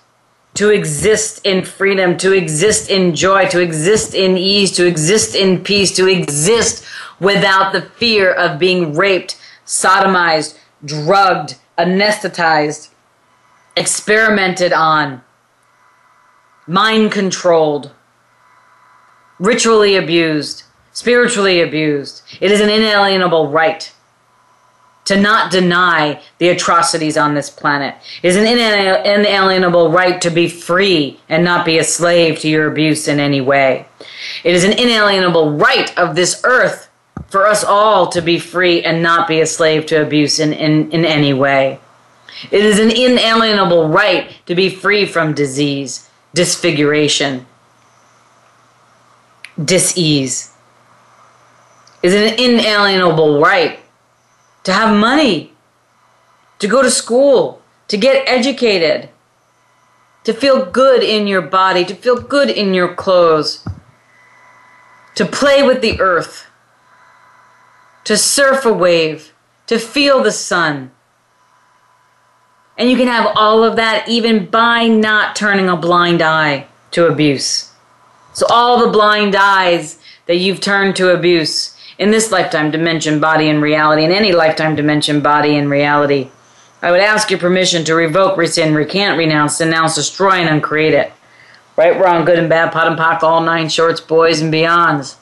to 0.54 0.70
exist 0.70 1.40
in 1.44 1.64
freedom, 1.64 2.16
to 2.18 2.32
exist 2.32 2.90
in 2.90 3.14
joy, 3.14 3.46
to 3.48 3.60
exist 3.60 4.14
in 4.14 4.36
ease, 4.36 4.72
to 4.72 4.86
exist 4.86 5.34
in 5.34 5.62
peace, 5.62 5.94
to 5.96 6.06
exist 6.06 6.84
without 7.20 7.72
the 7.72 7.82
fear 7.82 8.32
of 8.32 8.58
being 8.58 8.94
raped, 8.94 9.40
sodomized, 9.64 10.58
drugged, 10.84 11.56
anesthetized, 11.78 12.88
experimented 13.76 14.72
on, 14.72 15.22
mind 16.66 17.12
controlled, 17.12 17.92
ritually 19.38 19.96
abused, 19.96 20.64
spiritually 20.92 21.60
abused. 21.60 22.22
It 22.40 22.50
is 22.50 22.60
an 22.60 22.68
inalienable 22.68 23.48
right 23.48 23.92
to 25.10 25.20
not 25.20 25.50
deny 25.50 26.22
the 26.38 26.50
atrocities 26.50 27.16
on 27.16 27.34
this 27.34 27.50
planet. 27.50 27.96
It 28.22 28.28
is 28.28 28.36
an 28.36 28.46
inalienable 28.46 29.90
right 29.90 30.20
to 30.20 30.30
be 30.30 30.48
free 30.48 31.18
and 31.28 31.42
not 31.42 31.66
be 31.66 31.78
a 31.78 31.84
slave 31.84 32.38
to 32.38 32.48
your 32.48 32.70
abuse 32.70 33.08
in 33.08 33.18
any 33.18 33.40
way. 33.40 33.86
It 34.44 34.54
is 34.54 34.62
an 34.62 34.70
inalienable 34.70 35.50
right 35.50 35.92
of 35.98 36.14
this 36.14 36.40
earth 36.44 36.90
for 37.26 37.44
us 37.44 37.64
all 37.64 38.06
to 38.10 38.22
be 38.22 38.38
free 38.38 38.84
and 38.84 39.02
not 39.02 39.26
be 39.26 39.40
a 39.40 39.46
slave 39.46 39.84
to 39.86 40.00
abuse 40.00 40.38
in, 40.38 40.52
in, 40.52 40.92
in 40.92 41.04
any 41.04 41.34
way. 41.34 41.80
It 42.52 42.64
is 42.64 42.78
an 42.78 42.92
inalienable 42.92 43.88
right 43.88 44.30
to 44.46 44.54
be 44.54 44.68
free 44.68 45.06
from 45.06 45.34
disease, 45.34 46.08
disfiguration, 46.34 47.46
disease. 49.62 50.52
It 52.00 52.12
is 52.12 52.32
an 52.32 52.38
inalienable 52.38 53.40
right 53.40 53.80
to 54.64 54.72
have 54.72 54.96
money, 54.96 55.52
to 56.58 56.68
go 56.68 56.82
to 56.82 56.90
school, 56.90 57.62
to 57.88 57.96
get 57.96 58.28
educated, 58.28 59.08
to 60.24 60.32
feel 60.32 60.64
good 60.64 61.02
in 61.02 61.26
your 61.26 61.42
body, 61.42 61.84
to 61.84 61.94
feel 61.94 62.20
good 62.20 62.50
in 62.50 62.74
your 62.74 62.94
clothes, 62.94 63.66
to 65.14 65.24
play 65.24 65.62
with 65.62 65.80
the 65.80 66.00
earth, 66.00 66.46
to 68.04 68.16
surf 68.16 68.64
a 68.64 68.72
wave, 68.72 69.32
to 69.66 69.78
feel 69.78 70.22
the 70.22 70.32
sun. 70.32 70.90
And 72.76 72.90
you 72.90 72.96
can 72.96 73.08
have 73.08 73.32
all 73.34 73.62
of 73.62 73.76
that 73.76 74.08
even 74.08 74.46
by 74.46 74.86
not 74.88 75.36
turning 75.36 75.68
a 75.68 75.76
blind 75.76 76.22
eye 76.22 76.66
to 76.92 77.06
abuse. 77.06 77.70
So, 78.32 78.46
all 78.48 78.78
the 78.84 78.90
blind 78.90 79.34
eyes 79.34 79.98
that 80.26 80.36
you've 80.36 80.60
turned 80.60 80.96
to 80.96 81.10
abuse, 81.10 81.76
in 82.00 82.10
this 82.10 82.32
lifetime 82.32 82.70
dimension, 82.70 83.20
body, 83.20 83.50
and 83.50 83.60
reality, 83.60 84.04
in 84.04 84.10
any 84.10 84.32
lifetime 84.32 84.74
dimension, 84.74 85.20
body, 85.20 85.58
and 85.58 85.68
reality. 85.68 86.30
I 86.80 86.90
would 86.90 87.00
ask 87.00 87.30
your 87.30 87.38
permission 87.38 87.84
to 87.84 87.94
revoke, 87.94 88.38
rescind, 88.38 88.74
recant, 88.74 89.18
renounce, 89.18 89.58
denounce, 89.58 89.96
destroy, 89.96 90.30
and 90.30 90.48
uncreate 90.48 90.94
it. 90.94 91.12
Right, 91.76 92.00
wrong, 92.00 92.24
good 92.24 92.38
and 92.38 92.48
bad, 92.48 92.72
POD 92.72 92.86
and 92.86 92.98
POC, 92.98 93.22
all 93.22 93.42
nine 93.42 93.68
shorts, 93.68 94.00
boys, 94.00 94.40
and 94.40 94.52
beyonds. 94.52 95.16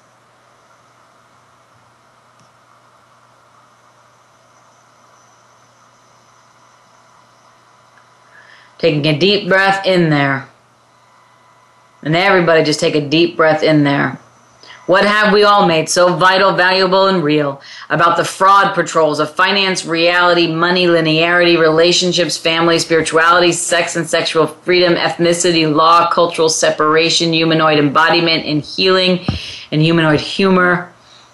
Taking 8.79 9.05
a 9.05 9.19
deep 9.19 9.49
breath 9.49 9.85
in 9.85 10.11
there. 10.11 10.49
And 12.05 12.15
everybody 12.15 12.63
just 12.63 12.79
take 12.79 12.95
a 12.95 13.09
deep 13.09 13.37
breath 13.37 13.65
in 13.65 13.83
there. 13.83 14.21
What 14.89 15.05
have 15.05 15.35
we 15.35 15.45
all 15.45 15.67
made 15.67 15.91
so 15.91 16.15
vital, 16.15 16.55
valuable, 16.55 17.09
and 17.09 17.23
real 17.23 17.61
about 17.91 18.17
the 18.17 18.25
fraud 18.25 18.75
patrols 18.75 19.21
of 19.21 19.31
finance, 19.35 19.85
reality, 19.85 20.47
money, 20.51 20.87
linearity, 20.87 21.61
relationships, 21.61 22.39
family, 22.39 22.79
spirituality, 22.79 23.53
sex 23.53 23.97
and 23.97 24.09
sexual 24.09 24.47
freedom, 24.47 24.95
ethnicity, 24.95 25.71
law, 25.71 26.11
cultural 26.11 26.49
separation, 26.49 27.35
humanoid 27.35 27.79
embodiment 27.79 28.47
and 28.47 28.63
healing, 28.63 29.27
and 29.71 29.83
humanoid 29.83 30.21
humor, 30.21 30.91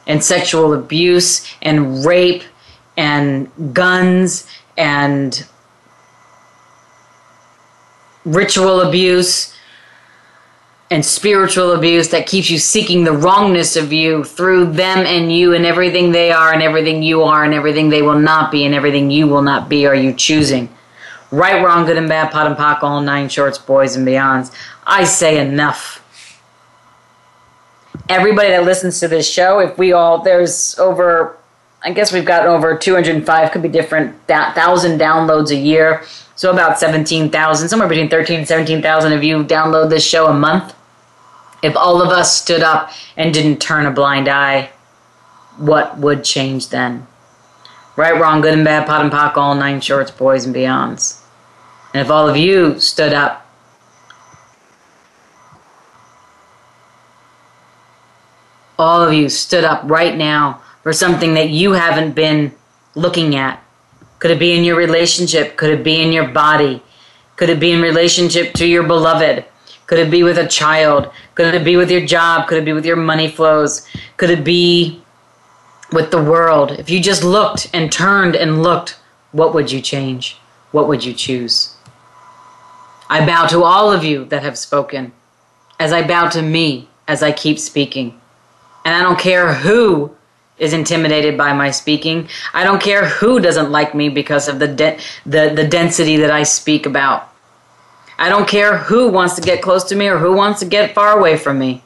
and 0.08 0.24
sexual 0.24 0.74
abuse, 0.74 1.46
and 1.62 2.04
rape, 2.04 2.42
and 2.96 3.48
guns, 3.72 4.48
and 4.76 5.46
ritual 8.24 8.80
abuse? 8.80 9.54
And 10.90 11.04
spiritual 11.04 11.72
abuse 11.72 12.10
that 12.10 12.26
keeps 12.26 12.50
you 12.50 12.58
seeking 12.58 13.04
the 13.04 13.12
wrongness 13.12 13.74
of 13.74 13.92
you 13.92 14.22
through 14.22 14.72
them 14.72 14.98
and 14.98 15.32
you 15.32 15.54
and 15.54 15.64
everything 15.64 16.12
they 16.12 16.30
are 16.30 16.52
and 16.52 16.62
everything 16.62 17.02
you 17.02 17.22
are 17.22 17.42
and 17.42 17.54
everything 17.54 17.88
they 17.88 18.02
will 18.02 18.18
not 18.18 18.52
be 18.52 18.64
and 18.64 18.74
everything 18.74 19.10
you 19.10 19.26
will 19.26 19.42
not 19.42 19.68
be 19.68 19.86
are 19.86 19.94
you 19.94 20.12
choosing. 20.12 20.68
Right 21.30 21.64
wrong 21.64 21.86
good 21.86 21.96
and 21.96 22.08
bad 22.08 22.30
POD 22.30 22.46
and 22.48 22.56
POC 22.56 22.82
all 22.82 23.00
nine 23.00 23.28
shorts 23.28 23.58
boys 23.58 23.96
and 23.96 24.06
beyonds. 24.06 24.54
I 24.86 25.04
say 25.04 25.44
enough. 25.44 26.00
Everybody 28.08 28.50
that 28.50 28.64
listens 28.64 29.00
to 29.00 29.08
this 29.08 29.28
show 29.28 29.60
if 29.60 29.78
we 29.78 29.92
all 29.92 30.22
there's 30.22 30.78
over 30.78 31.38
i 31.82 31.92
guess 31.92 32.12
we've 32.12 32.24
got 32.24 32.46
over 32.46 32.76
205 32.76 33.50
could 33.50 33.62
be 33.62 33.68
different 33.68 34.14
thousand 34.26 34.98
downloads 34.98 35.50
a 35.50 35.56
year 35.56 36.02
so 36.36 36.50
about 36.50 36.78
17,000, 36.78 37.68
somewhere 37.68 37.88
between 37.88 38.08
13 38.08 38.40
and 38.40 38.48
17,000 38.48 39.12
of 39.12 39.22
you 39.22 39.44
download 39.44 39.90
this 39.90 40.06
show 40.06 40.26
a 40.26 40.34
month. 40.34 40.74
If 41.62 41.76
all 41.76 42.02
of 42.02 42.08
us 42.08 42.36
stood 42.40 42.62
up 42.62 42.90
and 43.16 43.32
didn't 43.32 43.60
turn 43.60 43.86
a 43.86 43.90
blind 43.90 44.28
eye, 44.28 44.70
what 45.56 45.96
would 45.98 46.24
change 46.24 46.68
then? 46.68 47.06
Right, 47.96 48.20
wrong, 48.20 48.40
good 48.40 48.54
and 48.54 48.64
bad, 48.64 48.86
POD 48.86 49.02
and 49.02 49.12
POC, 49.12 49.36
all 49.36 49.54
nine 49.54 49.80
shorts, 49.80 50.10
boys 50.10 50.44
and 50.44 50.54
beyonds. 50.54 51.22
And 51.94 52.04
if 52.04 52.10
all 52.10 52.28
of 52.28 52.36
you 52.36 52.80
stood 52.80 53.12
up, 53.12 53.46
all 58.76 59.00
of 59.00 59.14
you 59.14 59.28
stood 59.28 59.62
up 59.62 59.82
right 59.84 60.16
now 60.16 60.60
for 60.82 60.92
something 60.92 61.34
that 61.34 61.50
you 61.50 61.72
haven't 61.72 62.12
been 62.12 62.52
looking 62.94 63.36
at. 63.36 63.63
Could 64.24 64.30
it 64.30 64.38
be 64.38 64.56
in 64.56 64.64
your 64.64 64.76
relationship? 64.76 65.58
Could 65.58 65.68
it 65.68 65.84
be 65.84 66.00
in 66.00 66.10
your 66.10 66.26
body? 66.26 66.82
Could 67.36 67.50
it 67.50 67.60
be 67.60 67.72
in 67.72 67.82
relationship 67.82 68.54
to 68.54 68.66
your 68.66 68.82
beloved? 68.82 69.44
Could 69.86 69.98
it 69.98 70.10
be 70.10 70.22
with 70.22 70.38
a 70.38 70.48
child? 70.48 71.12
Could 71.34 71.54
it 71.54 71.62
be 71.62 71.76
with 71.76 71.90
your 71.90 72.06
job? 72.06 72.48
Could 72.48 72.56
it 72.56 72.64
be 72.64 72.72
with 72.72 72.86
your 72.86 72.96
money 72.96 73.28
flows? 73.28 73.86
Could 74.16 74.30
it 74.30 74.42
be 74.42 75.02
with 75.92 76.10
the 76.10 76.22
world? 76.22 76.70
If 76.70 76.88
you 76.88 77.02
just 77.02 77.22
looked 77.22 77.68
and 77.74 77.92
turned 77.92 78.34
and 78.34 78.62
looked, 78.62 78.98
what 79.32 79.52
would 79.52 79.70
you 79.70 79.82
change? 79.82 80.38
What 80.72 80.88
would 80.88 81.04
you 81.04 81.12
choose? 81.12 81.76
I 83.10 83.26
bow 83.26 83.46
to 83.48 83.62
all 83.62 83.92
of 83.92 84.04
you 84.04 84.24
that 84.30 84.42
have 84.42 84.56
spoken, 84.56 85.12
as 85.78 85.92
I 85.92 86.00
bow 86.02 86.30
to 86.30 86.40
me 86.40 86.88
as 87.06 87.22
I 87.22 87.30
keep 87.30 87.58
speaking. 87.58 88.18
And 88.86 88.94
I 88.96 89.02
don't 89.02 89.18
care 89.18 89.52
who 89.52 90.16
is 90.58 90.72
intimidated 90.72 91.36
by 91.36 91.52
my 91.52 91.70
speaking. 91.70 92.28
I 92.52 92.64
don't 92.64 92.82
care 92.82 93.06
who 93.06 93.40
doesn't 93.40 93.72
like 93.72 93.94
me 93.94 94.08
because 94.08 94.48
of 94.48 94.58
the 94.58 94.68
de- 94.68 94.98
the 95.26 95.52
the 95.54 95.66
density 95.66 96.16
that 96.18 96.30
I 96.30 96.44
speak 96.44 96.86
about. 96.86 97.28
I 98.18 98.28
don't 98.28 98.48
care 98.48 98.78
who 98.78 99.08
wants 99.08 99.34
to 99.34 99.42
get 99.42 99.62
close 99.62 99.84
to 99.84 99.96
me 99.96 100.06
or 100.08 100.18
who 100.18 100.32
wants 100.32 100.60
to 100.60 100.66
get 100.66 100.94
far 100.94 101.18
away 101.18 101.36
from 101.36 101.58
me. 101.58 101.82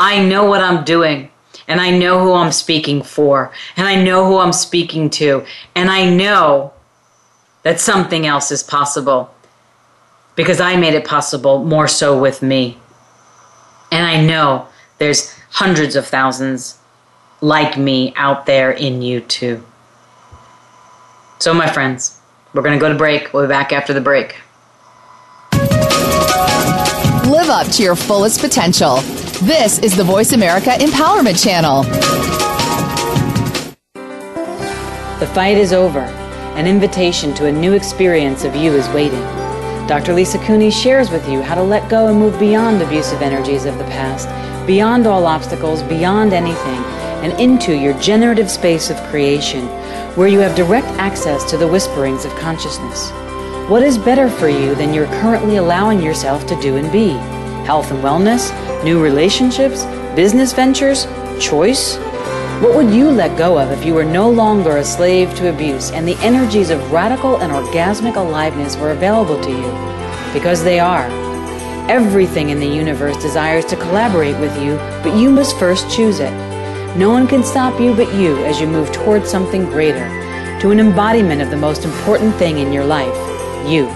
I 0.00 0.24
know 0.24 0.44
what 0.44 0.60
I'm 0.60 0.84
doing 0.84 1.30
and 1.68 1.80
I 1.80 1.90
know 1.90 2.20
who 2.20 2.32
I'm 2.32 2.52
speaking 2.52 3.02
for 3.02 3.52
and 3.76 3.86
I 3.86 4.02
know 4.02 4.26
who 4.26 4.38
I'm 4.38 4.52
speaking 4.52 5.10
to 5.10 5.44
and 5.74 5.88
I 5.90 6.08
know 6.08 6.72
that 7.62 7.80
something 7.80 8.26
else 8.26 8.50
is 8.50 8.62
possible 8.62 9.32
because 10.34 10.60
I 10.60 10.76
made 10.76 10.94
it 10.94 11.04
possible 11.04 11.64
more 11.64 11.88
so 11.88 12.18
with 12.18 12.42
me. 12.42 12.78
And 13.92 14.04
I 14.04 14.20
know 14.20 14.68
there's 14.98 15.32
hundreds 15.50 15.96
of 15.96 16.06
thousands 16.06 16.77
like 17.40 17.76
me 17.78 18.12
out 18.16 18.46
there 18.46 18.70
in 18.70 19.02
you 19.02 19.20
too. 19.20 19.64
So, 21.38 21.54
my 21.54 21.68
friends, 21.68 22.20
we're 22.52 22.62
going 22.62 22.78
to 22.78 22.80
go 22.80 22.88
to 22.88 22.98
break. 22.98 23.32
We'll 23.32 23.44
be 23.44 23.48
back 23.48 23.72
after 23.72 23.92
the 23.92 24.00
break. 24.00 24.36
Live 27.30 27.48
up 27.50 27.66
to 27.72 27.82
your 27.82 27.94
fullest 27.94 28.40
potential. 28.40 28.96
This 29.42 29.78
is 29.78 29.96
the 29.96 30.02
Voice 30.02 30.32
America 30.32 30.70
Empowerment 30.70 31.42
Channel. 31.42 31.84
The 35.20 35.26
fight 35.28 35.56
is 35.56 35.72
over. 35.72 36.00
An 36.56 36.66
invitation 36.66 37.34
to 37.34 37.46
a 37.46 37.52
new 37.52 37.74
experience 37.74 38.44
of 38.44 38.56
you 38.56 38.72
is 38.72 38.88
waiting. 38.88 39.22
Dr. 39.86 40.12
Lisa 40.12 40.38
Cooney 40.38 40.70
shares 40.70 41.10
with 41.10 41.28
you 41.28 41.40
how 41.40 41.54
to 41.54 41.62
let 41.62 41.88
go 41.88 42.08
and 42.08 42.18
move 42.18 42.38
beyond 42.40 42.82
abusive 42.82 43.22
energies 43.22 43.64
of 43.64 43.78
the 43.78 43.84
past, 43.84 44.28
beyond 44.66 45.06
all 45.06 45.26
obstacles, 45.26 45.82
beyond 45.84 46.32
anything 46.32 46.97
and 47.22 47.38
into 47.40 47.76
your 47.76 47.98
generative 48.00 48.50
space 48.50 48.90
of 48.90 48.96
creation, 49.10 49.66
where 50.16 50.28
you 50.28 50.38
have 50.40 50.56
direct 50.56 50.86
access 50.98 51.48
to 51.50 51.56
the 51.56 51.68
whisperings 51.68 52.24
of 52.24 52.34
consciousness. 52.36 53.10
What 53.68 53.82
is 53.82 53.98
better 53.98 54.30
for 54.30 54.48
you 54.48 54.74
than 54.74 54.94
you're 54.94 55.06
currently 55.20 55.56
allowing 55.56 56.00
yourself 56.00 56.46
to 56.46 56.60
do 56.60 56.76
and 56.76 56.90
be? 56.90 57.10
Health 57.66 57.90
and 57.90 58.02
wellness, 58.02 58.50
new 58.82 59.02
relationships, 59.02 59.84
business 60.16 60.52
ventures, 60.52 61.06
choice? 61.38 61.96
What 62.62 62.74
would 62.74 62.94
you 62.94 63.10
let 63.10 63.36
go 63.36 63.58
of 63.58 63.70
if 63.70 63.84
you 63.84 63.94
were 63.94 64.04
no 64.04 64.30
longer 64.30 64.78
a 64.78 64.84
slave 64.84 65.34
to 65.34 65.50
abuse 65.50 65.90
and 65.90 66.08
the 66.08 66.16
energies 66.16 66.70
of 66.70 66.90
radical 66.90 67.36
and 67.36 67.52
orgasmic 67.52 68.16
aliveness 68.16 68.76
were 68.76 68.92
available 68.92 69.40
to 69.42 69.50
you? 69.50 70.32
Because 70.32 70.64
they 70.64 70.80
are. 70.80 71.06
Everything 71.90 72.50
in 72.50 72.60
the 72.60 72.66
universe 72.66 73.16
desires 73.18 73.64
to 73.66 73.76
collaborate 73.76 74.38
with 74.38 74.60
you, 74.62 74.76
but 75.02 75.16
you 75.16 75.30
must 75.30 75.58
first 75.58 75.90
choose 75.90 76.20
it. 76.20 76.47
No 76.98 77.10
one 77.10 77.28
can 77.28 77.44
stop 77.44 77.80
you 77.80 77.94
but 77.94 78.12
you 78.12 78.44
as 78.44 78.60
you 78.60 78.66
move 78.66 78.90
towards 78.90 79.30
something 79.30 79.64
greater, 79.66 80.04
to 80.60 80.72
an 80.72 80.80
embodiment 80.80 81.40
of 81.40 81.48
the 81.48 81.56
most 81.56 81.84
important 81.84 82.34
thing 82.34 82.58
in 82.58 82.72
your 82.72 82.84
life 82.84 83.14
you. 83.68 83.86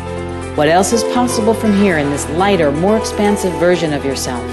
What 0.55 0.69
else 0.69 0.93
is 0.93 1.03
possible 1.13 1.53
from 1.53 1.73
here 1.73 1.99
in 1.99 2.11
this 2.11 2.29
lighter, 2.31 2.71
more 2.71 2.97
expansive 2.97 3.53
version 3.55 3.93
of 3.93 4.05
yourself? 4.05 4.45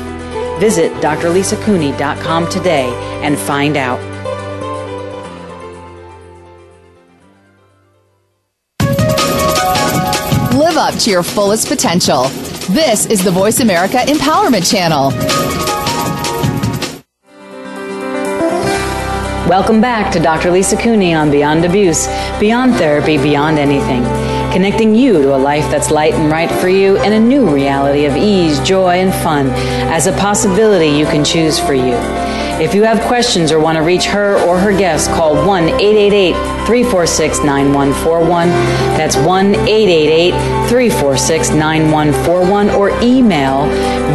Visit 0.59 0.91
drlisacooney.com 0.93 2.49
today 2.49 2.91
and 3.21 3.37
find 3.37 3.77
out. 3.77 3.99
Live 10.55 10.77
up 10.77 10.95
to 11.01 11.11
your 11.11 11.21
fullest 11.21 11.67
potential. 11.67 12.23
This 12.73 13.05
is 13.05 13.23
the 13.23 13.31
Voice 13.31 13.59
America 13.59 13.97
Empowerment 13.97 14.69
Channel. 14.71 15.68
Welcome 19.49 19.81
back 19.81 20.13
to 20.13 20.19
Dr. 20.19 20.51
Lisa 20.51 20.77
Cooney 20.77 21.15
on 21.15 21.31
Beyond 21.31 21.65
Abuse, 21.65 22.05
Beyond 22.39 22.75
Therapy, 22.75 23.17
Beyond 23.17 23.57
Anything 23.57 24.03
connecting 24.51 24.95
you 24.95 25.21
to 25.21 25.35
a 25.35 25.37
life 25.37 25.69
that's 25.69 25.91
light 25.91 26.13
and 26.13 26.31
right 26.31 26.51
for 26.59 26.69
you 26.69 26.97
and 26.97 27.13
a 27.13 27.19
new 27.19 27.47
reality 27.47 28.05
of 28.05 28.15
ease, 28.15 28.59
joy, 28.61 28.95
and 28.95 29.13
fun 29.23 29.47
as 29.91 30.07
a 30.07 30.11
possibility 30.13 30.87
you 30.87 31.05
can 31.05 31.23
choose 31.23 31.59
for 31.59 31.73
you. 31.73 32.18
If 32.60 32.76
you 32.76 32.84
have 32.84 32.99
questions 33.07 33.53
or 33.53 33.60
want 33.60 33.78
to 33.78 33.84
reach 33.84 34.05
her 34.05 34.38
or 34.45 34.60
her 34.60 34.78
guests, 34.78 35.07
call 35.07 35.34
1 35.47 35.64
888 35.64 36.34
346 36.68 37.39
9141. 37.39 38.49
That's 38.97 39.16
1 39.16 39.55
888 39.55 40.32
346 40.68 41.49
9141 41.51 42.70
or 42.72 42.89
email 43.01 43.66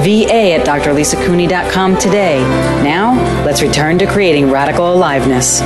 va 0.04 0.52
at 0.52 0.66
drlisacooney.com 0.66 1.96
today. 1.96 2.40
Now, 2.84 3.14
let's 3.46 3.62
return 3.62 3.98
to 3.98 4.06
creating 4.06 4.50
radical 4.50 4.92
aliveness. 4.94 5.62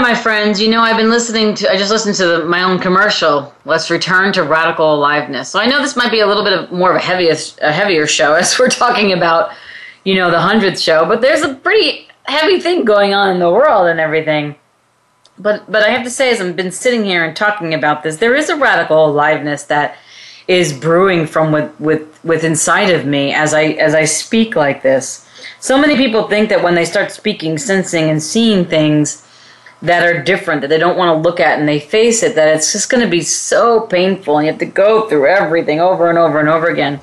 My 0.00 0.14
friends. 0.14 0.60
You 0.60 0.70
know, 0.70 0.80
I've 0.80 0.96
been 0.96 1.10
listening 1.10 1.54
to, 1.56 1.70
I 1.70 1.76
just 1.76 1.90
listened 1.90 2.14
to 2.16 2.26
the, 2.26 2.44
my 2.44 2.62
own 2.62 2.78
commercial. 2.78 3.54
Let's 3.64 3.90
return 3.90 4.32
to 4.34 4.42
radical 4.42 4.94
aliveness. 4.94 5.48
So 5.50 5.58
I 5.58 5.66
know 5.66 5.80
this 5.80 5.96
might 5.96 6.10
be 6.10 6.20
a 6.20 6.26
little 6.26 6.44
bit 6.44 6.52
of 6.52 6.72
more 6.72 6.90
of 6.90 6.96
a 6.96 7.00
heaviest, 7.00 7.58
a 7.60 7.72
heavier 7.72 8.06
show 8.06 8.34
as 8.40 8.58
we're 8.58 8.68
talking 8.68 9.12
about, 9.12 9.50
you 10.04 10.14
know, 10.14 10.30
the 10.30 10.36
100th 10.36 10.82
show, 10.82 11.06
but 11.06 11.20
there's 11.20 11.42
a 11.42 11.54
pretty 11.54 12.08
heavy 12.24 12.60
thing 12.60 12.84
going 12.84 13.14
on 13.14 13.30
in 13.30 13.38
the 13.38 13.50
world 13.50 13.86
and 13.86 14.00
everything. 14.00 14.54
But, 15.38 15.70
but 15.70 15.82
I 15.82 15.90
have 15.90 16.04
to 16.04 16.10
say, 16.10 16.30
as 16.30 16.40
I've 16.40 16.56
been 16.56 16.72
sitting 16.72 17.04
here 17.04 17.24
and 17.24 17.34
talking 17.34 17.72
about 17.72 18.02
this, 18.02 18.18
there 18.18 18.34
is 18.34 18.50
a 18.50 18.56
radical 18.56 19.06
aliveness 19.06 19.64
that 19.64 19.96
is 20.48 20.72
brewing 20.72 21.26
from 21.26 21.52
with, 21.52 21.78
with, 21.80 22.24
with 22.24 22.44
inside 22.44 22.90
of 22.90 23.06
me 23.06 23.32
as 23.32 23.54
I, 23.54 23.64
as 23.64 23.94
I 23.94 24.04
speak 24.04 24.56
like 24.56 24.82
this. 24.82 25.26
So 25.60 25.80
many 25.80 25.96
people 25.96 26.28
think 26.28 26.48
that 26.48 26.62
when 26.62 26.74
they 26.74 26.84
start 26.84 27.10
speaking, 27.10 27.56
sensing, 27.56 28.10
and 28.10 28.22
seeing 28.22 28.64
things, 28.64 29.26
that 29.82 30.06
are 30.06 30.22
different 30.22 30.60
that 30.60 30.68
they 30.68 30.78
don't 30.78 30.98
want 30.98 31.16
to 31.16 31.28
look 31.28 31.40
at 31.40 31.58
and 31.58 31.68
they 31.68 31.80
face 31.80 32.22
it 32.22 32.34
that 32.34 32.54
it's 32.54 32.72
just 32.72 32.90
going 32.90 33.02
to 33.02 33.10
be 33.10 33.22
so 33.22 33.80
painful 33.80 34.36
and 34.36 34.46
you 34.46 34.52
have 34.52 34.60
to 34.60 34.66
go 34.66 35.08
through 35.08 35.26
everything 35.26 35.80
over 35.80 36.10
and 36.10 36.18
over 36.18 36.38
and 36.38 36.48
over 36.48 36.68
again. 36.68 37.00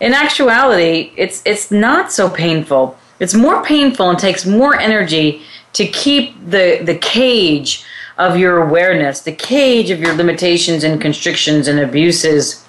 In 0.00 0.12
actuality 0.12 1.12
it's 1.16 1.42
it's 1.44 1.70
not 1.70 2.10
so 2.10 2.28
painful. 2.28 2.98
It's 3.20 3.34
more 3.34 3.62
painful 3.64 4.10
and 4.10 4.18
takes 4.18 4.46
more 4.46 4.78
energy 4.78 5.42
to 5.74 5.86
keep 5.86 6.34
the 6.44 6.80
the 6.82 6.96
cage 6.98 7.84
of 8.16 8.36
your 8.36 8.62
awareness 8.62 9.20
the 9.20 9.32
cage 9.32 9.90
of 9.90 10.00
your 10.00 10.14
limitations 10.14 10.82
and 10.82 11.00
constrictions 11.00 11.68
and 11.68 11.78
abuses 11.78 12.66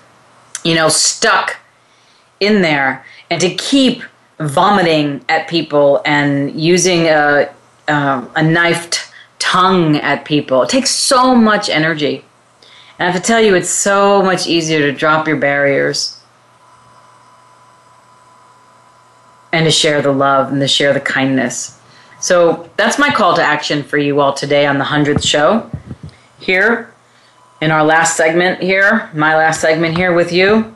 you 0.63 0.75
know 0.75 0.89
stuck 0.89 1.57
in 2.39 2.61
there 2.61 3.03
and 3.31 3.41
to 3.41 3.49
keep 3.55 4.03
vomiting 4.39 5.23
at 5.27 5.47
people 5.47 6.01
and 6.05 6.59
using 6.59 7.07
a 7.07 7.49
um, 7.87 8.29
a 8.35 8.43
knifed 8.43 9.08
tongue 9.49 9.95
at 9.95 10.25
people. 10.25 10.61
It 10.61 10.69
takes 10.69 10.91
so 10.91 11.33
much 11.33 11.69
energy. 11.69 12.23
And 12.99 13.07
I 13.07 13.11
have 13.11 13.19
to 13.19 13.27
tell 13.27 13.41
you, 13.41 13.55
it's 13.55 13.69
so 13.69 14.21
much 14.21 14.45
easier 14.45 14.79
to 14.79 14.91
drop 14.91 15.27
your 15.27 15.37
barriers 15.37 16.21
and 19.51 19.65
to 19.65 19.71
share 19.71 20.03
the 20.03 20.11
love 20.11 20.51
and 20.51 20.61
to 20.61 20.67
share 20.67 20.93
the 20.93 20.99
kindness. 20.99 21.79
So 22.21 22.69
that's 22.77 22.99
my 22.99 23.09
call 23.09 23.35
to 23.37 23.41
action 23.41 23.81
for 23.81 23.97
you 23.97 24.19
all 24.19 24.33
today 24.33 24.67
on 24.67 24.77
the 24.77 24.85
100th 24.85 25.25
show. 25.25 25.67
Here, 26.39 26.93
in 27.59 27.71
our 27.71 27.83
last 27.83 28.15
segment 28.15 28.61
here, 28.61 29.09
my 29.15 29.35
last 29.35 29.61
segment 29.61 29.97
here 29.97 30.13
with 30.13 30.31
you, 30.31 30.75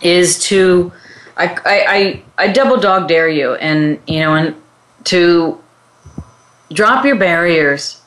is 0.00 0.42
to, 0.46 0.92
I, 1.36 1.46
I, 1.46 1.84
I, 1.86 2.22
I 2.46 2.52
double 2.52 2.76
dog 2.76 3.06
dare 3.06 3.28
you 3.28 3.54
and, 3.54 4.00
you 4.08 4.18
know, 4.18 4.34
and 4.34 4.56
to 5.04 5.62
drop 6.72 7.04
your 7.04 7.16
barriers 7.16 7.99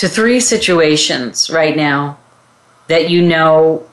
to 0.00 0.08
three 0.08 0.40
situations 0.40 1.50
right 1.50 1.76
now 1.76 2.18
that 2.86 3.10
you 3.10 3.20
know 3.20 3.86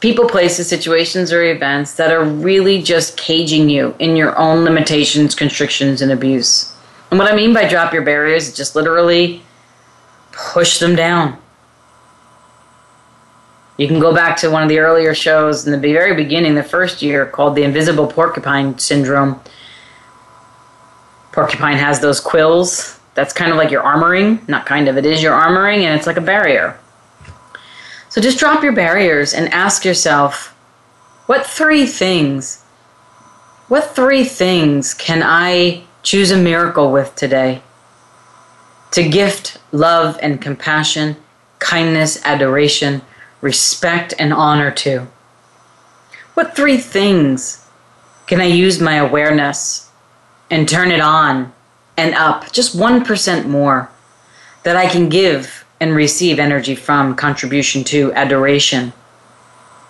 people, 0.00 0.28
places, 0.28 0.68
situations, 0.68 1.32
or 1.32 1.42
events 1.42 1.94
that 1.94 2.12
are 2.12 2.22
really 2.22 2.82
just 2.82 3.16
caging 3.16 3.70
you 3.70 3.94
in 3.98 4.14
your 4.14 4.36
own 4.36 4.62
limitations, 4.62 5.34
constrictions, 5.34 6.02
and 6.02 6.12
abuse. 6.12 6.70
And 7.08 7.18
what 7.18 7.32
I 7.32 7.34
mean 7.34 7.54
by 7.54 7.66
drop 7.66 7.94
your 7.94 8.02
barriers 8.02 8.46
is 8.48 8.54
just 8.54 8.76
literally 8.76 9.42
push 10.32 10.80
them 10.80 10.94
down. 10.94 11.38
You 13.78 13.88
can 13.88 14.00
go 14.00 14.14
back 14.14 14.36
to 14.40 14.50
one 14.50 14.62
of 14.62 14.68
the 14.68 14.80
earlier 14.80 15.14
shows 15.14 15.66
in 15.66 15.72
the 15.72 15.78
very 15.78 16.14
beginning, 16.14 16.56
the 16.56 16.62
first 16.62 17.00
year, 17.00 17.24
called 17.24 17.56
The 17.56 17.62
Invisible 17.62 18.06
Porcupine 18.06 18.78
Syndrome. 18.78 19.40
Porcupine 21.32 21.78
has 21.78 22.00
those 22.00 22.20
quills 22.20 23.00
that's 23.14 23.32
kind 23.32 23.50
of 23.50 23.56
like 23.56 23.70
your 23.70 23.82
armoring. 23.82 24.46
Not 24.48 24.66
kind 24.66 24.88
of, 24.88 24.96
it 24.96 25.06
is 25.06 25.22
your 25.22 25.32
armoring, 25.32 25.82
and 25.82 25.96
it's 25.96 26.06
like 26.06 26.16
a 26.16 26.22
barrier. 26.22 26.78
So 28.08 28.20
just 28.20 28.38
drop 28.38 28.62
your 28.62 28.72
barriers 28.72 29.34
and 29.34 29.52
ask 29.52 29.84
yourself 29.84 30.54
what 31.26 31.46
three 31.46 31.86
things, 31.86 32.62
what 33.68 33.96
three 33.96 34.24
things 34.24 34.94
can 34.94 35.22
I 35.24 35.84
choose 36.02 36.30
a 36.30 36.36
miracle 36.36 36.92
with 36.92 37.16
today? 37.16 37.62
To 38.92 39.08
gift 39.08 39.58
love 39.72 40.18
and 40.22 40.40
compassion, 40.40 41.16
kindness, 41.58 42.22
adoration, 42.24 43.02
respect, 43.40 44.14
and 44.18 44.32
honor 44.32 44.70
to. 44.70 45.08
What 46.34 46.54
three 46.54 46.76
things 46.76 47.66
can 48.26 48.40
I 48.40 48.46
use 48.46 48.80
my 48.80 48.96
awareness 48.96 49.90
and 50.50 50.68
turn 50.68 50.92
it 50.92 51.00
on 51.00 51.52
and 51.96 52.14
up, 52.14 52.50
just 52.52 52.76
1% 52.76 53.46
more, 53.46 53.90
that 54.64 54.76
I 54.76 54.86
can 54.86 55.08
give 55.08 55.64
and 55.80 55.94
receive 55.94 56.38
energy 56.38 56.74
from, 56.74 57.14
contribution 57.14 57.84
to, 57.84 58.12
adoration, 58.14 58.92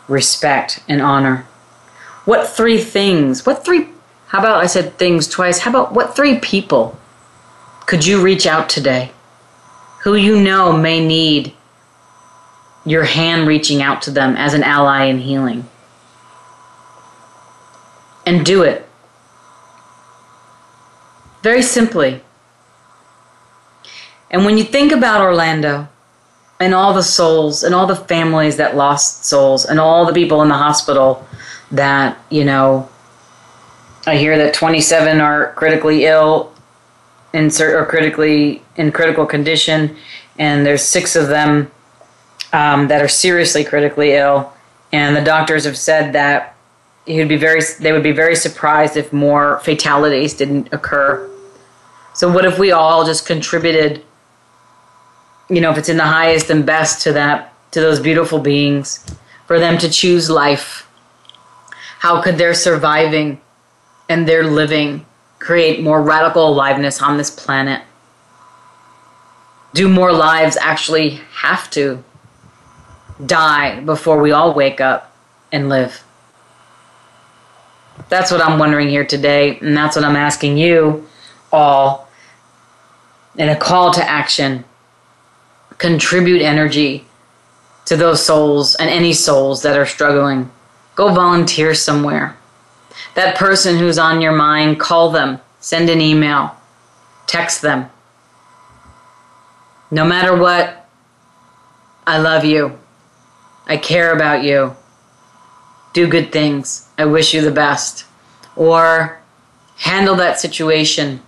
respect, 0.09 0.83
and 0.89 1.01
honor. 1.01 1.47
What 2.25 2.49
three 2.49 2.79
things, 2.79 3.47
what 3.47 3.65
three, 3.65 3.89
how 4.29 4.41
about 4.41 4.63
I 4.63 4.67
said 4.67 4.99
things 4.99 5.29
twice, 5.29 5.61
how 5.61 5.71
about 5.71 5.93
what 5.93 6.17
three 6.17 6.39
people 6.39 6.99
could 7.87 8.05
you 8.05 8.21
reach 8.21 8.47
out 8.47 8.69
today 8.69 9.13
who 10.03 10.15
you 10.15 10.41
know 10.41 10.77
may 10.77 11.07
need 11.07 11.55
your 12.85 13.05
hand 13.05 13.47
reaching 13.47 13.81
out 13.81 14.03
to 14.03 14.11
them 14.11 14.37
as 14.37 14.55
an 14.55 14.63
ally 14.63 15.05
in 15.05 15.19
healing? 15.19 15.69
And 18.27 18.45
do 18.45 18.63
it 18.63 18.89
very 21.45 21.61
simply. 21.61 22.23
And 24.31 24.47
when 24.47 24.57
you 24.57 24.65
think 24.65 24.93
about 24.93 25.21
Orlando 25.21 25.87
and 26.59 26.73
all 26.73 26.95
the 26.95 27.03
souls 27.03 27.63
and 27.63 27.75
all 27.75 27.87
the 27.87 27.95
families 27.95 28.57
that 28.57 28.77
lost 28.77 29.27
souls 29.27 29.67
and 29.67 29.79
all 29.79 30.07
the 30.07 30.15
people 30.15 30.41
in 30.41 30.49
the 30.49 30.57
hospital 30.57 31.29
that, 31.71 32.17
you 32.31 32.47
know, 32.47 32.89
I 34.07 34.17
hear 34.17 34.39
that 34.39 34.55
27 34.55 35.21
are 35.21 35.53
critically 35.53 36.07
ill 36.07 36.51
in 37.35 37.51
or 37.61 37.85
critically 37.85 38.63
in 38.77 38.91
critical 38.91 39.27
condition, 39.27 39.97
and 40.39 40.65
there's 40.65 40.83
six 40.83 41.15
of 41.15 41.29
them 41.29 41.71
um, 42.55 42.89
that 42.89 43.03
are 43.03 43.09
seriously 43.09 43.65
critically 43.65 44.13
ill. 44.13 44.51
And 44.93 45.15
the 45.15 45.25
doctors 45.25 45.65
have 45.65 45.77
said 45.77 46.15
that 46.15 46.57
he 47.05 47.19
would 47.19 47.29
be 47.29 47.37
very, 47.37 47.61
they 47.81 47.93
would 47.93 48.03
be 48.03 48.13
very 48.13 48.35
surprised 48.35 48.97
if 48.97 49.13
more 49.13 49.59
fatalities 49.59 50.33
didn't 50.33 50.73
occur 50.73 51.31
so 52.15 52.31
what 52.33 52.45
if 52.45 52.61
we 52.61 52.71
all 52.71 53.05
just 53.05 53.27
contributed, 53.27 54.03
you 55.51 55.61
know, 55.61 55.73
if 55.73 55.79
it's 55.79 55.89
in 55.89 55.97
the 55.97 56.05
highest 56.05 56.49
and 56.49 56.65
best 56.65 57.03
to 57.03 57.13
that, 57.13 57.53
to 57.73 57.81
those 57.81 57.99
beautiful 57.99 58.39
beings, 58.39 59.05
for 59.47 59.59
them 59.59 59.77
to 59.79 59.91
choose 59.91 60.31
life? 60.31 60.89
How 61.99 62.23
could 62.23 62.39
their 62.39 62.55
surviving 62.55 63.41
and 64.09 64.29
their 64.29 64.45
living 64.45 65.05
create 65.41 65.83
more 65.83 66.01
radical 66.01 66.49
aliveness 66.49 67.03
on 67.03 67.17
this 67.17 67.31
planet? 67.31 67.83
Do 69.75 69.89
more 69.89 70.13
lives 70.13 70.57
actually 70.61 71.21
have 71.39 71.69
to 71.71 72.05
die 73.27 73.81
before 73.81 74.21
we 74.21 74.31
all 74.31 74.55
wake 74.55 74.81
up 74.81 75.13
and 75.51 75.69
live? 75.69 76.05
That's 78.09 78.31
what 78.31 78.41
I'm 78.41 78.61
wondering 78.61 78.89
here 78.89 79.05
today, 79.05 79.59
and 79.59 79.77
that's 79.77 79.97
what 79.97 80.05
I'm 80.05 80.17
asking 80.17 80.59
you 80.59 81.09
all 81.55 82.09
in 83.37 83.49
a 83.49 83.57
call 83.57 83.93
to 83.93 84.03
action. 84.03 84.65
Contribute 85.79 86.43
energy 86.43 87.07
to 87.87 87.97
those 87.97 88.25
souls 88.25 88.75
and 88.77 88.91
any 88.91 89.13
souls 89.13 89.63
that 89.63 89.79
are 89.79 89.87
struggling. 89.87 90.51
Go 90.95 91.13
volunteer 91.13 91.75
somewhere. 91.75 92.37
That 93.15 93.37
person 93.37 93.79
who's 93.79 93.99
on 93.99 94.21
your 94.21 94.33
mind, 94.33 94.81
call 94.81 95.11
them, 95.11 95.41
send 95.61 95.91
an 95.91 96.01
email, 96.01 96.57
text 97.27 97.63
them. 97.63 97.91
No 99.91 100.05
matter 100.05 100.37
what, 100.37 100.89
I 102.07 102.19
love 102.19 102.45
you. 102.45 102.79
I 103.67 103.77
care 103.77 104.13
about 104.13 104.43
you. 104.43 104.77
Do 105.93 106.07
good 106.09 106.33
things. 106.33 106.89
I 106.99 107.05
wish 107.05 107.33
you 107.35 107.41
the 107.41 107.51
best. 107.51 108.05
Or 108.57 109.21
handle 109.77 110.17
that 110.17 110.39
situation. 110.41 111.23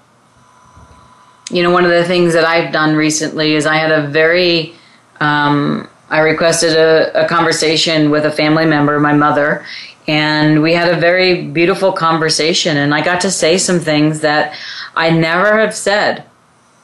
You 1.50 1.62
know, 1.62 1.70
one 1.70 1.84
of 1.84 1.90
the 1.90 2.04
things 2.04 2.32
that 2.32 2.44
I've 2.44 2.72
done 2.72 2.96
recently 2.96 3.54
is 3.54 3.66
I 3.66 3.76
had 3.76 3.92
a 3.92 4.08
very, 4.08 4.74
um, 5.20 5.88
I 6.10 6.20
requested 6.20 6.76
a, 6.76 7.24
a 7.24 7.28
conversation 7.28 8.10
with 8.10 8.24
a 8.24 8.32
family 8.32 8.66
member, 8.66 8.98
my 8.98 9.12
mother, 9.12 9.64
and 10.08 10.62
we 10.62 10.72
had 10.72 10.92
a 10.92 11.00
very 11.00 11.46
beautiful 11.46 11.92
conversation. 11.92 12.76
And 12.76 12.94
I 12.94 13.02
got 13.02 13.20
to 13.22 13.30
say 13.30 13.58
some 13.58 13.80
things 13.80 14.20
that 14.20 14.56
I 14.94 15.10
never 15.10 15.58
have 15.58 15.74
said. 15.74 16.24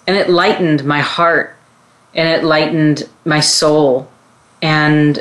And 0.07 0.17
it 0.17 0.29
lightened 0.29 0.85
my 0.85 1.01
heart 1.01 1.57
and 2.15 2.29
it 2.29 2.45
lightened 2.45 3.09
my 3.25 3.41
soul. 3.41 4.11
And, 4.61 5.21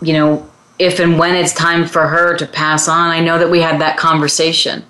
you 0.00 0.12
know, 0.12 0.48
if 0.78 1.00
and 1.00 1.18
when 1.18 1.34
it's 1.34 1.52
time 1.52 1.86
for 1.86 2.06
her 2.06 2.36
to 2.36 2.46
pass 2.46 2.88
on, 2.88 3.10
I 3.10 3.20
know 3.20 3.38
that 3.38 3.50
we 3.50 3.60
had 3.60 3.80
that 3.80 3.96
conversation. 3.96 4.84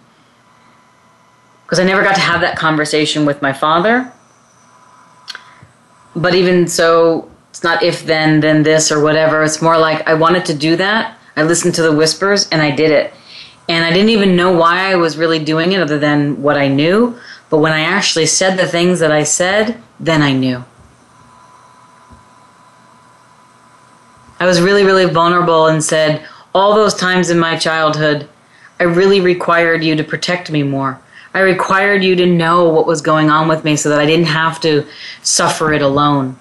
Because 1.69 1.81
I 1.81 1.85
never 1.85 2.03
got 2.03 2.14
to 2.14 2.23
have 2.23 2.41
that 2.41 2.57
conversation 2.57 3.27
with 3.27 3.43
my 3.43 3.53
father. 3.53 4.11
But 6.16 6.35
even 6.35 6.66
so, 6.66 7.31
it's 7.51 7.62
not 7.62 7.83
if 7.83 8.07
then, 8.07 8.41
then 8.41 8.62
this 8.62 8.91
or 8.91 9.03
whatever. 9.03 9.43
It's 9.45 9.61
more 9.61 9.77
like 9.77 10.09
I 10.09 10.14
wanted 10.14 10.47
to 10.47 10.55
do 10.55 10.77
that. 10.77 11.19
I 11.37 11.43
listened 11.43 11.75
to 11.75 11.83
the 11.83 11.93
whispers 11.93 12.49
and 12.49 12.62
I 12.62 12.71
did 12.71 12.91
it. 12.91 13.12
And 13.69 13.85
I 13.85 13.93
didn't 13.93 14.09
even 14.09 14.35
know 14.35 14.51
why 14.51 14.91
I 14.91 14.97
was 14.97 15.19
really 15.19 15.45
doing 15.45 15.73
it 15.73 15.83
other 15.83 15.99
than 15.99 16.41
what 16.43 16.57
I 16.57 16.69
knew. 16.69 17.21
But 17.51 17.59
when 17.59 17.73
I 17.73 17.81
actually 17.81 18.25
said 18.25 18.57
the 18.57 18.66
things 18.66 19.01
that 19.01 19.12
I 19.12 19.25
said, 19.25 19.79
then 20.01 20.23
I 20.23 20.33
knew. 20.33 20.64
I 24.41 24.47
was 24.47 24.62
really, 24.62 24.85
really 24.85 25.05
vulnerable 25.05 25.66
and 25.66 25.85
said, 25.85 26.27
All 26.55 26.75
those 26.75 26.95
times 26.95 27.29
in 27.29 27.39
my 27.39 27.59
childhood, 27.59 28.27
I 28.81 28.85
really 28.85 29.21
required 29.21 29.85
you 29.85 29.97
to 29.97 30.03
protect 30.03 30.51
me 30.51 30.62
more. 30.62 30.99
I 31.39 31.43
required 31.43 32.03
you 32.03 32.16
to 32.16 32.26
know 32.26 32.68
what 32.68 32.84
was 32.84 33.01
going 33.01 33.30
on 33.30 33.47
with 33.47 33.62
me 33.62 33.76
so 33.76 33.91
that 33.91 34.01
I 34.01 34.07
didn't 34.07 34.26
have 34.26 34.61
to 34.62 34.84
suffer 35.22 35.72
it 35.72 35.82
alone. 35.82 36.36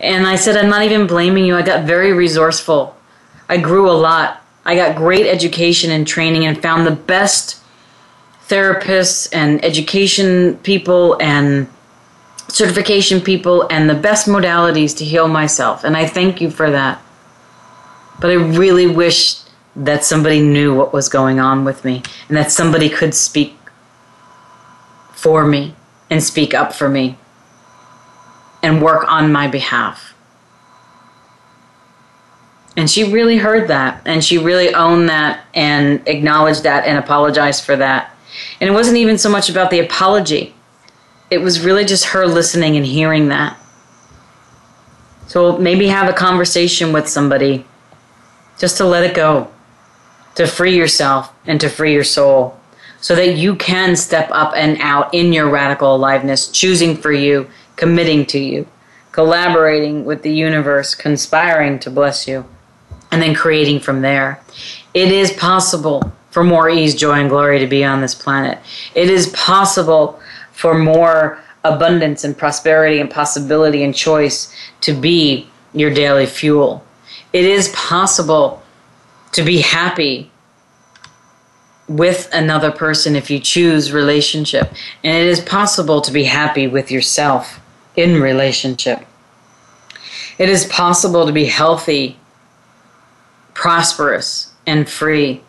And 0.00 0.26
I 0.26 0.36
said, 0.36 0.56
I'm 0.56 0.70
not 0.70 0.84
even 0.84 1.06
blaming 1.06 1.44
you. 1.44 1.54
I 1.54 1.60
got 1.60 1.84
very 1.84 2.14
resourceful. 2.14 2.96
I 3.46 3.58
grew 3.58 3.90
a 3.90 3.92
lot. 3.92 4.42
I 4.64 4.74
got 4.74 4.96
great 4.96 5.26
education 5.26 5.90
and 5.90 6.06
training 6.06 6.46
and 6.46 6.62
found 6.62 6.86
the 6.86 6.96
best 6.96 7.62
therapists 8.48 9.28
and 9.34 9.62
education 9.62 10.56
people 10.62 11.18
and 11.20 11.68
certification 12.48 13.20
people 13.20 13.68
and 13.68 13.90
the 13.90 13.94
best 13.94 14.26
modalities 14.26 14.96
to 14.96 15.04
heal 15.04 15.28
myself. 15.28 15.84
And 15.84 15.94
I 15.94 16.06
thank 16.06 16.40
you 16.40 16.50
for 16.50 16.70
that. 16.70 17.02
But 18.18 18.30
I 18.30 18.34
really 18.36 18.86
wish 18.86 19.40
that 19.76 20.04
somebody 20.04 20.40
knew 20.40 20.74
what 20.74 20.92
was 20.92 21.08
going 21.08 21.38
on 21.38 21.64
with 21.64 21.84
me 21.84 22.02
and 22.28 22.36
that 22.36 22.50
somebody 22.50 22.88
could 22.88 23.14
speak 23.14 23.56
for 25.12 25.44
me 25.44 25.74
and 26.10 26.22
speak 26.22 26.54
up 26.54 26.72
for 26.72 26.88
me 26.88 27.18
and 28.62 28.82
work 28.82 29.04
on 29.10 29.30
my 29.30 29.46
behalf. 29.46 30.14
And 32.76 32.90
she 32.90 33.10
really 33.10 33.38
heard 33.38 33.68
that 33.68 34.02
and 34.04 34.24
she 34.24 34.38
really 34.38 34.74
owned 34.74 35.08
that 35.08 35.44
and 35.54 36.02
acknowledged 36.06 36.62
that 36.64 36.86
and 36.86 36.98
apologized 36.98 37.64
for 37.64 37.76
that. 37.76 38.14
And 38.60 38.68
it 38.68 38.72
wasn't 38.72 38.98
even 38.98 39.18
so 39.18 39.30
much 39.30 39.48
about 39.48 39.70
the 39.70 39.80
apology, 39.80 40.54
it 41.30 41.38
was 41.38 41.60
really 41.60 41.84
just 41.84 42.06
her 42.06 42.26
listening 42.26 42.76
and 42.76 42.86
hearing 42.86 43.28
that. 43.28 43.58
So 45.26 45.58
maybe 45.58 45.88
have 45.88 46.08
a 46.08 46.12
conversation 46.12 46.92
with 46.92 47.08
somebody 47.08 47.66
just 48.58 48.76
to 48.76 48.84
let 48.84 49.04
it 49.04 49.14
go, 49.14 49.50
to 50.36 50.46
free 50.46 50.76
yourself 50.76 51.32
and 51.46 51.60
to 51.60 51.68
free 51.68 51.92
your 51.92 52.04
soul 52.04 52.58
so 53.00 53.14
that 53.14 53.36
you 53.36 53.54
can 53.56 53.96
step 53.96 54.28
up 54.32 54.52
and 54.56 54.78
out 54.80 55.12
in 55.12 55.32
your 55.32 55.48
radical 55.48 55.94
aliveness, 55.94 56.48
choosing 56.48 56.96
for 56.96 57.12
you, 57.12 57.48
committing 57.76 58.24
to 58.26 58.38
you, 58.38 58.66
collaborating 59.12 60.04
with 60.04 60.22
the 60.22 60.32
universe, 60.32 60.94
conspiring 60.94 61.78
to 61.78 61.90
bless 61.90 62.26
you, 62.26 62.44
and 63.10 63.20
then 63.20 63.34
creating 63.34 63.80
from 63.80 64.02
there. 64.02 64.40
It 64.94 65.10
is 65.12 65.32
possible 65.32 66.12
for 66.30 66.44
more 66.44 66.68
ease, 66.68 66.94
joy, 66.94 67.20
and 67.20 67.30
glory 67.30 67.58
to 67.58 67.66
be 67.66 67.84
on 67.84 68.00
this 68.00 68.14
planet. 68.14 68.58
It 68.94 69.08
is 69.08 69.28
possible 69.28 70.20
for 70.52 70.76
more 70.76 71.40
abundance 71.64 72.24
and 72.24 72.36
prosperity 72.36 73.00
and 73.00 73.10
possibility 73.10 73.82
and 73.82 73.94
choice 73.94 74.54
to 74.82 74.92
be 74.92 75.48
your 75.72 75.92
daily 75.92 76.26
fuel. 76.26 76.84
It 77.32 77.44
is 77.44 77.68
possible 77.70 78.62
to 79.36 79.42
be 79.42 79.60
happy 79.60 80.30
with 81.88 82.26
another 82.32 82.72
person 82.72 83.14
if 83.14 83.30
you 83.30 83.38
choose 83.38 83.92
relationship. 83.92 84.72
And 85.04 85.14
it 85.14 85.26
is 85.26 85.40
possible 85.40 86.00
to 86.00 86.10
be 86.10 86.24
happy 86.24 86.66
with 86.66 86.90
yourself 86.90 87.60
in 87.96 88.20
relationship. 88.20 89.04
It 90.38 90.48
is 90.48 90.64
possible 90.64 91.26
to 91.26 91.32
be 91.32 91.44
healthy, 91.44 92.18
prosperous, 93.52 94.54
and 94.66 94.88
free. 94.88 95.42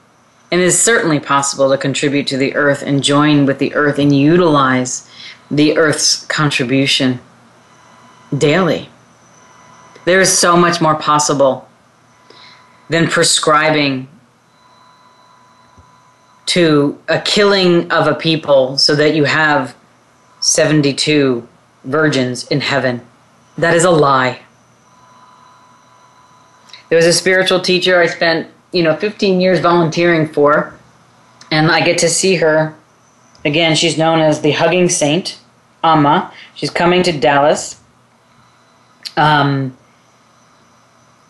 And 0.52 0.60
it 0.60 0.66
is 0.66 0.80
certainly 0.80 1.22
possible 1.22 1.70
to 1.70 1.78
contribute 1.78 2.28
to 2.28 2.38
the 2.38 2.56
earth 2.56 2.84
and 2.84 3.02
join 3.02 3.46
with 3.46 3.58
the 3.58 3.74
earth 3.74 4.00
and 4.00 4.14
utilize 4.14 5.10
the 5.50 5.78
earth's 5.78 6.26
contribution 6.26 7.22
daily. 8.38 8.90
There 10.04 10.20
is 10.20 10.38
so 10.38 10.58
much 10.58 10.82
more 10.82 10.96
possible 10.96 11.67
than 12.90 13.08
prescribing 13.08 14.08
to 16.48 16.98
a 17.08 17.20
killing 17.22 17.92
of 17.92 18.08
a 18.08 18.16
people 18.16 18.78
so 18.78 18.96
that 18.96 19.14
you 19.14 19.26
have 19.26 19.76
72 20.40 21.48
virgins 21.84 22.48
in 22.48 22.62
heaven. 22.62 23.06
That 23.58 23.76
is 23.76 23.84
a 23.84 23.92
lie. 23.92 24.42
There 26.90 26.96
was 26.96 27.06
a 27.06 27.14
spiritual 27.14 27.60
teacher 27.60 28.00
I 28.00 28.08
spent, 28.08 28.50
you 28.72 28.82
know, 28.82 28.96
15 28.96 29.42
years 29.42 29.60
volunteering 29.60 30.28
for, 30.28 30.74
and 31.52 31.70
I 31.70 31.82
get 31.82 31.98
to 32.00 32.10
see 32.10 32.36
her. 32.36 32.76
Again, 33.44 33.76
she's 33.76 33.98
known 33.98 34.20
as 34.20 34.42
the 34.42 34.52
Hugging 34.52 34.88
Saint, 34.88 35.40
Amma. 35.84 36.32
She's 36.56 36.70
coming 36.70 37.04
to 37.04 37.12
Dallas 37.12 37.82
um, 39.18 39.78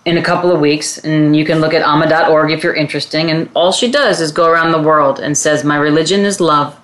in 0.08 0.18
a 0.18 0.24
couple 0.24 0.52
of 0.52 0.60
weeks, 0.60 0.98
and 1.00 1.36
you 1.36 1.46
can 1.46 1.60
look 1.60 1.74
at 1.74 1.84
amma.org 1.84 2.50
if 2.50 2.64
you're 2.64 2.74
interested. 2.74 3.30
And 3.30 3.50
all 3.54 3.72
she 3.72 3.92
does 3.92 4.20
is 4.20 4.32
go 4.32 4.50
around 4.50 4.72
the 4.72 4.82
world 4.82 5.20
and 5.20 5.38
says, 5.38 5.64
My 5.64 5.78
religion 5.78 6.22
is 6.26 6.40
love. 6.40 6.80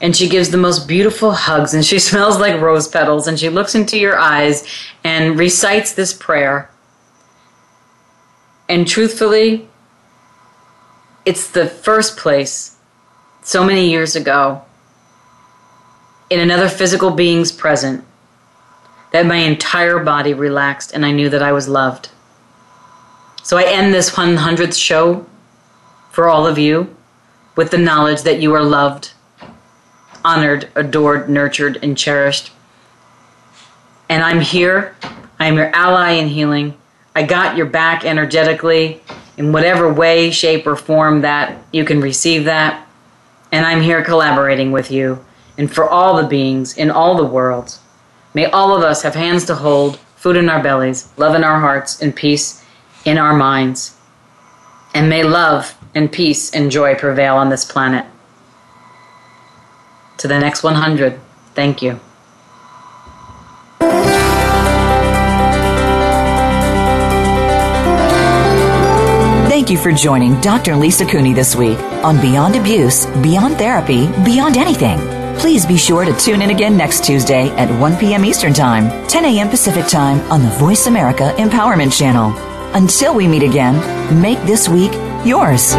And 0.00 0.16
she 0.16 0.28
gives 0.28 0.50
the 0.50 0.58
most 0.58 0.88
beautiful 0.88 1.30
hugs, 1.30 1.74
and 1.74 1.84
she 1.84 1.98
smells 2.10 2.40
like 2.40 2.60
rose 2.60 2.88
petals, 2.88 3.28
and 3.28 3.38
she 3.38 3.48
looks 3.48 3.76
into 3.76 3.96
your 3.96 4.18
eyes 4.18 4.66
and 5.04 5.38
recites 5.38 5.92
this 5.92 6.12
prayer 6.12 6.72
and 8.72 8.88
truthfully, 8.88 9.68
it's 11.26 11.50
the 11.50 11.66
first 11.66 12.16
place 12.16 12.78
so 13.42 13.62
many 13.62 13.90
years 13.90 14.16
ago 14.16 14.62
in 16.30 16.40
another 16.40 16.70
physical 16.70 17.10
being's 17.10 17.52
present 17.52 18.02
that 19.12 19.26
my 19.26 19.36
entire 19.36 19.98
body 19.98 20.32
relaxed 20.32 20.92
and 20.94 21.04
I 21.04 21.12
knew 21.12 21.28
that 21.28 21.42
I 21.42 21.52
was 21.52 21.68
loved. 21.68 22.08
So 23.42 23.58
I 23.58 23.64
end 23.64 23.92
this 23.92 24.10
100th 24.10 24.78
show 24.78 25.26
for 26.10 26.28
all 26.28 26.46
of 26.46 26.58
you 26.58 26.94
with 27.56 27.70
the 27.70 27.78
knowledge 27.78 28.22
that 28.22 28.40
you 28.40 28.54
are 28.54 28.62
loved, 28.62 29.12
honored, 30.24 30.68
adored, 30.76 31.28
nurtured, 31.28 31.78
and 31.82 31.98
cherished. 31.98 32.52
And 34.08 34.22
I'm 34.22 34.40
here. 34.40 34.94
I 35.40 35.46
am 35.46 35.56
your 35.56 35.74
ally 35.74 36.12
in 36.12 36.28
healing. 36.28 36.78
I 37.16 37.24
got 37.24 37.56
your 37.56 37.66
back 37.66 38.04
energetically, 38.04 39.02
in 39.36 39.52
whatever 39.52 39.92
way, 39.92 40.30
shape, 40.30 40.66
or 40.66 40.76
form 40.76 41.22
that 41.22 41.62
you 41.72 41.84
can 41.84 42.00
receive 42.00 42.44
that. 42.44 42.86
And 43.50 43.66
I'm 43.66 43.82
here 43.82 44.04
collaborating 44.04 44.70
with 44.70 44.90
you 44.90 45.24
and 45.58 45.70
for 45.70 45.88
all 45.88 46.16
the 46.16 46.28
beings 46.28 46.76
in 46.76 46.90
all 46.90 47.16
the 47.16 47.24
worlds. 47.24 47.80
May 48.34 48.46
all 48.46 48.74
of 48.74 48.82
us 48.82 49.02
have 49.02 49.14
hands 49.14 49.44
to 49.46 49.56
hold, 49.56 49.98
food 50.16 50.36
in 50.36 50.48
our 50.48 50.62
bellies, 50.62 51.12
love 51.18 51.34
in 51.34 51.44
our 51.44 51.60
hearts, 51.60 52.00
and 52.00 52.14
peace 52.14 52.61
in 53.04 53.18
our 53.18 53.34
minds. 53.34 53.96
And 54.94 55.08
may 55.08 55.22
love 55.22 55.76
and 55.94 56.10
peace 56.10 56.50
and 56.50 56.70
joy 56.70 56.94
prevail 56.94 57.36
on 57.36 57.48
this 57.48 57.64
planet. 57.64 58.06
To 60.18 60.28
the 60.28 60.38
next 60.38 60.62
100, 60.62 61.18
thank 61.54 61.82
you. 61.82 61.98
Thank 69.48 69.70
you 69.70 69.78
for 69.78 69.92
joining 69.92 70.40
Dr. 70.40 70.76
Lisa 70.76 71.04
Cooney 71.06 71.32
this 71.32 71.54
week 71.54 71.78
on 72.04 72.20
Beyond 72.20 72.56
Abuse, 72.56 73.06
Beyond 73.22 73.56
Therapy, 73.56 74.06
Beyond 74.24 74.56
Anything. 74.56 74.98
Please 75.38 75.64
be 75.64 75.76
sure 75.76 76.04
to 76.04 76.12
tune 76.16 76.42
in 76.42 76.50
again 76.50 76.76
next 76.76 77.04
Tuesday 77.04 77.48
at 77.50 77.70
1 77.80 77.96
p.m. 77.96 78.24
Eastern 78.24 78.52
Time, 78.52 79.06
10 79.08 79.24
a.m. 79.24 79.48
Pacific 79.48 79.86
Time 79.86 80.20
on 80.32 80.42
the 80.42 80.50
Voice 80.56 80.86
America 80.86 81.32
Empowerment 81.36 81.96
Channel. 81.96 82.51
Until 82.74 83.14
we 83.14 83.28
meet 83.28 83.42
again, 83.42 83.76
make 84.20 84.40
this 84.44 84.66
week 84.68 84.92
yours. 85.26 85.74